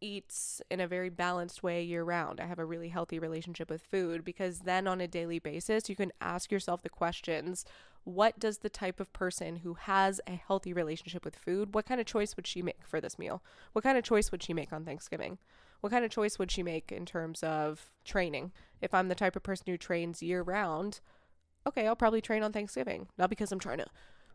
eats 0.00 0.62
in 0.70 0.80
a 0.80 0.88
very 0.88 1.10
balanced 1.10 1.62
way 1.62 1.82
year 1.82 2.02
round. 2.02 2.40
I 2.40 2.46
have 2.46 2.58
a 2.58 2.64
really 2.64 2.88
healthy 2.88 3.18
relationship 3.18 3.68
with 3.68 3.82
food 3.82 4.24
because 4.24 4.60
then 4.60 4.86
on 4.86 5.00
a 5.00 5.06
daily 5.06 5.38
basis, 5.38 5.90
you 5.90 5.96
can 5.96 6.12
ask 6.22 6.50
yourself 6.50 6.82
the 6.82 6.88
questions 6.88 7.66
what 8.04 8.38
does 8.38 8.58
the 8.58 8.68
type 8.68 8.98
of 8.98 9.12
person 9.12 9.56
who 9.56 9.74
has 9.74 10.20
a 10.26 10.32
healthy 10.32 10.72
relationship 10.72 11.24
with 11.24 11.36
food 11.36 11.74
what 11.74 11.86
kind 11.86 12.00
of 12.00 12.06
choice 12.06 12.36
would 12.36 12.46
she 12.46 12.62
make 12.62 12.78
for 12.82 13.00
this 13.00 13.18
meal 13.18 13.42
what 13.72 13.84
kind 13.84 13.98
of 13.98 14.04
choice 14.04 14.30
would 14.30 14.42
she 14.42 14.54
make 14.54 14.72
on 14.72 14.84
thanksgiving 14.84 15.38
what 15.80 15.90
kind 15.90 16.04
of 16.04 16.10
choice 16.10 16.38
would 16.38 16.50
she 16.50 16.62
make 16.62 16.92
in 16.92 17.06
terms 17.06 17.42
of 17.42 17.90
training 18.04 18.52
if 18.80 18.92
i'm 18.94 19.08
the 19.08 19.14
type 19.14 19.36
of 19.36 19.42
person 19.42 19.64
who 19.66 19.76
trains 19.76 20.22
year 20.22 20.42
round 20.42 21.00
okay 21.66 21.86
i'll 21.86 21.96
probably 21.96 22.20
train 22.20 22.42
on 22.42 22.52
thanksgiving 22.52 23.08
not 23.18 23.30
because 23.30 23.52
i'm 23.52 23.58
trying 23.58 23.78
to 23.78 23.86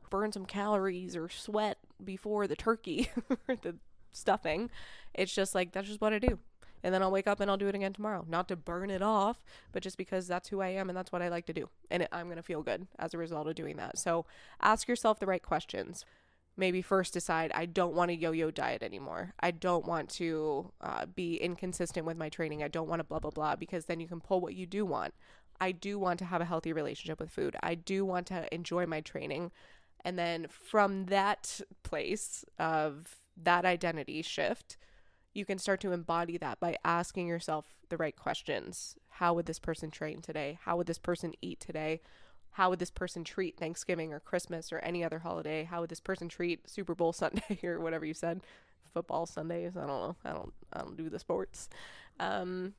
burn 0.09 0.31
some 0.31 0.45
calories 0.45 1.15
or 1.15 1.29
sweat 1.29 1.77
before 2.03 2.47
the 2.47 2.55
turkey 2.55 3.09
or 3.47 3.55
the 3.61 3.75
stuffing 4.11 4.69
it's 5.13 5.33
just 5.33 5.55
like 5.55 5.71
that's 5.71 5.87
just 5.87 6.01
what 6.01 6.13
i 6.13 6.19
do 6.19 6.39
and 6.85 6.93
then 6.93 7.01
I'll 7.01 7.11
wake 7.11 7.25
up 7.25 7.39
and 7.39 7.49
I'll 7.49 7.57
do 7.57 7.67
it 7.67 7.73
again 7.73 7.93
tomorrow. 7.93 8.23
Not 8.29 8.47
to 8.49 8.55
burn 8.55 8.91
it 8.91 9.01
off, 9.01 9.43
but 9.71 9.81
just 9.81 9.97
because 9.97 10.27
that's 10.27 10.49
who 10.49 10.61
I 10.61 10.67
am 10.67 10.87
and 10.87 10.95
that's 10.95 11.11
what 11.11 11.23
I 11.23 11.29
like 11.29 11.47
to 11.47 11.53
do. 11.53 11.67
And 11.89 12.07
I'm 12.11 12.27
going 12.27 12.37
to 12.37 12.43
feel 12.43 12.61
good 12.61 12.85
as 12.99 13.15
a 13.15 13.17
result 13.17 13.47
of 13.47 13.55
doing 13.55 13.77
that. 13.77 13.97
So 13.97 14.27
ask 14.61 14.87
yourself 14.87 15.19
the 15.19 15.25
right 15.25 15.41
questions. 15.41 16.05
Maybe 16.57 16.81
first 16.81 17.13
decide 17.13 17.51
I 17.53 17.65
don't 17.65 17.95
want 17.95 18.11
a 18.11 18.15
yo 18.15 18.31
yo 18.31 18.49
diet 18.49 18.81
anymore. 18.81 19.33
I 19.39 19.51
don't 19.51 19.85
want 19.85 20.09
to 20.11 20.71
uh, 20.81 21.05
be 21.05 21.35
inconsistent 21.35 22.05
with 22.05 22.17
my 22.17 22.29
training. 22.29 22.63
I 22.63 22.69
don't 22.69 22.87
want 22.87 22.99
to 22.99 23.03
blah, 23.03 23.19
blah, 23.19 23.31
blah, 23.31 23.55
because 23.55 23.85
then 23.85 23.99
you 23.99 24.07
can 24.07 24.21
pull 24.21 24.41
what 24.41 24.55
you 24.55 24.65
do 24.65 24.85
want. 24.85 25.13
I 25.59 25.71
do 25.71 25.99
want 25.99 26.19
to 26.19 26.25
have 26.25 26.41
a 26.41 26.45
healthy 26.45 26.73
relationship 26.73 27.19
with 27.19 27.29
food. 27.29 27.55
I 27.61 27.75
do 27.75 28.05
want 28.05 28.27
to 28.27 28.53
enjoy 28.53 28.85
my 28.85 29.01
training. 29.01 29.51
And 30.03 30.19
then 30.19 30.47
from 30.47 31.05
that 31.05 31.61
place 31.83 32.45
of 32.59 33.15
that 33.35 33.65
identity 33.65 34.21
shift, 34.21 34.77
you 35.33 35.45
can 35.45 35.57
start 35.57 35.81
to 35.81 35.91
embody 35.91 36.37
that 36.37 36.59
by 36.59 36.77
asking 36.85 37.27
yourself 37.27 37.75
the 37.89 37.97
right 37.97 38.15
questions. 38.15 38.95
How 39.09 39.33
would 39.33 39.45
this 39.45 39.59
person 39.59 39.91
train 39.91 40.21
today? 40.21 40.59
How 40.63 40.77
would 40.77 40.87
this 40.87 40.99
person 40.99 41.33
eat 41.41 41.59
today? 41.59 42.01
How 42.55 42.69
would 42.69 42.79
this 42.79 42.89
person 42.89 43.25
treat 43.25 43.57
Thanksgiving 43.57 44.13
or 44.13 44.21
Christmas 44.21 44.71
or 44.71 44.79
any 44.79 45.03
other 45.03 45.19
holiday? 45.19 45.65
How 45.65 45.81
would 45.81 45.89
this 45.89 45.99
person 45.99 46.29
treat 46.29 46.69
Super 46.69 46.95
Bowl 46.95 47.11
Sunday 47.21 47.59
or 47.65 47.81
whatever 47.81 48.05
you 48.05 48.13
said? 48.13 48.39
Football 48.93 49.25
Sundays. 49.25 49.75
I 49.75 49.81
don't 49.81 49.89
know. 49.89 50.15
I 50.23 50.31
don't 50.31 50.53
I 50.71 50.79
don't 50.79 50.95
do 50.95 51.09
the 51.09 51.19
sports. 51.19 51.67
Um 52.17 52.73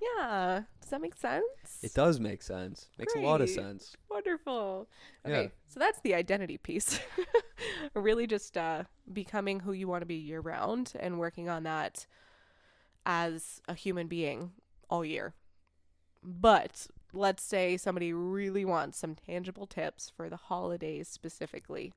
yeah. 0.00 0.62
Does 0.80 0.88
that 0.88 1.02
make 1.02 1.14
sense? 1.14 1.44
It 1.82 1.92
does 1.92 2.18
make 2.18 2.42
sense. 2.42 2.88
Makes 2.96 3.16
a 3.16 3.18
lot 3.18 3.42
of 3.42 3.50
sense. 3.50 3.96
Wonderful. 4.10 4.88
Yeah. 5.26 5.48
So 5.66 5.78
that's 5.78 6.00
the 6.00 6.14
identity 6.14 6.56
piece. 6.56 6.98
really 7.94 8.26
just 8.26 8.56
uh, 8.56 8.84
becoming 9.12 9.60
who 9.60 9.72
you 9.72 9.88
want 9.88 10.00
to 10.02 10.06
be 10.06 10.14
year 10.14 10.40
round 10.40 10.92
and 10.98 11.18
working 11.18 11.50
on 11.50 11.64
that 11.64 12.06
as 13.04 13.60
a 13.68 13.74
human 13.74 14.06
being 14.06 14.52
all 14.88 15.04
year. 15.04 15.34
But 16.22 16.86
let's 17.12 17.42
say 17.42 17.76
somebody 17.76 18.12
really 18.12 18.64
wants 18.64 18.98
some 18.98 19.14
tangible 19.14 19.66
tips 19.66 20.12
for 20.14 20.28
the 20.28 20.36
holidays 20.36 21.08
specifically. 21.08 21.92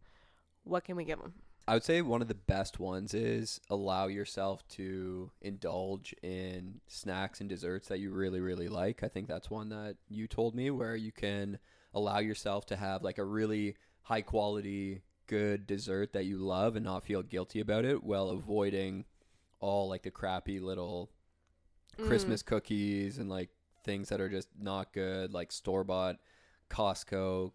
What 0.63 0.83
can 0.83 0.95
we 0.95 1.05
give 1.05 1.19
them? 1.19 1.33
I 1.67 1.75
would 1.75 1.83
say 1.83 2.01
one 2.01 2.21
of 2.21 2.27
the 2.27 2.33
best 2.33 2.79
ones 2.79 3.13
is 3.13 3.61
allow 3.69 4.07
yourself 4.07 4.67
to 4.69 5.31
indulge 5.41 6.13
in 6.23 6.81
snacks 6.87 7.39
and 7.39 7.49
desserts 7.49 7.87
that 7.87 7.99
you 7.99 8.11
really, 8.11 8.39
really 8.39 8.67
like. 8.67 9.03
I 9.03 9.07
think 9.07 9.27
that's 9.27 9.49
one 9.49 9.69
that 9.69 9.95
you 10.09 10.27
told 10.27 10.55
me 10.55 10.71
where 10.71 10.95
you 10.95 11.11
can 11.11 11.59
allow 11.93 12.19
yourself 12.19 12.65
to 12.67 12.75
have 12.75 13.03
like 13.03 13.19
a 13.19 13.23
really 13.23 13.75
high 14.01 14.21
quality, 14.21 15.01
good 15.27 15.67
dessert 15.67 16.13
that 16.13 16.25
you 16.25 16.37
love 16.37 16.75
and 16.75 16.83
not 16.83 17.03
feel 17.03 17.21
guilty 17.21 17.59
about 17.59 17.85
it 17.85 18.03
while 18.03 18.29
avoiding 18.29 19.05
all 19.59 19.87
like 19.87 20.03
the 20.03 20.11
crappy 20.11 20.59
little 20.59 21.11
Mm. 21.97 22.07
Christmas 22.07 22.41
cookies 22.41 23.17
and 23.17 23.29
like 23.29 23.49
things 23.83 24.09
that 24.09 24.21
are 24.21 24.29
just 24.29 24.49
not 24.59 24.93
good, 24.93 25.33
like 25.33 25.51
store 25.51 25.83
bought 25.83 26.17
Costco 26.69 27.51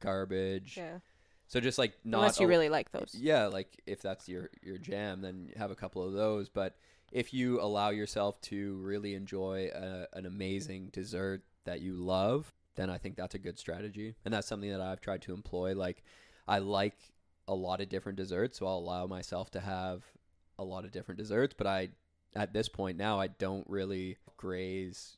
garbage. 0.00 0.76
Yeah. 0.76 0.98
So 1.46 1.60
just 1.60 1.78
like 1.78 1.94
not 2.04 2.18
Unless 2.18 2.40
you 2.40 2.44
al- 2.44 2.50
really 2.50 2.68
like 2.68 2.92
those. 2.92 3.14
yeah, 3.18 3.46
like 3.46 3.80
if 3.86 4.02
that's 4.02 4.28
your 4.28 4.50
your 4.62 4.78
jam, 4.78 5.22
then 5.22 5.50
have 5.56 5.70
a 5.70 5.74
couple 5.76 6.06
of 6.06 6.12
those. 6.12 6.48
But 6.48 6.76
if 7.10 7.32
you 7.32 7.60
allow 7.60 7.88
yourself 7.90 8.40
to 8.42 8.76
really 8.76 9.14
enjoy 9.14 9.70
a, 9.74 10.06
an 10.12 10.26
amazing 10.26 10.90
dessert 10.92 11.42
that 11.64 11.80
you 11.80 11.94
love, 11.94 12.52
then 12.74 12.90
I 12.90 12.98
think 12.98 13.16
that's 13.16 13.34
a 13.34 13.38
good 13.38 13.58
strategy, 13.58 14.14
and 14.24 14.34
that's 14.34 14.46
something 14.46 14.70
that 14.70 14.80
I've 14.80 15.00
tried 15.00 15.22
to 15.22 15.32
employ. 15.32 15.74
Like 15.74 16.02
I 16.46 16.58
like 16.58 16.98
a 17.46 17.54
lot 17.54 17.80
of 17.80 17.88
different 17.88 18.16
desserts, 18.16 18.58
so 18.58 18.66
I'll 18.66 18.76
allow 18.76 19.06
myself 19.06 19.50
to 19.52 19.60
have 19.60 20.04
a 20.58 20.64
lot 20.64 20.84
of 20.84 20.92
different 20.92 21.18
desserts. 21.18 21.54
But 21.56 21.66
I, 21.66 21.88
at 22.36 22.52
this 22.52 22.68
point 22.68 22.98
now, 22.98 23.18
I 23.18 23.28
don't 23.28 23.66
really 23.70 24.18
graze 24.36 25.16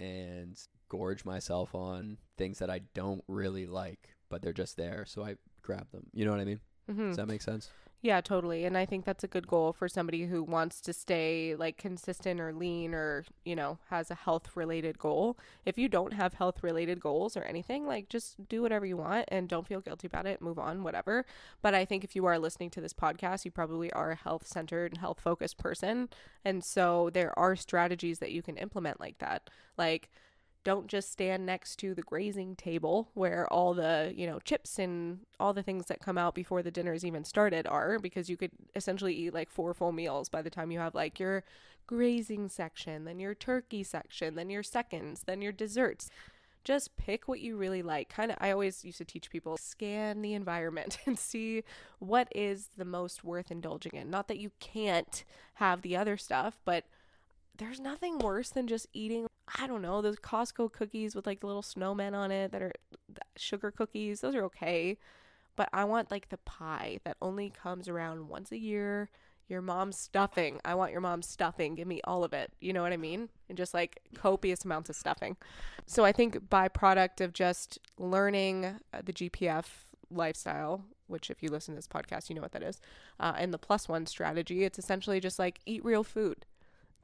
and 0.00 0.58
gorge 0.88 1.24
myself 1.24 1.74
on 1.74 2.18
things 2.36 2.58
that 2.58 2.70
I 2.70 2.80
don't 2.94 3.22
really 3.28 3.66
like, 3.66 4.14
but 4.28 4.42
they're 4.42 4.52
just 4.52 4.76
there, 4.76 5.04
so 5.06 5.22
I 5.24 5.36
grab 5.62 5.90
them. 5.92 6.06
You 6.12 6.24
know 6.24 6.30
what 6.30 6.40
I 6.40 6.44
mean? 6.44 6.60
hmm 6.90 7.08
Does 7.08 7.16
that 7.16 7.28
make 7.28 7.42
sense? 7.42 7.70
Yeah, 8.00 8.20
totally. 8.20 8.64
And 8.64 8.78
I 8.78 8.86
think 8.86 9.04
that's 9.04 9.24
a 9.24 9.28
good 9.28 9.48
goal 9.48 9.72
for 9.72 9.88
somebody 9.88 10.26
who 10.26 10.44
wants 10.44 10.80
to 10.82 10.92
stay 10.92 11.56
like 11.56 11.76
consistent 11.78 12.40
or 12.40 12.52
lean 12.52 12.94
or, 12.94 13.24
you 13.44 13.56
know, 13.56 13.78
has 13.90 14.08
a 14.08 14.14
health 14.14 14.50
related 14.54 15.00
goal. 15.00 15.36
If 15.66 15.76
you 15.78 15.88
don't 15.88 16.12
have 16.12 16.34
health 16.34 16.62
related 16.62 17.00
goals 17.00 17.36
or 17.36 17.42
anything, 17.42 17.86
like 17.88 18.08
just 18.08 18.48
do 18.48 18.62
whatever 18.62 18.86
you 18.86 18.96
want 18.96 19.24
and 19.28 19.48
don't 19.48 19.66
feel 19.66 19.80
guilty 19.80 20.06
about 20.06 20.26
it, 20.26 20.40
move 20.40 20.60
on, 20.60 20.84
whatever. 20.84 21.26
But 21.60 21.74
I 21.74 21.84
think 21.84 22.04
if 22.04 22.14
you 22.14 22.24
are 22.26 22.38
listening 22.38 22.70
to 22.70 22.80
this 22.80 22.92
podcast, 22.92 23.44
you 23.44 23.50
probably 23.50 23.92
are 23.92 24.12
a 24.12 24.16
health 24.16 24.46
centered 24.46 24.92
and 24.92 25.00
health 25.00 25.18
focused 25.20 25.58
person. 25.58 26.08
And 26.44 26.62
so 26.62 27.10
there 27.12 27.36
are 27.36 27.56
strategies 27.56 28.20
that 28.20 28.30
you 28.30 28.42
can 28.42 28.56
implement 28.58 29.00
like 29.00 29.18
that. 29.18 29.50
Like, 29.76 30.08
don't 30.64 30.86
just 30.86 31.10
stand 31.10 31.46
next 31.46 31.76
to 31.76 31.94
the 31.94 32.02
grazing 32.02 32.56
table 32.56 33.08
where 33.14 33.50
all 33.52 33.74
the 33.74 34.12
you 34.14 34.26
know 34.26 34.38
chips 34.40 34.78
and 34.78 35.20
all 35.38 35.52
the 35.52 35.62
things 35.62 35.86
that 35.86 36.00
come 36.00 36.18
out 36.18 36.34
before 36.34 36.62
the 36.62 36.70
dinner 36.70 36.92
is 36.92 37.04
even 37.04 37.24
started 37.24 37.66
are 37.66 37.98
because 37.98 38.28
you 38.28 38.36
could 38.36 38.50
essentially 38.74 39.14
eat 39.14 39.34
like 39.34 39.50
four 39.50 39.72
full 39.72 39.92
meals 39.92 40.28
by 40.28 40.42
the 40.42 40.50
time 40.50 40.70
you 40.70 40.78
have 40.78 40.94
like 40.94 41.18
your 41.18 41.44
grazing 41.86 42.48
section 42.48 43.04
then 43.04 43.18
your 43.18 43.34
turkey 43.34 43.82
section 43.82 44.34
then 44.34 44.50
your 44.50 44.62
seconds 44.62 45.22
then 45.26 45.40
your 45.42 45.52
desserts. 45.52 46.10
Just 46.64 46.98
pick 46.98 47.28
what 47.28 47.40
you 47.40 47.56
really 47.56 47.80
like. 47.82 48.10
Kind 48.10 48.30
of 48.30 48.36
i 48.40 48.50
always 48.50 48.84
used 48.84 48.98
to 48.98 49.04
teach 49.04 49.30
people 49.30 49.56
scan 49.56 50.20
the 50.20 50.34
environment 50.34 50.98
and 51.06 51.18
see 51.18 51.62
what 51.98 52.28
is 52.34 52.68
the 52.76 52.84
most 52.84 53.24
worth 53.24 53.50
indulging 53.50 53.92
in. 53.94 54.10
Not 54.10 54.28
that 54.28 54.38
you 54.38 54.50
can't 54.60 55.24
have 55.54 55.82
the 55.82 55.96
other 55.96 56.16
stuff 56.16 56.58
but 56.64 56.84
there's 57.58 57.80
nothing 57.80 58.18
worse 58.18 58.50
than 58.50 58.66
just 58.66 58.86
eating 58.92 59.26
I 59.56 59.66
don't 59.66 59.82
know 59.82 60.02
those 60.02 60.18
Costco 60.18 60.72
cookies 60.72 61.14
with 61.14 61.26
like 61.26 61.40
the 61.40 61.46
little 61.46 61.62
snowmen 61.62 62.14
on 62.14 62.30
it 62.30 62.52
that 62.52 62.62
are 62.62 62.72
sugar 63.36 63.70
cookies. 63.70 64.20
Those 64.20 64.34
are 64.34 64.44
okay, 64.44 64.98
but 65.56 65.68
I 65.72 65.84
want 65.84 66.10
like 66.10 66.28
the 66.28 66.38
pie 66.38 67.00
that 67.04 67.16
only 67.22 67.50
comes 67.50 67.88
around 67.88 68.28
once 68.28 68.52
a 68.52 68.58
year. 68.58 69.10
Your 69.48 69.62
mom's 69.62 69.98
stuffing. 69.98 70.60
I 70.66 70.74
want 70.74 70.92
your 70.92 71.00
mom's 71.00 71.26
stuffing. 71.26 71.74
Give 71.74 71.88
me 71.88 72.02
all 72.04 72.22
of 72.22 72.34
it. 72.34 72.52
You 72.60 72.74
know 72.74 72.82
what 72.82 72.92
I 72.92 72.98
mean? 72.98 73.30
And 73.48 73.56
just 73.56 73.72
like 73.72 74.00
copious 74.14 74.66
amounts 74.66 74.90
of 74.90 74.96
stuffing. 74.96 75.38
So 75.86 76.04
I 76.04 76.12
think 76.12 76.50
byproduct 76.50 77.22
of 77.22 77.32
just 77.32 77.78
learning 77.96 78.66
uh, 78.66 79.00
the 79.02 79.14
GPF 79.14 79.64
lifestyle, 80.10 80.84
which 81.06 81.30
if 81.30 81.42
you 81.42 81.48
listen 81.48 81.72
to 81.72 81.76
this 81.76 81.88
podcast, 81.88 82.28
you 82.28 82.34
know 82.34 82.42
what 82.42 82.52
that 82.52 82.62
is, 82.62 82.78
uh, 83.18 83.32
and 83.38 83.54
the 83.54 83.58
plus 83.58 83.88
one 83.88 84.04
strategy, 84.04 84.64
it's 84.64 84.78
essentially 84.78 85.20
just 85.20 85.38
like 85.38 85.60
eat 85.64 85.82
real 85.82 86.04
food 86.04 86.44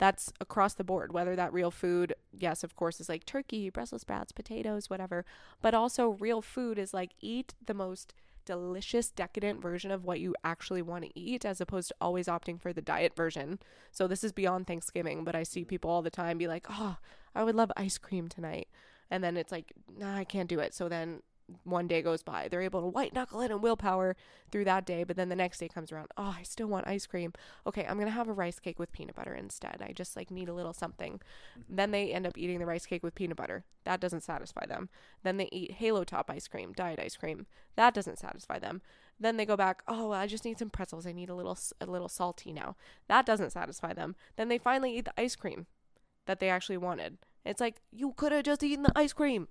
that's 0.05 0.33
across 0.39 0.75
the 0.75 0.85
board 0.85 1.13
whether 1.13 1.35
that 1.35 1.53
real 1.53 1.71
food 1.71 2.15
yes 2.37 2.63
of 2.63 2.77
course 2.77 3.01
is 3.01 3.09
like 3.09 3.25
turkey 3.25 3.71
brussels 3.71 4.03
sprouts 4.03 4.33
potatoes 4.33 4.91
whatever 4.91 5.25
but 5.63 5.73
also 5.73 6.11
real 6.21 6.43
food 6.43 6.79
is 6.79 6.93
like 6.93 7.13
eat 7.21 7.55
the 7.65 7.73
most 7.73 8.13
delicious 8.45 9.11
decadent 9.11 9.61
version 9.61 9.91
of 9.91 10.05
what 10.05 10.21
you 10.21 10.35
actually 10.45 10.83
want 10.83 11.05
to 11.05 11.19
eat 11.19 11.45
as 11.45 11.61
opposed 11.61 11.89
to 11.89 11.95
always 12.01 12.27
opting 12.27 12.61
for 12.61 12.73
the 12.73 12.83
diet 12.83 13.15
version. 13.17 13.59
So 13.91 14.07
this 14.07 14.25
is 14.25 14.33
beyond 14.33 14.67
thanksgiving 14.67 15.25
but 15.25 15.35
i 15.35 15.43
see 15.43 15.61
mm-hmm. 15.61 15.69
people 15.69 15.91
all 15.91 16.03
the 16.03 16.11
time 16.11 16.39
be 16.39 16.49
like 16.49 16.67
oh 16.71 16.97
i 17.35 17.43
would 17.43 17.55
love 17.55 17.73
ice 17.77 17.99
cream 17.99 18.29
tonight. 18.29 18.69
And 19.11 19.23
then 19.23 19.37
it's 19.37 19.53
like 19.53 19.73
nah 19.97 20.17
i 20.17 20.25
can't 20.25 20.49
do 20.49 20.61
it. 20.61 20.75
So 20.75 20.89
then 20.89 21.23
one 21.65 21.87
day 21.87 22.01
goes 22.01 22.23
by 22.23 22.49
they're 22.49 22.63
able 22.63 22.81
to 22.81 22.87
white 22.87 23.13
knuckle 23.13 23.41
it 23.41 23.51
and 23.51 23.63
willpower 23.63 24.17
through 24.51 24.65
that 24.65 24.87
day 24.87 25.05
but 25.05 25.17
then 25.17 25.29
the 25.29 25.37
next 25.37 25.59
day 25.59 25.69
comes 25.69 25.93
around 25.93 26.09
oh 26.17 26.35
i 26.39 26.43
still 26.43 26.67
want 26.67 26.87
ice 26.87 27.07
cream. 27.07 27.33
Okay 27.67 27.87
i'm 27.87 27.99
gonna 27.99 28.11
have 28.11 28.29
a 28.29 28.33
rice 28.33 28.59
cake 28.59 28.79
with 28.79 28.93
peanut 28.93 29.15
butter 29.15 29.35
instead. 29.35 29.83
I 29.87 29.93
just 29.93 30.17
like 30.17 30.31
need 30.31 30.49
a 30.49 30.55
little 30.55 30.73
something. 30.73 31.21
Mm-hmm. 31.59 31.77
Then 31.77 31.91
they 31.91 32.13
end 32.13 32.27
up 32.27 32.39
eating 32.39 32.59
the 32.59 32.67
rice 32.67 32.87
cake 32.87 33.03
with 33.03 33.15
peanut 33.15 33.37
butter. 33.37 33.65
That 33.85 34.01
doesn't 34.01 34.23
satisfy 34.23 34.67
them. 34.67 34.89
Then 35.23 35.37
they 35.37 35.49
eat 35.53 35.73
halo 35.73 36.05
top 36.05 36.31
ice 36.31 36.49
cream 36.49 36.73
diet 36.73 37.01
ice 37.01 37.17
cream. 37.17 37.47
That 37.77 37.95
doesn't 37.95 38.19
satisfy 38.19 38.59
them. 38.59 38.83
Then 39.19 39.37
they 39.37 39.47
go 39.47 39.57
back 39.57 39.83
oh 39.89 40.13
i 40.13 40.27
just 40.27 40.45
need 40.45 40.59
some 40.59 40.71
pretzels. 40.71 41.07
I 41.07 41.13
need 41.13 41.31
a 41.31 41.35
little 41.35 41.59
a 41.81 41.87
little 41.87 42.09
salty 42.09 42.53
now. 42.53 42.77
That 43.09 43.27
doesn't 43.27 43.51
satisfy 43.51 43.93
them. 43.93 44.17
Then 44.37 44.49
they 44.49 44.59
finally 44.59 44.97
eat 44.97 45.05
the 45.05 45.21
ice 45.21 45.37
cream 45.37 45.67
that 46.27 46.41
they 46.41 46.49
actually 46.49 46.79
wanted. 46.79 47.19
It's 47.45 47.61
like 47.61 47.77
you 47.93 48.13
could 48.17 48.33
have 48.33 48.45
just 48.45 48.63
eaten 48.63 48.85
the 48.85 48.99
ice 48.99 49.13
cream 49.13 49.49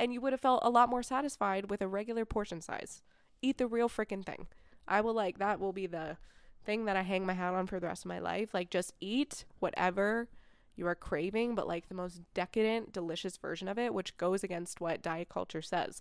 and 0.00 0.14
you 0.14 0.20
would 0.22 0.32
have 0.32 0.40
felt 0.40 0.62
a 0.64 0.70
lot 0.70 0.88
more 0.88 1.02
satisfied 1.02 1.70
with 1.70 1.82
a 1.82 1.86
regular 1.86 2.24
portion 2.24 2.62
size. 2.62 3.02
Eat 3.42 3.58
the 3.58 3.66
real 3.66 3.88
freaking 3.88 4.24
thing. 4.24 4.46
I 4.88 5.02
will 5.02 5.12
like 5.12 5.38
that 5.38 5.60
will 5.60 5.74
be 5.74 5.86
the 5.86 6.16
thing 6.64 6.86
that 6.86 6.96
I 6.96 7.02
hang 7.02 7.26
my 7.26 7.34
hat 7.34 7.52
on 7.52 7.66
for 7.66 7.78
the 7.78 7.86
rest 7.86 8.06
of 8.06 8.08
my 8.08 8.18
life. 8.18 8.54
Like 8.54 8.70
just 8.70 8.94
eat 8.98 9.44
whatever 9.58 10.28
you 10.74 10.86
are 10.86 10.94
craving, 10.94 11.54
but 11.54 11.68
like 11.68 11.88
the 11.88 11.94
most 11.94 12.22
decadent, 12.32 12.94
delicious 12.94 13.36
version 13.36 13.68
of 13.68 13.78
it, 13.78 13.92
which 13.92 14.16
goes 14.16 14.42
against 14.42 14.80
what 14.80 15.02
diet 15.02 15.28
culture 15.28 15.60
says. 15.60 16.00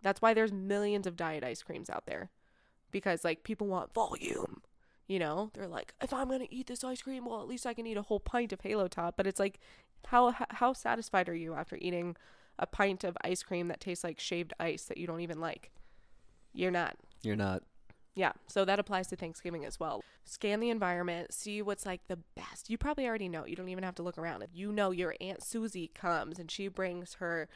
That's 0.00 0.22
why 0.22 0.32
there's 0.32 0.52
millions 0.52 1.06
of 1.06 1.16
diet 1.16 1.44
ice 1.44 1.62
creams 1.62 1.90
out 1.90 2.06
there. 2.06 2.30
Because 2.90 3.24
like 3.24 3.44
people 3.44 3.66
want 3.66 3.92
volume. 3.92 4.62
You 5.06 5.18
know, 5.18 5.50
they're 5.52 5.68
like, 5.68 5.92
if 6.02 6.14
I'm 6.14 6.30
gonna 6.30 6.46
eat 6.50 6.66
this 6.66 6.82
ice 6.82 7.02
cream, 7.02 7.26
well, 7.26 7.42
at 7.42 7.48
least 7.48 7.66
I 7.66 7.74
can 7.74 7.86
eat 7.86 7.98
a 7.98 8.02
whole 8.02 8.20
pint 8.20 8.54
of 8.54 8.62
Halo 8.62 8.88
Top. 8.88 9.18
But 9.18 9.26
it's 9.26 9.40
like, 9.40 9.58
how 10.06 10.34
how 10.50 10.72
satisfied 10.72 11.28
are 11.28 11.34
you 11.34 11.54
after 11.54 11.76
eating 11.76 12.16
a 12.58 12.66
pint 12.66 13.04
of 13.04 13.16
ice 13.22 13.42
cream 13.42 13.68
that 13.68 13.80
tastes 13.80 14.04
like 14.04 14.18
shaved 14.18 14.52
ice 14.58 14.84
that 14.84 14.98
you 14.98 15.06
don't 15.06 15.20
even 15.20 15.40
like. 15.40 15.70
You're 16.52 16.70
not. 16.70 16.96
You're 17.22 17.36
not. 17.36 17.62
Yeah, 18.14 18.32
so 18.48 18.64
that 18.64 18.80
applies 18.80 19.06
to 19.08 19.16
Thanksgiving 19.16 19.64
as 19.64 19.78
well. 19.78 20.02
Scan 20.24 20.58
the 20.58 20.70
environment, 20.70 21.32
see 21.32 21.62
what's 21.62 21.86
like 21.86 22.00
the 22.08 22.18
best. 22.34 22.68
You 22.68 22.76
probably 22.76 23.06
already 23.06 23.28
know. 23.28 23.46
You 23.46 23.54
don't 23.54 23.68
even 23.68 23.84
have 23.84 23.94
to 23.94 24.02
look 24.02 24.18
around. 24.18 24.42
If 24.42 24.50
you 24.52 24.72
know 24.72 24.90
your 24.90 25.14
Aunt 25.20 25.42
Susie 25.42 25.92
comes 25.94 26.38
and 26.38 26.50
she 26.50 26.66
brings 26.66 27.14
her 27.14 27.48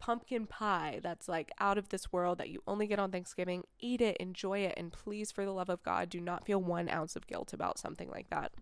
pumpkin 0.00 0.46
pie 0.46 1.00
that's 1.02 1.28
like 1.28 1.50
out 1.60 1.78
of 1.78 1.88
this 1.90 2.12
world 2.12 2.38
that 2.38 2.48
you 2.48 2.62
only 2.66 2.86
get 2.86 2.98
on 2.98 3.12
Thanksgiving, 3.12 3.62
eat 3.78 4.00
it, 4.00 4.16
enjoy 4.16 4.58
it, 4.60 4.74
and 4.76 4.92
please, 4.92 5.30
for 5.30 5.44
the 5.44 5.52
love 5.52 5.68
of 5.68 5.82
God, 5.82 6.08
do 6.08 6.20
not 6.20 6.44
feel 6.44 6.60
one 6.60 6.88
ounce 6.88 7.14
of 7.14 7.26
guilt 7.26 7.52
about 7.52 7.78
something 7.78 8.10
like 8.10 8.28
that. 8.30 8.52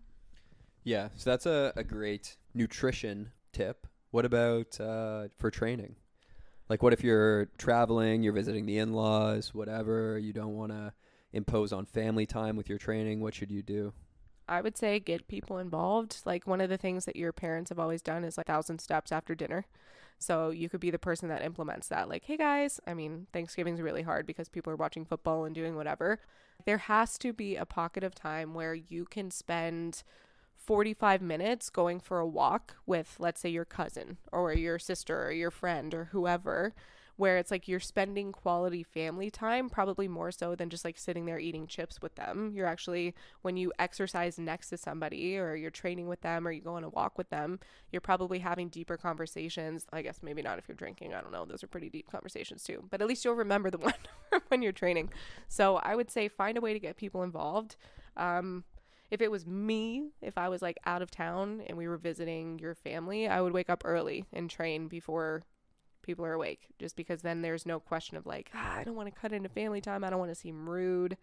Yeah, 0.83 1.09
so 1.15 1.29
that's 1.29 1.45
a, 1.45 1.73
a 1.75 1.83
great 1.83 2.37
nutrition 2.53 3.31
tip. 3.51 3.87
What 4.11 4.25
about 4.25 4.79
uh, 4.79 5.27
for 5.37 5.51
training? 5.51 5.95
Like, 6.69 6.83
what 6.83 6.93
if 6.93 7.03
you're 7.03 7.45
traveling, 7.57 8.23
you're 8.23 8.33
visiting 8.33 8.65
the 8.65 8.77
in 8.77 8.93
laws, 8.93 9.53
whatever, 9.53 10.17
you 10.17 10.33
don't 10.33 10.55
want 10.55 10.71
to 10.71 10.93
impose 11.31 11.71
on 11.71 11.85
family 11.85 12.25
time 12.25 12.55
with 12.55 12.67
your 12.67 12.77
training? 12.77 13.21
What 13.21 13.35
should 13.35 13.51
you 13.51 13.61
do? 13.61 13.93
I 14.49 14.61
would 14.61 14.77
say 14.77 14.99
get 14.99 15.27
people 15.27 15.57
involved. 15.57 16.21
Like 16.25 16.47
one 16.47 16.61
of 16.61 16.69
the 16.69 16.77
things 16.77 17.05
that 17.05 17.15
your 17.15 17.33
parents 17.33 17.69
have 17.69 17.79
always 17.79 18.01
done 18.01 18.23
is 18.23 18.37
like 18.37 18.47
thousand 18.47 18.79
steps 18.79 19.11
after 19.11 19.35
dinner. 19.35 19.65
So 20.19 20.49
you 20.49 20.67
could 20.67 20.79
be 20.79 20.89
the 20.89 20.97
person 20.97 21.29
that 21.29 21.43
implements 21.43 21.89
that. 21.89 22.09
Like, 22.09 22.23
hey 22.23 22.37
guys, 22.37 22.79
I 22.87 22.93
mean, 22.93 23.27
Thanksgiving's 23.33 23.81
really 23.81 24.01
hard 24.01 24.25
because 24.25 24.49
people 24.49 24.73
are 24.73 24.77
watching 24.77 25.05
football 25.05 25.45
and 25.45 25.53
doing 25.53 25.75
whatever. 25.75 26.19
There 26.65 26.79
has 26.79 27.17
to 27.19 27.33
be 27.33 27.55
a 27.55 27.65
pocket 27.65 28.03
of 28.03 28.15
time 28.15 28.53
where 28.53 28.73
you 28.73 29.05
can 29.05 29.29
spend 29.29 30.03
45 30.67 31.21
minutes 31.21 31.69
going 31.69 32.01
for 32.01 32.19
a 32.19 32.27
walk 32.27 32.75
with, 32.85 33.15
let's 33.19 33.39
say, 33.39 33.47
your 33.47 33.63
cousin 33.63 34.17
or 34.33 34.51
your 34.51 34.77
sister 34.77 35.27
or 35.27 35.31
your 35.31 35.49
friend 35.49 35.93
or 35.93 36.09
whoever, 36.11 36.73
where 37.15 37.37
it's 37.37 37.51
like 37.51 37.69
you're 37.69 37.79
spending 37.79 38.33
quality 38.33 38.83
family 38.83 39.31
time, 39.31 39.69
probably 39.69 40.09
more 40.09 40.29
so 40.29 40.55
than 40.55 40.69
just 40.69 40.83
like 40.83 40.97
sitting 40.97 41.25
there 41.25 41.39
eating 41.39 41.67
chips 41.67 42.01
with 42.01 42.15
them. 42.15 42.51
You're 42.53 42.67
actually, 42.67 43.15
when 43.43 43.55
you 43.55 43.71
exercise 43.79 44.37
next 44.37 44.67
to 44.69 44.77
somebody 44.77 45.37
or 45.37 45.55
you're 45.55 45.71
training 45.71 46.09
with 46.09 46.19
them 46.19 46.45
or 46.45 46.51
you 46.51 46.61
go 46.61 46.75
on 46.75 46.83
a 46.83 46.89
walk 46.89 47.17
with 47.17 47.29
them, 47.29 47.61
you're 47.93 48.01
probably 48.01 48.39
having 48.39 48.67
deeper 48.67 48.97
conversations. 48.97 49.85
I 49.93 50.01
guess 50.01 50.19
maybe 50.21 50.41
not 50.41 50.59
if 50.59 50.67
you're 50.67 50.75
drinking. 50.75 51.13
I 51.13 51.21
don't 51.21 51.31
know. 51.31 51.45
Those 51.45 51.63
are 51.63 51.67
pretty 51.67 51.89
deep 51.89 52.11
conversations 52.11 52.65
too. 52.65 52.83
But 52.89 53.01
at 53.01 53.07
least 53.07 53.23
you'll 53.23 53.35
remember 53.35 53.71
the 53.71 53.77
one 54.31 54.41
when 54.49 54.61
you're 54.61 54.73
training. 54.73 55.11
So 55.47 55.77
I 55.77 55.95
would 55.95 56.11
say 56.11 56.27
find 56.27 56.57
a 56.57 56.61
way 56.61 56.73
to 56.73 56.79
get 56.79 56.97
people 56.97 57.23
involved. 57.23 57.77
Um, 58.17 58.65
if 59.09 59.21
it 59.21 59.31
was 59.31 59.45
me, 59.45 60.09
if 60.21 60.37
I 60.37 60.49
was 60.49 60.61
like 60.61 60.77
out 60.85 61.01
of 61.01 61.11
town 61.11 61.61
and 61.67 61.77
we 61.77 61.87
were 61.87 61.97
visiting 61.97 62.59
your 62.59 62.75
family, 62.75 63.27
I 63.27 63.41
would 63.41 63.53
wake 63.53 63.69
up 63.69 63.83
early 63.85 64.25
and 64.33 64.49
train 64.49 64.87
before 64.87 65.43
people 66.01 66.25
are 66.25 66.33
awake 66.33 66.67
just 66.79 66.95
because 66.95 67.21
then 67.21 67.41
there's 67.41 67.65
no 67.65 67.81
question 67.81 68.15
of 68.15 68.25
like 68.25 68.49
ah, 68.55 68.77
i 68.77 68.83
don't 68.85 68.95
want 68.95 69.13
to 69.13 69.19
cut 69.19 69.33
into 69.33 69.49
family 69.49 69.81
time 69.81 70.05
i 70.05 70.09
don't 70.09 70.19
want 70.19 70.31
to 70.31 70.35
seem 70.35 70.69
rude 70.69 71.17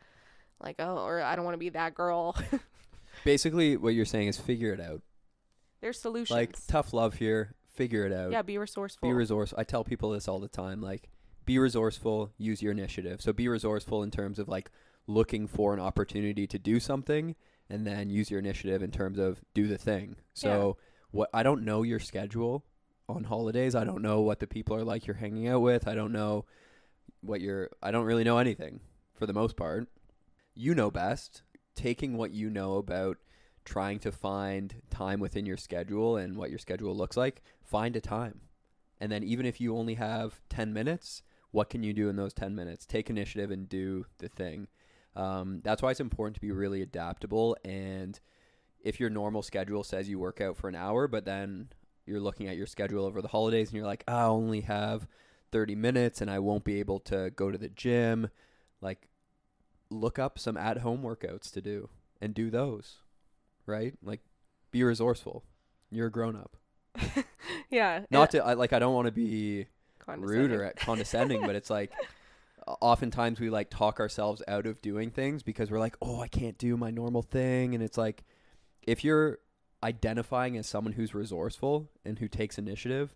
like 0.61 0.77
oh 0.79 0.99
or 0.99 1.23
i 1.23 1.35
don't 1.35 1.47
want 1.47 1.55
to 1.55 1.59
be 1.59 1.71
that 1.71 1.95
girl 1.95 2.37
Basically, 3.25 3.77
what 3.77 3.95
you're 3.95 4.05
saying 4.05 4.29
is 4.29 4.39
figure 4.39 4.73
it 4.73 4.81
out. 4.81 5.03
there's 5.81 6.01
solutions 6.01 6.37
Like 6.37 6.57
tough 6.67 6.93
love 6.93 7.15
here. 7.15 7.55
Figure 7.75 8.07
it 8.07 8.13
out. 8.13 8.33
yeah 8.33 8.43
be 8.43 8.59
resourceful 8.59 9.09
Be 9.09 9.13
resourceful. 9.15 9.59
I 9.59 9.65
tell 9.65 9.85
people 9.85 10.11
this 10.11 10.29
all 10.29 10.39
the 10.41 10.49
time. 10.49 10.81
Like, 10.81 11.09
be 11.45 11.59
resourceful. 11.59 12.33
Use 12.39 12.63
your 12.63 12.73
initiative. 12.73 13.21
So 13.21 13.33
be 13.33 13.49
resourceful 13.49 14.03
in 14.03 14.11
terms 14.11 14.39
of 14.39 14.49
like 14.49 14.71
looking 15.07 15.47
for 15.47 15.75
an 15.75 15.81
opportunity 15.81 16.47
to 16.47 16.59
do 16.59 16.81
something, 16.81 17.35
and 17.71 17.87
then 17.87 18.11
use 18.11 18.31
your 18.31 18.41
initiative 18.41 18.83
in 18.83 18.91
terms 18.91 19.19
of 19.19 19.41
do 19.55 19.67
the 19.67 19.79
thing. 19.79 20.17
So 20.35 20.77
what 21.11 21.31
I 21.33 21.43
don't 21.43 21.65
know 21.65 21.83
your 21.83 22.01
schedule 22.01 22.65
on 23.09 23.25
holidays. 23.25 23.75
I 23.75 23.85
don't 23.85 24.03
know 24.03 24.21
what 24.21 24.41
the 24.41 24.47
people 24.47 24.77
are 24.77 24.85
like 24.85 25.07
you're 25.07 25.17
hanging 25.17 25.49
out 25.49 25.61
with. 25.61 25.87
I 25.87 25.95
don't 25.95 26.13
know 26.13 26.45
what 27.21 27.41
you're. 27.41 27.71
I 27.83 27.91
don't 27.91 28.07
really 28.07 28.25
know 28.25 28.39
anything 28.39 28.81
for 29.15 29.27
the 29.27 29.33
most 29.33 29.57
part. 29.57 29.89
You 30.55 30.75
know 30.75 30.91
best. 30.91 31.43
Taking 31.75 32.17
what 32.17 32.31
you 32.31 32.51
know 32.51 32.77
about 32.77 33.19
trying 33.65 33.99
to 33.99 34.13
find 34.13 34.83
time 34.91 35.21
within 35.21 35.47
your 35.47 35.57
schedule 35.57 36.17
and 36.17 36.37
what 36.37 36.51
your 36.51 36.59
schedule 36.59 36.95
looks 36.95 37.17
like, 37.17 37.43
find 37.63 37.97
a 37.97 38.01
time. 38.01 38.41
And 39.01 39.11
then 39.11 39.25
even 39.25 39.47
if 39.47 39.61
you 39.61 39.77
only 39.77 39.95
have 39.95 40.41
10 40.51 40.73
minutes, 40.73 41.23
what 41.51 41.71
can 41.71 41.83
you 41.83 41.93
do 41.93 42.09
in 42.09 42.17
those 42.17 42.35
10 42.35 42.55
minutes? 42.55 42.87
Take 42.87 43.11
initiative 43.11 43.51
and 43.51 43.69
do 43.69 44.07
the 44.19 44.29
thing. 44.29 44.69
Um, 45.17 45.61
that's 45.63 45.83
why 45.83 45.91
it's 45.91 46.01
important 46.01 46.35
to 46.37 46.41
be 46.41 46.51
really 46.51 46.83
adaptable. 46.83 47.57
And 47.65 48.19
if 48.81 48.99
your 49.01 49.11
normal 49.11 49.43
schedule 49.43 49.85
says 49.85 50.09
you 50.09 50.19
work 50.19 50.41
out 50.41 50.57
for 50.57 50.69
an 50.69 50.75
hour, 50.75 51.07
but 51.09 51.25
then 51.25 51.69
you're 52.07 52.21
looking 52.21 52.49
at 52.49 52.57
your 52.57 52.67
schedule 52.67 53.05
over 53.05 53.23
the 53.23 53.29
holidays 53.29 53.69
and 53.69 53.77
you're 53.77 53.87
like, 53.87 54.05
I 54.07 54.25
only 54.25 54.63
have 54.63 55.07
30 55.53 55.75
minutes 55.75 56.21
and 56.21 56.31
I 56.31 56.39
won't 56.41 56.65
be 56.65 56.81
able 56.81 57.01
to 57.01 57.31
go 57.31 57.51
to 57.51 57.59
the 57.59 57.69
gym, 57.69 58.29
like, 58.81 59.09
look 59.91 60.19
up 60.19 60.39
some 60.39 60.57
at 60.57 60.79
home 60.79 61.03
workouts 61.03 61.53
to 61.53 61.61
do 61.63 61.89
and 62.21 62.35
do 62.35 62.51
those, 62.51 62.97
right? 63.67 63.95
Like, 64.03 64.21
be 64.71 64.83
resourceful. 64.83 65.45
You're 65.91 66.09
a 66.09 66.11
grown 66.11 66.37
up. 66.37 66.57
yeah 67.71 68.03
Not 68.11 68.31
to, 68.33 68.45
I, 68.45 68.55
like, 68.55 68.73
I 68.73 68.79
don't 68.79 68.95
want 68.95 69.07
to 69.07 69.13
be 69.13 69.67
rude 70.07 70.51
or 70.51 70.59
condescending. 70.59 70.73
condescending, 70.85 71.43
but 71.43 71.55
it's 71.55 71.71
like 71.71 71.93
oftentimes 72.67 73.41
we 73.41 73.51
like 73.51 73.71
talk 73.71 74.01
ourselves 74.01 74.43
out 74.49 74.67
of 74.67 74.81
doing 74.81 75.11
things 75.11 75.43
because 75.43 75.71
we're 75.71 75.79
like, 75.79 75.97
oh, 76.01 76.21
I 76.21 76.29
can't 76.29 76.59
do 76.59 76.77
my 76.77 76.91
normal 76.91 77.23
thing. 77.23 77.75
And 77.75 77.83
it's 77.83 77.99
like, 77.99 78.25
if 78.83 79.05
you're 79.05 79.39
identifying 79.83 80.57
as 80.57 80.67
someone 80.67 80.95
who's 80.95 81.15
resourceful 81.15 81.91
and 82.05 82.19
who 82.19 82.29
takes 82.29 82.59
initiative, 82.59 83.15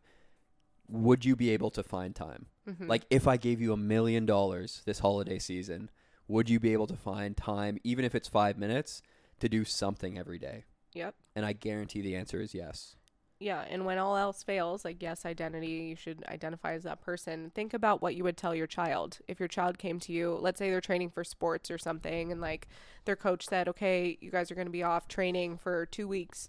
would 0.89 1.25
you 1.25 1.35
be 1.37 1.51
able 1.51 1.71
to 1.71 1.83
find 1.83 2.15
time? 2.15 2.47
Mhm. 2.69 2.89
Like, 2.89 3.05
if 3.11 3.27
I 3.27 3.37
gave 3.37 3.61
you 3.61 3.73
a 3.73 3.77
million 3.77 4.27
dollars 4.27 4.83
this 4.85 4.99
holiday 4.99 5.39
season, 5.39 5.91
would 6.27 6.51
you 6.51 6.61
be 6.61 6.73
able 6.75 6.87
to 6.87 6.97
find 6.97 7.37
time, 7.37 7.79
even 7.85 8.05
if 8.05 8.15
it's 8.15 8.29
five 8.29 8.59
minutes, 8.59 9.03
to 9.41 9.49
do 9.49 9.65
something 9.65 10.19
every 10.19 10.39
day? 10.39 10.65
Yep. 10.95 11.15
And 11.35 11.47
I 11.47 11.53
guarantee 11.55 12.03
the 12.03 12.17
answer 12.17 12.41
is 12.41 12.55
yes. 12.55 12.97
Yeah, 13.41 13.65
and 13.71 13.85
when 13.87 13.99
all 13.99 14.17
else 14.17 14.43
fails, 14.43 14.85
like 14.85 15.01
yes, 15.01 15.25
identity, 15.25 15.69
you 15.91 15.97
should 15.97 16.25
identify 16.29 16.73
as 16.73 16.83
that 16.83 17.01
person. 17.01 17.53
Think 17.55 17.73
about 17.73 18.03
what 18.03 18.17
you 18.17 18.25
would 18.25 18.37
tell 18.37 18.53
your 18.55 18.67
child. 18.67 19.19
If 19.29 19.39
your 19.39 19.49
child 19.49 19.79
came 19.79 20.01
to 20.01 20.13
you, 20.13 20.37
let's 20.41 20.59
say 20.59 20.71
they're 20.71 20.81
training 20.81 21.11
for 21.11 21.23
sports 21.23 21.71
or 21.71 21.79
something 21.79 22.33
and 22.33 22.41
like 22.41 22.67
their 23.05 23.15
coach 23.15 23.47
said, 23.47 23.69
"Okay, 23.69 24.19
you 24.21 24.33
guys 24.33 24.51
are 24.51 24.57
going 24.57 24.67
to 24.67 24.73
be 24.73 24.83
off 24.83 25.07
training 25.07 25.57
for 25.57 25.87
2 25.87 26.09
weeks, 26.09 26.49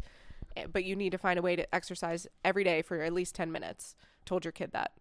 eh, 0.57 0.65
but 0.71 0.83
you 0.83 0.95
need 0.95 1.11
to 1.11 1.19
find 1.19 1.37
a 1.37 1.43
way 1.43 1.55
to 1.55 1.75
exercise 1.75 2.27
every 2.43 2.63
day 2.63 2.81
for 2.81 3.01
at 3.01 3.13
least 3.13 3.35
10 3.35 3.51
minutes." 3.51 3.95
Told 4.25 4.43
your 4.43 4.51
kid 4.51 4.71
that. 4.71 4.91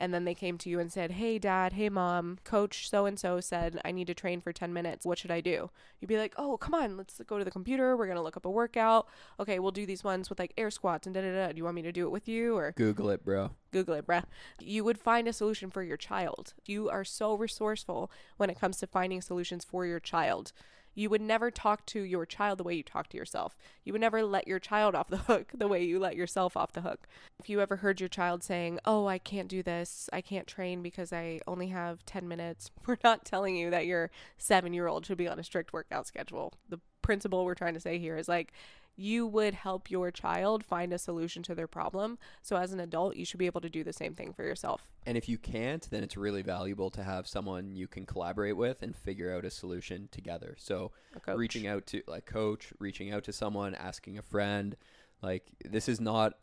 And 0.00 0.12
then 0.12 0.24
they 0.24 0.34
came 0.34 0.58
to 0.58 0.68
you 0.68 0.80
and 0.80 0.92
said, 0.92 1.12
Hey, 1.12 1.38
dad, 1.38 1.74
hey, 1.74 1.88
mom, 1.88 2.38
coach 2.44 2.88
so 2.88 3.06
and 3.06 3.18
so 3.18 3.40
said 3.40 3.80
I 3.84 3.92
need 3.92 4.06
to 4.08 4.14
train 4.14 4.40
for 4.40 4.52
10 4.52 4.72
minutes. 4.72 5.06
What 5.06 5.18
should 5.18 5.30
I 5.30 5.40
do? 5.40 5.70
You'd 6.00 6.08
be 6.08 6.18
like, 6.18 6.34
Oh, 6.36 6.56
come 6.56 6.74
on, 6.74 6.96
let's 6.96 7.20
go 7.26 7.38
to 7.38 7.44
the 7.44 7.50
computer. 7.50 7.96
We're 7.96 8.06
going 8.06 8.16
to 8.16 8.22
look 8.22 8.36
up 8.36 8.46
a 8.46 8.50
workout. 8.50 9.08
Okay, 9.38 9.58
we'll 9.58 9.70
do 9.70 9.86
these 9.86 10.04
ones 10.04 10.28
with 10.28 10.38
like 10.38 10.52
air 10.56 10.70
squats 10.70 11.06
and 11.06 11.14
da 11.14 11.20
da 11.22 11.32
da. 11.32 11.52
Do 11.52 11.58
you 11.58 11.64
want 11.64 11.76
me 11.76 11.82
to 11.82 11.92
do 11.92 12.06
it 12.06 12.10
with 12.10 12.28
you 12.28 12.56
or 12.56 12.72
Google 12.72 13.10
it, 13.10 13.24
bro. 13.24 13.50
Google 13.70 13.94
it, 13.94 14.06
bruh? 14.06 14.24
You 14.60 14.84
would 14.84 14.98
find 14.98 15.26
a 15.26 15.32
solution 15.32 15.70
for 15.70 15.82
your 15.82 15.96
child. 15.96 16.54
You 16.64 16.88
are 16.90 17.04
so 17.04 17.34
resourceful 17.34 18.10
when 18.36 18.50
it 18.50 18.58
comes 18.58 18.78
to 18.78 18.86
finding 18.86 19.20
solutions 19.20 19.64
for 19.64 19.86
your 19.86 20.00
child. 20.00 20.52
You 20.94 21.10
would 21.10 21.20
never 21.20 21.50
talk 21.50 21.84
to 21.86 22.00
your 22.00 22.26
child 22.26 22.58
the 22.58 22.64
way 22.64 22.74
you 22.74 22.82
talk 22.82 23.08
to 23.08 23.16
yourself. 23.16 23.56
You 23.84 23.92
would 23.92 24.00
never 24.00 24.22
let 24.22 24.46
your 24.46 24.58
child 24.58 24.94
off 24.94 25.08
the 25.08 25.16
hook 25.28 25.52
the 25.54 25.68
way 25.68 25.84
you 25.84 25.98
let 25.98 26.16
yourself 26.16 26.56
off 26.56 26.72
the 26.72 26.82
hook. 26.82 27.06
If 27.38 27.48
you 27.48 27.60
ever 27.60 27.76
heard 27.76 28.00
your 28.00 28.08
child 28.08 28.42
saying, 28.42 28.78
Oh, 28.84 29.06
I 29.06 29.18
can't 29.18 29.48
do 29.48 29.62
this, 29.62 30.08
I 30.12 30.20
can't 30.20 30.46
train 30.46 30.82
because 30.82 31.12
I 31.12 31.40
only 31.46 31.68
have 31.68 32.04
10 32.06 32.28
minutes, 32.28 32.70
we're 32.86 32.98
not 33.02 33.24
telling 33.24 33.56
you 33.56 33.70
that 33.70 33.86
your 33.86 34.10
seven 34.38 34.72
year 34.72 34.86
old 34.86 35.06
should 35.06 35.18
be 35.18 35.28
on 35.28 35.38
a 35.38 35.44
strict 35.44 35.72
workout 35.72 36.06
schedule. 36.06 36.54
The 36.68 36.80
principle 37.02 37.44
we're 37.44 37.54
trying 37.54 37.74
to 37.74 37.80
say 37.80 37.98
here 37.98 38.16
is 38.16 38.28
like, 38.28 38.52
you 38.96 39.26
would 39.26 39.54
help 39.54 39.90
your 39.90 40.10
child 40.10 40.64
find 40.64 40.92
a 40.92 40.98
solution 40.98 41.42
to 41.44 41.54
their 41.54 41.66
problem. 41.66 42.18
So, 42.42 42.56
as 42.56 42.72
an 42.72 42.80
adult, 42.80 43.16
you 43.16 43.24
should 43.24 43.38
be 43.38 43.46
able 43.46 43.60
to 43.60 43.70
do 43.70 43.84
the 43.84 43.92
same 43.92 44.14
thing 44.14 44.32
for 44.32 44.44
yourself. 44.44 44.86
And 45.06 45.16
if 45.16 45.28
you 45.28 45.38
can't, 45.38 45.88
then 45.90 46.02
it's 46.02 46.16
really 46.16 46.42
valuable 46.42 46.90
to 46.90 47.02
have 47.02 47.26
someone 47.26 47.76
you 47.76 47.86
can 47.86 48.06
collaborate 48.06 48.56
with 48.56 48.82
and 48.82 48.96
figure 48.96 49.34
out 49.34 49.44
a 49.44 49.50
solution 49.50 50.08
together. 50.10 50.54
So 50.58 50.92
reaching 51.26 51.66
out 51.66 51.86
to 51.86 52.02
like 52.06 52.26
coach, 52.26 52.72
reaching 52.78 53.12
out 53.12 53.24
to 53.24 53.32
someone, 53.32 53.74
asking 53.74 54.18
a 54.18 54.22
friend, 54.22 54.76
like 55.22 55.44
this 55.64 55.88
is 55.88 56.00
not 56.00 56.34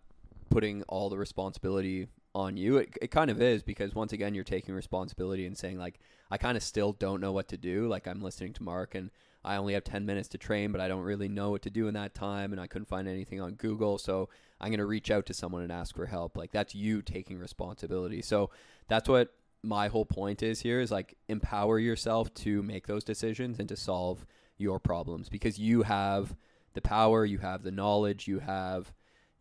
putting 0.49 0.83
all 0.83 1.09
the 1.09 1.17
responsibility 1.17 2.07
on 2.35 2.57
you. 2.57 2.77
It, 2.77 2.97
it 3.01 3.11
kind 3.11 3.31
of 3.31 3.41
is 3.41 3.63
because 3.63 3.95
once 3.95 4.13
again 4.13 4.35
you're 4.35 4.43
taking 4.43 4.75
responsibility 4.75 5.45
and 5.45 5.57
saying 5.57 5.77
like 5.77 5.99
I 6.29 6.37
kind 6.37 6.55
of 6.55 6.63
still 6.63 6.93
don't 6.93 7.21
know 7.21 7.31
what 7.31 7.47
to 7.49 7.57
do. 7.57 7.87
Like 7.87 8.07
I'm 8.07 8.21
listening 8.21 8.53
to 8.53 8.63
Mark 8.63 8.95
and 8.95 9.09
I 9.43 9.55
only 9.55 9.73
have 9.73 9.83
10 9.83 10.05
minutes 10.05 10.27
to 10.29 10.37
train, 10.37 10.71
but 10.71 10.81
I 10.81 10.87
don't 10.87 11.01
really 11.01 11.27
know 11.27 11.49
what 11.49 11.63
to 11.63 11.69
do 11.69 11.87
in 11.87 11.93
that 11.95 12.13
time 12.13 12.51
and 12.51 12.61
I 12.61 12.67
couldn't 12.67 12.87
find 12.87 13.07
anything 13.07 13.41
on 13.41 13.53
Google. 13.53 13.97
So 13.97 14.29
I'm 14.59 14.69
going 14.69 14.79
to 14.79 14.85
reach 14.85 15.09
out 15.09 15.25
to 15.27 15.33
someone 15.33 15.63
and 15.63 15.71
ask 15.71 15.95
for 15.95 16.05
help. 16.05 16.37
Like 16.37 16.51
that's 16.51 16.75
you 16.75 17.01
taking 17.01 17.39
responsibility. 17.39 18.21
So 18.21 18.51
that's 18.87 19.09
what 19.09 19.33
my 19.63 19.87
whole 19.87 20.05
point 20.05 20.43
is 20.43 20.61
here 20.61 20.79
is 20.79 20.91
like 20.91 21.15
empower 21.27 21.79
yourself 21.79 22.33
to 22.33 22.61
make 22.63 22.87
those 22.87 23.03
decisions 23.03 23.59
and 23.59 23.69
to 23.69 23.75
solve 23.75 24.25
your 24.57 24.79
problems 24.79 25.29
because 25.29 25.59
you 25.59 25.83
have 25.83 26.35
the 26.73 26.81
power, 26.81 27.25
you 27.25 27.39
have 27.39 27.63
the 27.63 27.71
knowledge, 27.71 28.27
you 28.27 28.39
have 28.39 28.93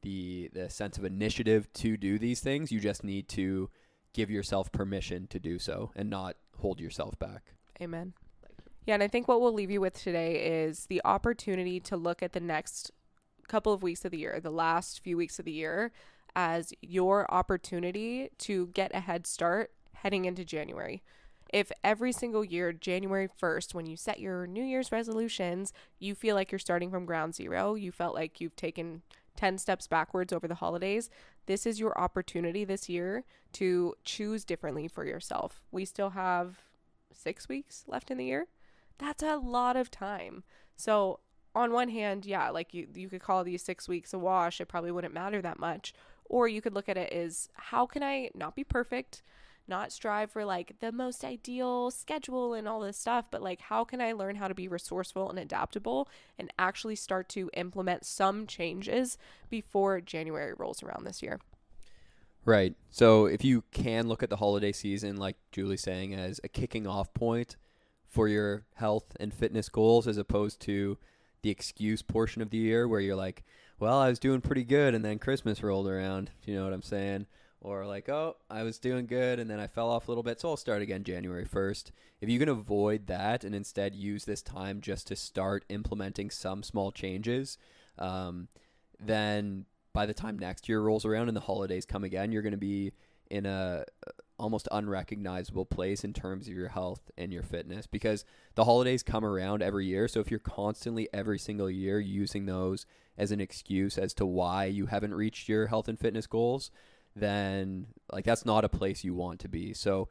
the 0.03 0.51
the 0.55 0.71
sense 0.71 0.97
of 0.97 1.05
initiative 1.05 1.71
to 1.75 1.97
do 1.97 2.19
these 2.19 2.41
things. 2.41 2.73
You 2.73 2.81
just 2.81 3.05
need 3.05 3.29
to 3.31 3.71
give 4.13 4.31
yourself 4.31 4.73
permission 4.73 5.27
to 5.29 5.39
do 5.39 5.59
so 5.59 5.93
and 5.95 6.11
not 6.11 6.37
hold 6.59 6.81
yourself 6.81 7.19
back. 7.19 7.55
Amen. 7.81 8.15
Yeah, 8.87 8.95
and 8.95 9.03
I 9.03 9.09
think 9.09 9.29
what 9.29 9.41
we'll 9.41 9.53
leave 9.53 9.71
you 9.71 9.81
with 9.81 9.95
today 9.95 10.63
is 10.65 10.87
the 10.87 11.03
opportunity 11.05 11.81
to 11.81 11.97
look 11.97 12.23
at 12.23 12.33
the 12.33 12.41
next 12.41 12.91
couple 13.47 13.73
of 13.73 13.83
weeks 13.83 14.05
of 14.05 14.11
the 14.11 14.19
year, 14.19 14.41
the 14.41 14.51
last 14.51 15.03
few 15.03 15.17
weeks 15.17 15.39
of 15.39 15.45
the 15.45 15.53
year, 15.53 15.93
as 16.35 16.73
your 16.81 17.33
opportunity 17.33 18.31
to 18.39 18.69
get 18.69 18.95
a 18.95 19.01
head 19.01 19.27
start 19.27 19.71
heading 19.95 20.25
into 20.25 20.45
January. 20.45 21.03
If 21.53 21.73
every 21.83 22.13
single 22.13 22.45
year, 22.45 22.73
January 22.73 23.29
1st, 23.41 23.75
when 23.75 23.87
you 23.87 23.97
set 23.97 24.21
your 24.21 24.47
New 24.47 24.63
Year's 24.63 24.93
resolutions, 24.93 25.73
you 25.99 26.15
feel 26.15 26.37
like 26.37 26.53
you're 26.53 26.61
starting 26.61 26.91
from 26.91 27.05
ground 27.05 27.35
zero, 27.35 27.75
you 27.75 27.91
felt 27.91 28.15
like 28.15 28.41
you've 28.41 28.57
taken 28.57 29.03
10 29.37 29.59
steps 29.59 29.87
backwards 29.87 30.33
over 30.33 30.47
the 30.47 30.57
holidays, 30.57 31.11
this 31.47 31.67
is 31.67 31.81
your 31.81 31.99
opportunity 31.99 32.65
this 32.65 32.89
year 32.89 33.25
to 33.53 33.95
choose 34.05 34.45
differently 34.45 34.87
for 34.87 35.05
yourself. 35.05 35.61
We 35.73 35.85
still 35.85 36.11
have 36.11 36.61
six 37.13 37.49
weeks 37.49 37.85
left 37.89 38.11
in 38.11 38.19
the 38.19 38.27
year. 38.27 38.47
That's 39.01 39.23
a 39.23 39.37
lot 39.37 39.77
of 39.77 39.91
time. 39.91 40.45
So, 40.77 41.21
on 41.55 41.73
one 41.73 41.89
hand, 41.89 42.27
yeah, 42.27 42.51
like 42.51 42.75
you, 42.75 42.87
you 42.95 43.09
could 43.09 43.23
call 43.23 43.43
these 43.43 43.63
six 43.63 43.89
weeks 43.89 44.13
a 44.13 44.19
wash. 44.19 44.61
It 44.61 44.69
probably 44.69 44.93
wouldn't 44.93 45.15
matter 45.15 45.43
that 45.43 45.59
much. 45.59 45.93
Or 46.27 46.47
you 46.47 46.61
could 46.61 46.75
look 46.75 46.89
at 46.89 46.99
it 46.99 47.13
as 47.13 47.49
how 47.55 47.87
can 47.87 48.03
I 48.05 48.31
not 48.35 48.55
be 48.55 48.63
perfect, 48.63 49.23
not 49.67 49.91
strive 49.91 50.31
for 50.31 50.45
like 50.45 50.77
the 50.81 50.93
most 50.93 51.25
ideal 51.25 51.91
schedule 51.91 52.55
and 52.55 52.69
all 52.69 52.81
this 52.81 52.99
stuff, 52.99 53.25
but 53.31 53.43
like 53.43 53.63
how 53.63 53.85
can 53.85 54.01
I 54.01 54.13
learn 54.13 54.37
how 54.37 54.47
to 54.47 54.55
be 54.55 54.69
resourceful 54.69 55.31
and 55.31 55.39
adaptable 55.39 56.09
and 56.39 56.53
actually 56.59 56.97
start 56.97 57.29
to 57.31 57.51
implement 57.55 58.05
some 58.05 58.47
changes 58.47 59.19
before 59.49 60.01
January 60.01 60.53
rolls 60.53 60.83
around 60.83 61.05
this 61.05 61.23
year? 61.23 61.41
Right. 62.45 62.75
So 62.91 63.27
if 63.27 63.45
you 63.45 63.65
can 63.73 64.09
look 64.09 64.23
at 64.23 64.31
the 64.31 64.37
holiday 64.37 64.73
season, 64.73 65.17
like 65.17 65.37
Julie's 65.53 65.83
saying, 65.83 66.15
as 66.15 66.41
a 66.45 66.49
kicking 66.49 66.87
off 66.87 67.13
point 67.13 67.57
for 68.11 68.27
your 68.29 68.65
health 68.75 69.17
and 69.21 69.33
fitness 69.33 69.69
goals, 69.69 70.07
as 70.09 70.19
opposed 70.19 70.61
to 70.61 70.99
the 71.43 71.51
excuse 71.51 72.03
portion 72.03 72.43
of 72.43 72.51
the 72.51 72.59
year 72.59 72.87
where 72.87 73.01
you're 73.01 73.17
like, 73.17 73.45
well, 73.79 73.99
I 73.99 74.09
was 74.09 74.19
doing 74.19 74.41
pretty 74.41 74.65
good, 74.65 74.95
and 74.95 75.05
then 75.05 75.19
Christmas 75.19 75.63
rolled 75.63 75.89
around. 75.89 76.31
You 76.45 76.57
know 76.57 76.65
what 76.65 76.73
I'm 76.73 76.83
saying? 76.83 77.27
Or 77.63 77.87
like, 77.87 78.09
oh, 78.09 78.37
I 78.51 78.65
was 78.65 78.79
doing 78.79 79.07
good, 79.07 79.39
and 79.39 79.49
then 79.49 79.61
I 79.61 79.69
fell 79.69 79.89
off 79.89 80.09
a 80.09 80.11
little 80.11 80.25
bit, 80.25 80.41
so 80.41 80.51
I'll 80.51 80.57
start 80.57 80.83
again 80.83 81.05
January 81.05 81.47
1st. 81.47 81.93
If 82.21 82.29
you 82.29 82.39
can 82.39 82.49
avoid 82.49 83.07
that 83.07 83.45
and 83.45 83.55
instead 83.55 83.95
use 83.95 84.25
this 84.25 84.43
time 84.43 84.81
just 84.81 85.07
to 85.07 85.17
start 85.17 85.65
implementing 85.69 86.31
some 86.31 86.63
small 86.63 86.91
changes, 86.91 87.59
um, 87.99 88.49
then 88.99 89.67
by 89.93 90.05
the 90.05 90.15
time 90.15 90.39
next 90.39 90.69
year 90.69 90.81
rolls 90.81 91.05
around 91.05 91.29
and 91.29 91.37
the 91.37 91.43
holidays 91.43 91.87
come 91.87 92.05
again, 92.05 92.33
you're 92.33 92.43
going 92.43 92.53
to 92.53 92.59
be 92.59 92.93
in 93.31 93.47
a 93.47 93.85
almost 94.41 94.67
unrecognizable 94.73 95.67
place 95.67 96.03
in 96.03 96.13
terms 96.13 96.49
of 96.49 96.55
your 96.55 96.69
health 96.69 97.11
and 97.19 97.33
your 97.33 97.43
fitness 97.43 97.87
because 97.87 98.25
the 98.55 98.65
holidays 98.65 99.03
come 99.03 99.25
around 99.25 99.63
every 99.63 99.87
year. 99.87 100.09
So 100.09 100.21
if 100.21 100.31
you're 100.31 100.41
constantly 100.41 101.09
every 101.13 101.39
single 101.39 101.71
year 101.71 102.01
using 102.01 102.47
those 102.47 102.87
as 103.19 103.31
an 103.31 103.41
excuse 103.41 103.99
as 103.99 104.15
to 104.15 104.27
why 104.27 104.65
you 104.65 104.87
haven't 104.87 105.15
reached 105.15 105.49
your 105.49 105.67
health 105.67 105.89
and 105.89 105.99
fitness 105.99 106.27
goals, 106.27 106.71
then 107.15 107.89
like 108.11 108.25
that's 108.25 108.47
not 108.47 108.65
a 108.65 108.69
place 108.69 109.05
you 109.05 109.15
want 109.15 109.41
to 109.41 109.49
be. 109.49 109.75
So 109.75 110.09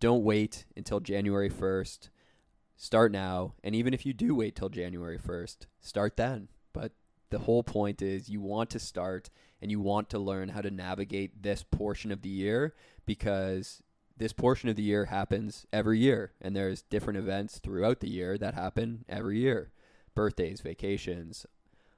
don't 0.00 0.24
wait 0.24 0.64
until 0.76 1.00
January 1.00 1.50
1st. 1.50 2.10
Start 2.76 3.12
now. 3.12 3.54
And 3.62 3.74
even 3.74 3.94
if 3.94 4.04
you 4.04 4.12
do 4.12 4.34
wait 4.34 4.56
till 4.56 4.68
January 4.68 5.18
1st, 5.18 5.66
start 5.80 6.16
then. 6.16 6.48
But 6.72 6.92
the 7.30 7.40
whole 7.40 7.62
point 7.62 8.02
is 8.02 8.28
you 8.28 8.40
want 8.40 8.70
to 8.70 8.78
start 8.78 9.30
and 9.60 9.70
you 9.70 9.80
want 9.80 10.08
to 10.10 10.18
learn 10.18 10.50
how 10.50 10.60
to 10.60 10.70
navigate 10.70 11.42
this 11.42 11.62
portion 11.62 12.12
of 12.12 12.22
the 12.22 12.28
year 12.28 12.74
because 13.08 13.82
this 14.18 14.34
portion 14.34 14.68
of 14.68 14.76
the 14.76 14.82
year 14.82 15.06
happens 15.06 15.66
every 15.72 15.98
year 15.98 16.32
and 16.42 16.54
there's 16.54 16.82
different 16.82 17.18
events 17.18 17.58
throughout 17.58 18.00
the 18.00 18.10
year 18.10 18.36
that 18.36 18.54
happen 18.54 19.06
every 19.08 19.40
year. 19.40 19.72
Birthdays 20.14 20.60
vacations 20.60 21.46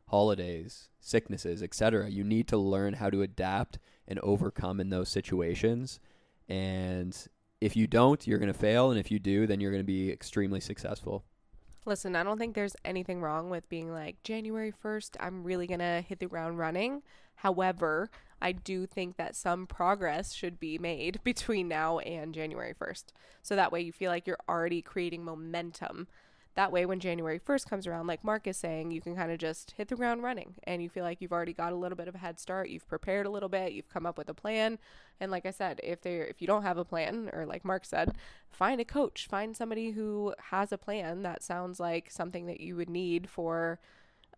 holidays 0.08 0.88
sicknesses 0.98 1.62
etc 1.62 2.08
you 2.11 2.24
need 2.24 2.48
to 2.48 2.56
learn 2.56 2.94
how 2.94 3.08
to 3.08 3.22
adapt 3.22 3.78
and 4.08 4.18
overcome 4.20 4.80
in 4.80 4.90
those 4.90 5.08
situations. 5.08 5.98
And 6.48 7.16
if 7.61 7.76
you 7.76 7.86
don't 7.86 8.24
you're 8.26 8.38
going 8.38 8.52
to 8.52 8.58
fail 8.58 8.90
and 8.90 9.00
if 9.00 9.11
you 9.11 9.18
do 9.18 9.46
then 9.46 9.61
you're 9.61 9.72
going 9.72 9.82
to 9.82 9.84
be 9.84 10.12
extremely 10.12 10.61
successful 10.61 11.24
Listen, 11.86 12.14
I 12.14 12.22
don't 12.22 12.38
think 12.38 12.54
there's 12.54 12.76
anything 12.84 13.22
wrong 13.22 13.48
with 13.48 13.68
being 13.68 13.90
like, 13.90 14.22
January 14.22 14.72
1st, 14.84 15.16
I'm 15.18 15.44
really 15.44 15.66
going 15.66 15.80
to 15.80 16.04
hit 16.06 16.18
the 16.18 16.26
ground 16.26 16.58
running. 16.58 17.02
However, 17.36 18.10
I 18.42 18.52
do 18.52 18.86
think 18.86 19.16
that 19.16 19.34
some 19.34 19.66
progress 19.66 20.34
should 20.34 20.60
be 20.60 20.78
made 20.78 21.20
between 21.24 21.68
now 21.68 21.98
and 22.00 22.34
January 22.34 22.74
1st. 22.74 23.04
So 23.42 23.56
that 23.56 23.72
way 23.72 23.80
you 23.80 23.92
feel 23.92 24.10
like 24.10 24.26
you're 24.26 24.36
already 24.48 24.82
creating 24.82 25.24
momentum 25.24 26.06
that 26.57 26.72
way, 26.72 26.84
when 26.84 26.98
January 26.98 27.38
1st 27.38 27.68
comes 27.68 27.86
around, 27.86 28.07
like 28.07 28.24
Mark 28.24 28.46
is 28.46 28.57
saying, 28.57 28.90
you 28.90 29.01
can 29.01 29.14
kind 29.14 29.30
of 29.30 29.38
just 29.38 29.72
hit 29.76 29.88
the 29.88 29.94
ground 29.94 30.22
running 30.22 30.55
and 30.64 30.82
you 30.82 30.88
feel 30.88 31.05
like 31.05 31.20
you've 31.20 31.32
already 31.32 31.53
got 31.53 31.72
a 31.72 31.76
little 31.76 31.96
bit 31.96 32.09
of 32.09 32.14
a 32.16 32.18
head 32.18 32.40
start. 32.40 32.70
You've 32.70 32.88
prepared 32.88 33.26
a 33.26 33.30
little 33.30 33.48
bit, 33.48 33.72
you've 33.72 33.88
come 33.88 34.05
up 34.05 34.18
with 34.18 34.28
a 34.28 34.34
plan. 34.34 34.78
And 35.20 35.30
like 35.30 35.46
I 35.46 35.53
said, 35.53 35.80
if 35.84 36.01
they 36.01 36.16
if 36.16 36.40
you 36.40 36.46
don't 36.46 36.62
have 36.62 36.78
a 36.78 36.84
plan, 36.84 37.30
or 37.32 37.46
like 37.46 37.64
Mark 37.64 37.84
said, 37.84 38.14
find 38.51 38.80
a 38.80 38.84
coach, 38.84 39.28
find 39.28 39.57
somebody 39.57 39.92
who 39.92 40.34
has 40.51 40.72
a 40.72 40.78
plan 40.78 41.22
that 41.22 41.42
sounds 41.42 41.78
like 41.78 42.11
something 42.11 42.46
that 42.46 42.61
you 42.61 42.74
would 42.76 42.90
need 42.90 43.28
for 43.28 43.78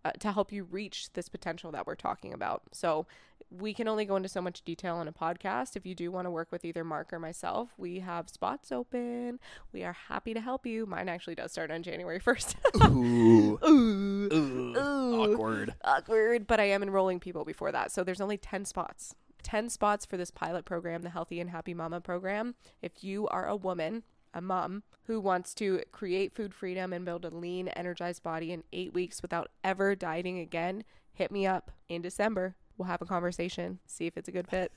uh, 0.05 0.13
to 0.13 0.33
help 0.33 0.53
you 0.53 0.65
reach 0.65 1.13
this 1.13 1.29
potential 1.29 1.71
that 1.73 1.87
we're 1.87 1.95
talking 1.95 2.33
about. 2.33 2.63
So 2.73 3.07
we 3.51 3.75
can 3.75 3.89
only 3.89 4.05
go 4.05 4.17
into 4.17 4.29
so 4.29 4.41
much 4.41 4.63
detail 4.63 4.97
on 4.97 5.09
a 5.09 5.13
podcast. 5.13 5.77
If 5.77 5.85
you 5.85 5.95
do 5.95 6.11
want 6.11 6.27
to 6.27 6.31
work 6.31 6.51
with 6.51 6.65
either 6.65 6.85
Mark 6.85 7.13
or 7.13 7.19
myself, 7.19 7.71
we 7.77 8.01
have 8.01 8.29
spots 8.29 8.73
open. 8.73 9.39
We 9.73 9.85
are 9.85 9.97
happy 10.09 10.35
to 10.35 10.41
help 10.41 10.67
you. 10.67 10.87
Mine 10.87 11.09
actually 11.09 11.35
does 11.35 11.53
start 11.53 11.71
on 11.71 11.83
January 11.83 12.21
1st. 12.21 12.55
Ooh. 12.91 13.59
Ooh. 13.65 14.29
Ooh. 14.33 14.77
Ooh. 14.77 15.35
Awkward. 15.35 15.75
Awkward. 15.85 16.47
But 16.47 16.61
I 16.61 16.65
am 16.65 16.83
enrolling 16.83 17.21
people 17.21 17.45
before 17.45 17.73
that. 17.73 17.93
So 17.93 18.05
there's 18.05 18.21
only 18.21 18.39
10 18.39 18.65
spots. 18.65 19.15
10 19.43 19.69
spots 19.69 20.07
for 20.07 20.17
this 20.17 20.31
pilot 20.31 20.65
program, 20.65 21.03
the 21.03 21.11
Healthy 21.11 21.41
and 21.41 21.51
Happy 21.51 21.75
Mama 21.75 22.01
program. 22.01 22.55
If 22.81 23.03
you 23.03 23.27
are 23.29 23.47
a 23.47 23.57
woman, 23.57 24.05
a 24.35 24.41
mom, 24.41 24.83
who 25.05 25.21
wants 25.21 25.55
to 25.55 25.83
create 25.91 26.35
food 26.35 26.55
freedom 26.55 26.93
and 26.93 27.05
build 27.05 27.25
a 27.25 27.31
lean, 27.31 27.69
energized 27.69 28.23
body 28.23 28.53
in 28.53 28.65
eight 28.73 28.95
weeks 28.95 29.21
without 29.23 29.51
ever 29.65 29.95
dieting 29.95 30.39
again, 30.39 30.85
hit 31.13 31.31
me 31.31 31.47
up 31.47 31.71
in 31.89 32.03
December. 32.03 32.55
We'll 32.77 32.89
have 32.89 33.03
a 33.03 33.07
conversation, 33.07 33.79
see 33.87 34.07
if 34.07 34.17
it's 34.17 34.29
a 34.29 34.33
good 34.33 34.49
fit. 34.49 34.73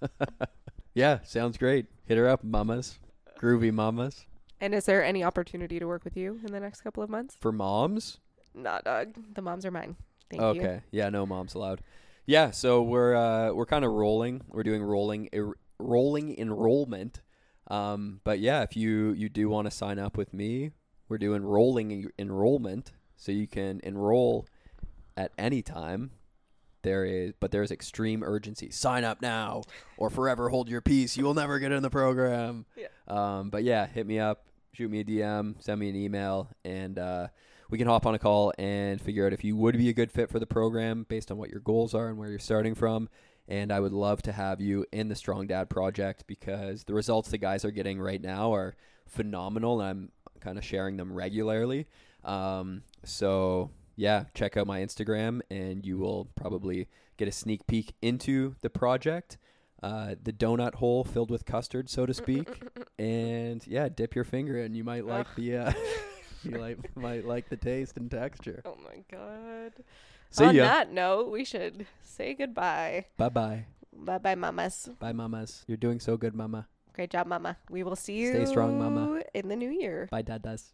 yeah, 0.94 1.18
sounds 1.24 1.58
great. 1.58 1.86
Hit 2.06 2.18
her 2.18 2.28
up, 2.28 2.44
mamas. 2.44 2.98
Groovy 3.38 3.72
mamas. 3.72 4.26
And 4.60 4.74
is 4.74 4.86
there 4.86 5.04
any 5.04 5.22
opportunity 5.22 5.78
to 5.78 5.86
work 5.86 6.04
with 6.04 6.16
you 6.16 6.40
in 6.44 6.52
the 6.52 6.60
next 6.60 6.80
couple 6.80 7.02
of 7.02 7.10
months? 7.10 7.36
For 7.40 7.52
moms? 7.52 8.18
Not 8.54 8.84
dog. 8.84 9.14
The 9.34 9.42
moms 9.42 9.66
are 9.66 9.70
mine. 9.70 9.96
Thank 10.30 10.42
okay. 10.42 10.58
you. 10.58 10.64
Okay. 10.66 10.80
Yeah, 10.90 11.10
no 11.10 11.26
moms 11.26 11.54
allowed. 11.54 11.82
Yeah, 12.24 12.50
so 12.50 12.82
we're 12.82 13.14
uh, 13.14 13.52
we're 13.52 13.66
kind 13.66 13.84
of 13.84 13.92
rolling. 13.92 14.42
We're 14.48 14.62
doing 14.62 14.82
rolling 14.82 15.28
er- 15.34 15.58
rolling 15.78 16.36
enrollment. 16.38 17.20
Um, 17.68 18.20
but 18.24 18.38
yeah, 18.38 18.62
if 18.62 18.76
you 18.76 19.12
you 19.12 19.28
do 19.28 19.48
want 19.48 19.66
to 19.66 19.70
sign 19.70 19.98
up 19.98 20.16
with 20.16 20.32
me, 20.32 20.70
we're 21.08 21.18
doing 21.18 21.42
rolling 21.42 21.92
en- 21.92 22.10
enrollment, 22.18 22.92
so 23.16 23.32
you 23.32 23.46
can 23.46 23.80
enroll 23.82 24.46
at 25.16 25.32
any 25.38 25.62
time. 25.62 26.10
There 26.82 27.04
is 27.04 27.32
but 27.40 27.50
there's 27.50 27.72
extreme 27.72 28.22
urgency. 28.22 28.70
Sign 28.70 29.02
up 29.02 29.20
now 29.20 29.62
or 29.96 30.08
forever 30.10 30.48
hold 30.50 30.68
your 30.68 30.80
peace. 30.80 31.16
You 31.16 31.24
will 31.24 31.34
never 31.34 31.58
get 31.58 31.72
in 31.72 31.82
the 31.82 31.90
program. 31.90 32.64
Yeah. 32.76 32.86
um 33.08 33.50
but 33.50 33.64
yeah 33.64 33.86
hit 33.86 34.06
me 34.06 34.18
up 34.20 34.44
shoot 34.72 34.90
me 34.90 35.00
a 35.00 35.04
dm 35.04 35.54
send 35.62 35.80
me 35.80 35.88
an 35.88 35.96
email 35.96 36.50
and 36.64 36.98
uh 36.98 37.28
we 37.70 37.78
can 37.78 37.86
hop 37.88 38.04
on 38.06 38.14
a 38.14 38.18
call 38.18 38.52
and 38.58 39.00
figure 39.00 39.26
out 39.26 39.32
if 39.32 39.42
you 39.42 39.56
would 39.56 39.76
be 39.78 39.88
a 39.88 39.92
good 39.94 40.12
fit 40.12 40.30
for 40.30 40.38
the 40.38 40.46
program 40.46 41.06
based 41.08 41.30
on 41.32 41.38
what 41.38 41.48
your 41.50 41.60
goals 41.60 41.94
are 41.94 42.08
and 42.08 42.18
where 42.18 42.28
you're 42.28 42.38
starting 42.38 42.74
from 42.74 43.08
and 43.48 43.72
I 43.72 43.80
would 43.80 43.92
love 43.92 44.22
to 44.22 44.32
have 44.32 44.60
you 44.60 44.84
in 44.92 45.08
the 45.08 45.14
Strong 45.14 45.48
Dad 45.48 45.70
project 45.70 46.24
because 46.26 46.84
the 46.84 46.94
results 46.94 47.30
the 47.30 47.38
guys 47.38 47.64
are 47.64 47.70
getting 47.70 48.00
right 48.00 48.20
now 48.20 48.54
are 48.54 48.74
phenomenal 49.06 49.80
and 49.80 49.88
I'm 49.88 50.40
kind 50.40 50.58
of 50.58 50.64
sharing 50.64 50.96
them 50.96 51.12
regularly. 51.12 51.86
Um, 52.24 52.82
so 53.04 53.70
yeah, 53.94 54.24
check 54.34 54.56
out 54.56 54.66
my 54.66 54.80
Instagram 54.80 55.40
and 55.50 55.86
you 55.86 55.98
will 55.98 56.28
probably 56.34 56.88
get 57.16 57.28
a 57.28 57.32
sneak 57.32 57.66
peek 57.66 57.94
into 58.02 58.56
the 58.62 58.70
project. 58.70 59.38
Uh, 59.82 60.14
the 60.22 60.32
donut 60.32 60.74
hole 60.76 61.04
filled 61.04 61.30
with 61.30 61.44
custard, 61.44 61.88
so 61.88 62.06
to 62.06 62.14
speak, 62.14 62.48
and 62.98 63.64
yeah, 63.66 63.88
dip 63.88 64.14
your 64.14 64.24
finger 64.24 64.58
in. 64.58 64.74
You 64.74 64.82
might 64.82 65.04
like 65.04 65.26
the, 65.36 65.56
uh, 65.56 65.72
you 66.42 66.50
like 66.58 66.96
might 66.96 67.26
like 67.26 67.48
the 67.48 67.56
taste 67.56 67.96
and 67.96 68.10
texture. 68.10 68.62
Oh 68.64 68.76
my 68.82 69.04
god. 69.10 69.72
See 70.36 70.44
On 70.44 70.54
ya. 70.54 70.64
that 70.64 70.92
note, 70.92 71.30
we 71.30 71.44
should 71.44 71.86
say 72.02 72.34
goodbye. 72.34 73.06
Bye 73.16 73.28
bye, 73.30 73.64
Bye 73.92 74.18
bye, 74.18 74.34
mamas. 74.34 74.90
bye, 74.98 75.12
mamas. 75.12 75.64
You're 75.66 75.78
doing 75.78 76.00
so 76.00 76.16
good, 76.18 76.34
mama. 76.34 76.68
Great 76.92 77.10
job, 77.10 77.26
mama. 77.26 77.56
We 77.70 77.82
will 77.82 77.96
see 77.96 78.14
you 78.20 78.32
Stay 78.32 78.44
strong, 78.46 78.78
mama. 78.78 79.22
in 79.34 79.48
the 79.48 79.56
new 79.56 79.70
year. 79.70 80.08
Bye, 80.10 80.22
dadas. 80.22 80.72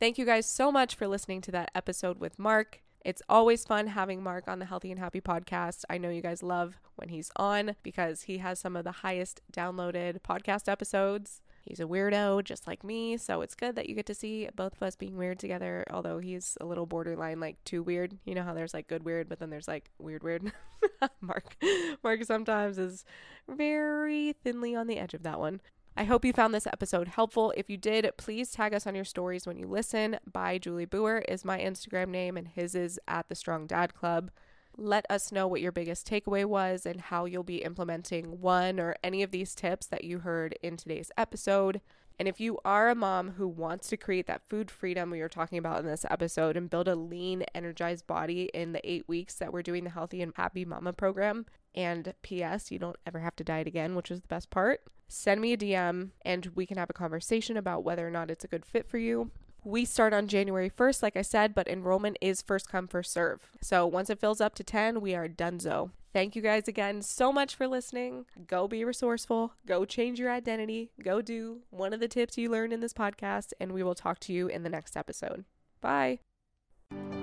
Thank 0.00 0.18
you 0.18 0.24
guys 0.24 0.46
so 0.46 0.72
much 0.72 0.96
for 0.96 1.06
listening 1.06 1.40
to 1.42 1.52
that 1.52 1.70
episode 1.74 2.18
with 2.18 2.38
Mark. 2.38 2.80
It's 3.04 3.22
always 3.28 3.64
fun 3.64 3.88
having 3.88 4.22
Mark 4.22 4.48
on 4.48 4.58
the 4.58 4.64
Healthy 4.64 4.90
and 4.90 4.98
Happy 4.98 5.20
podcast. 5.20 5.84
I 5.90 5.98
know 5.98 6.08
you 6.10 6.22
guys 6.22 6.42
love 6.42 6.80
when 6.96 7.10
he's 7.10 7.30
on 7.36 7.76
because 7.82 8.22
he 8.22 8.38
has 8.38 8.58
some 8.58 8.76
of 8.76 8.84
the 8.84 8.92
highest 9.04 9.42
downloaded 9.52 10.20
podcast 10.22 10.68
episodes. 10.70 11.40
He's 11.64 11.80
a 11.80 11.84
weirdo 11.84 12.44
just 12.44 12.66
like 12.66 12.84
me, 12.84 13.16
so 13.16 13.40
it's 13.40 13.54
good 13.54 13.74
that 13.76 13.88
you 13.88 13.94
get 13.94 14.06
to 14.06 14.14
see 14.14 14.48
both 14.54 14.74
of 14.74 14.82
us 14.82 14.96
being 14.96 15.16
weird 15.16 15.38
together, 15.38 15.84
although 15.90 16.18
he's 16.18 16.58
a 16.60 16.66
little 16.66 16.84
borderline 16.84 17.40
like 17.40 17.62
too 17.64 17.82
weird. 17.82 18.18
You 18.24 18.34
know 18.34 18.42
how 18.42 18.52
there's 18.52 18.74
like 18.74 18.86
good 18.86 19.04
weird, 19.04 19.28
but 19.28 19.38
then 19.38 19.48
there's 19.50 19.68
like 19.68 19.90
weird 19.98 20.22
weird. 20.22 20.52
Mark 21.20 21.56
Mark 22.02 22.24
sometimes 22.24 22.78
is 22.78 23.04
very 23.48 24.34
thinly 24.44 24.74
on 24.74 24.86
the 24.86 24.98
edge 24.98 25.14
of 25.14 25.22
that 25.22 25.40
one. 25.40 25.60
I 25.96 26.04
hope 26.04 26.24
you 26.24 26.32
found 26.32 26.52
this 26.52 26.66
episode 26.66 27.08
helpful. 27.08 27.54
If 27.56 27.70
you 27.70 27.76
did, 27.76 28.10
please 28.16 28.50
tag 28.50 28.74
us 28.74 28.86
on 28.86 28.96
your 28.96 29.04
stories 29.04 29.46
when 29.46 29.56
you 29.56 29.68
listen. 29.68 30.18
By 30.30 30.58
Julie 30.58 30.86
Booher 30.86 31.22
is 31.28 31.44
my 31.44 31.58
Instagram 31.60 32.08
name, 32.08 32.36
and 32.36 32.48
his 32.48 32.74
is 32.74 32.98
at 33.06 33.28
the 33.28 33.36
Strong 33.36 33.68
Dad 33.68 33.94
Club. 33.94 34.32
Let 34.76 35.06
us 35.08 35.30
know 35.30 35.46
what 35.46 35.60
your 35.60 35.70
biggest 35.70 36.08
takeaway 36.08 36.44
was 36.44 36.84
and 36.84 37.00
how 37.00 37.26
you'll 37.26 37.44
be 37.44 37.62
implementing 37.62 38.40
one 38.40 38.80
or 38.80 38.96
any 39.04 39.22
of 39.22 39.30
these 39.30 39.54
tips 39.54 39.86
that 39.86 40.02
you 40.02 40.20
heard 40.20 40.58
in 40.62 40.76
today's 40.76 41.12
episode. 41.16 41.80
And 42.18 42.26
if 42.26 42.40
you 42.40 42.58
are 42.64 42.90
a 42.90 42.94
mom 42.94 43.32
who 43.32 43.46
wants 43.46 43.88
to 43.88 43.96
create 43.96 44.26
that 44.26 44.48
food 44.48 44.70
freedom 44.70 45.10
we 45.10 45.20
were 45.20 45.28
talking 45.28 45.58
about 45.58 45.80
in 45.80 45.86
this 45.86 46.04
episode 46.10 46.56
and 46.56 46.70
build 46.70 46.88
a 46.88 46.96
lean, 46.96 47.44
energized 47.54 48.06
body 48.06 48.50
in 48.52 48.72
the 48.72 48.88
eight 48.88 49.08
weeks 49.08 49.34
that 49.34 49.52
we're 49.52 49.62
doing 49.62 49.84
the 49.84 49.90
Healthy 49.90 50.22
and 50.22 50.32
Happy 50.36 50.64
Mama 50.64 50.92
program, 50.92 51.46
and 51.74 52.14
P.S., 52.22 52.70
you 52.70 52.78
don't 52.78 52.96
ever 53.06 53.20
have 53.20 53.34
to 53.36 53.44
diet 53.44 53.66
again, 53.66 53.94
which 53.94 54.10
is 54.10 54.20
the 54.20 54.28
best 54.28 54.50
part, 54.50 54.80
send 55.08 55.40
me 55.40 55.52
a 55.52 55.56
DM 55.56 56.10
and 56.22 56.46
we 56.54 56.66
can 56.66 56.78
have 56.78 56.90
a 56.90 56.94
conversation 56.94 57.56
about 57.56 57.84
whether 57.84 58.06
or 58.06 58.10
not 58.10 58.30
it's 58.30 58.44
a 58.44 58.48
good 58.48 58.64
fit 58.64 58.88
for 58.88 58.98
you. 58.98 59.30
We 59.66 59.86
start 59.86 60.12
on 60.12 60.28
January 60.28 60.68
1st, 60.68 61.02
like 61.02 61.16
I 61.16 61.22
said, 61.22 61.54
but 61.54 61.68
enrollment 61.68 62.18
is 62.20 62.42
first 62.42 62.68
come, 62.68 62.86
first 62.86 63.10
serve. 63.10 63.48
So 63.62 63.86
once 63.86 64.10
it 64.10 64.20
fills 64.20 64.42
up 64.42 64.54
to 64.56 64.64
10, 64.64 65.00
we 65.00 65.14
are 65.14 65.26
donezo. 65.26 65.90
Thank 66.12 66.36
you 66.36 66.42
guys 66.42 66.68
again 66.68 67.00
so 67.00 67.32
much 67.32 67.56
for 67.56 67.66
listening. 67.66 68.26
Go 68.46 68.68
be 68.68 68.84
resourceful. 68.84 69.54
Go 69.66 69.86
change 69.86 70.20
your 70.20 70.30
identity. 70.30 70.90
Go 71.02 71.22
do 71.22 71.62
one 71.70 71.94
of 71.94 72.00
the 72.00 72.08
tips 72.08 72.36
you 72.36 72.50
learned 72.50 72.74
in 72.74 72.80
this 72.80 72.92
podcast, 72.92 73.52
and 73.58 73.72
we 73.72 73.82
will 73.82 73.94
talk 73.94 74.20
to 74.20 74.34
you 74.34 74.48
in 74.48 74.64
the 74.64 74.68
next 74.68 74.98
episode. 74.98 75.46
Bye. 75.80 76.18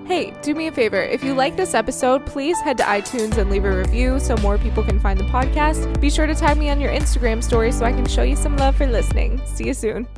Hey, 0.04 0.36
do 0.42 0.52
me 0.52 0.66
a 0.66 0.72
favor. 0.72 1.00
If 1.00 1.22
you 1.22 1.34
like 1.34 1.56
this 1.56 1.74
episode, 1.74 2.26
please 2.26 2.58
head 2.58 2.76
to 2.78 2.82
iTunes 2.82 3.38
and 3.38 3.50
leave 3.50 3.64
a 3.64 3.74
review 3.74 4.18
so 4.18 4.36
more 4.38 4.58
people 4.58 4.82
can 4.82 4.98
find 4.98 5.18
the 5.18 5.24
podcast. 5.24 6.00
Be 6.00 6.10
sure 6.10 6.26
to 6.26 6.34
tag 6.34 6.58
me 6.58 6.70
on 6.70 6.80
your 6.80 6.90
Instagram 6.90 7.42
story 7.42 7.70
so 7.70 7.84
I 7.84 7.92
can 7.92 8.06
show 8.06 8.24
you 8.24 8.34
some 8.34 8.56
love 8.56 8.74
for 8.74 8.86
listening. 8.88 9.40
See 9.46 9.68
you 9.68 9.74
soon. 9.74 10.08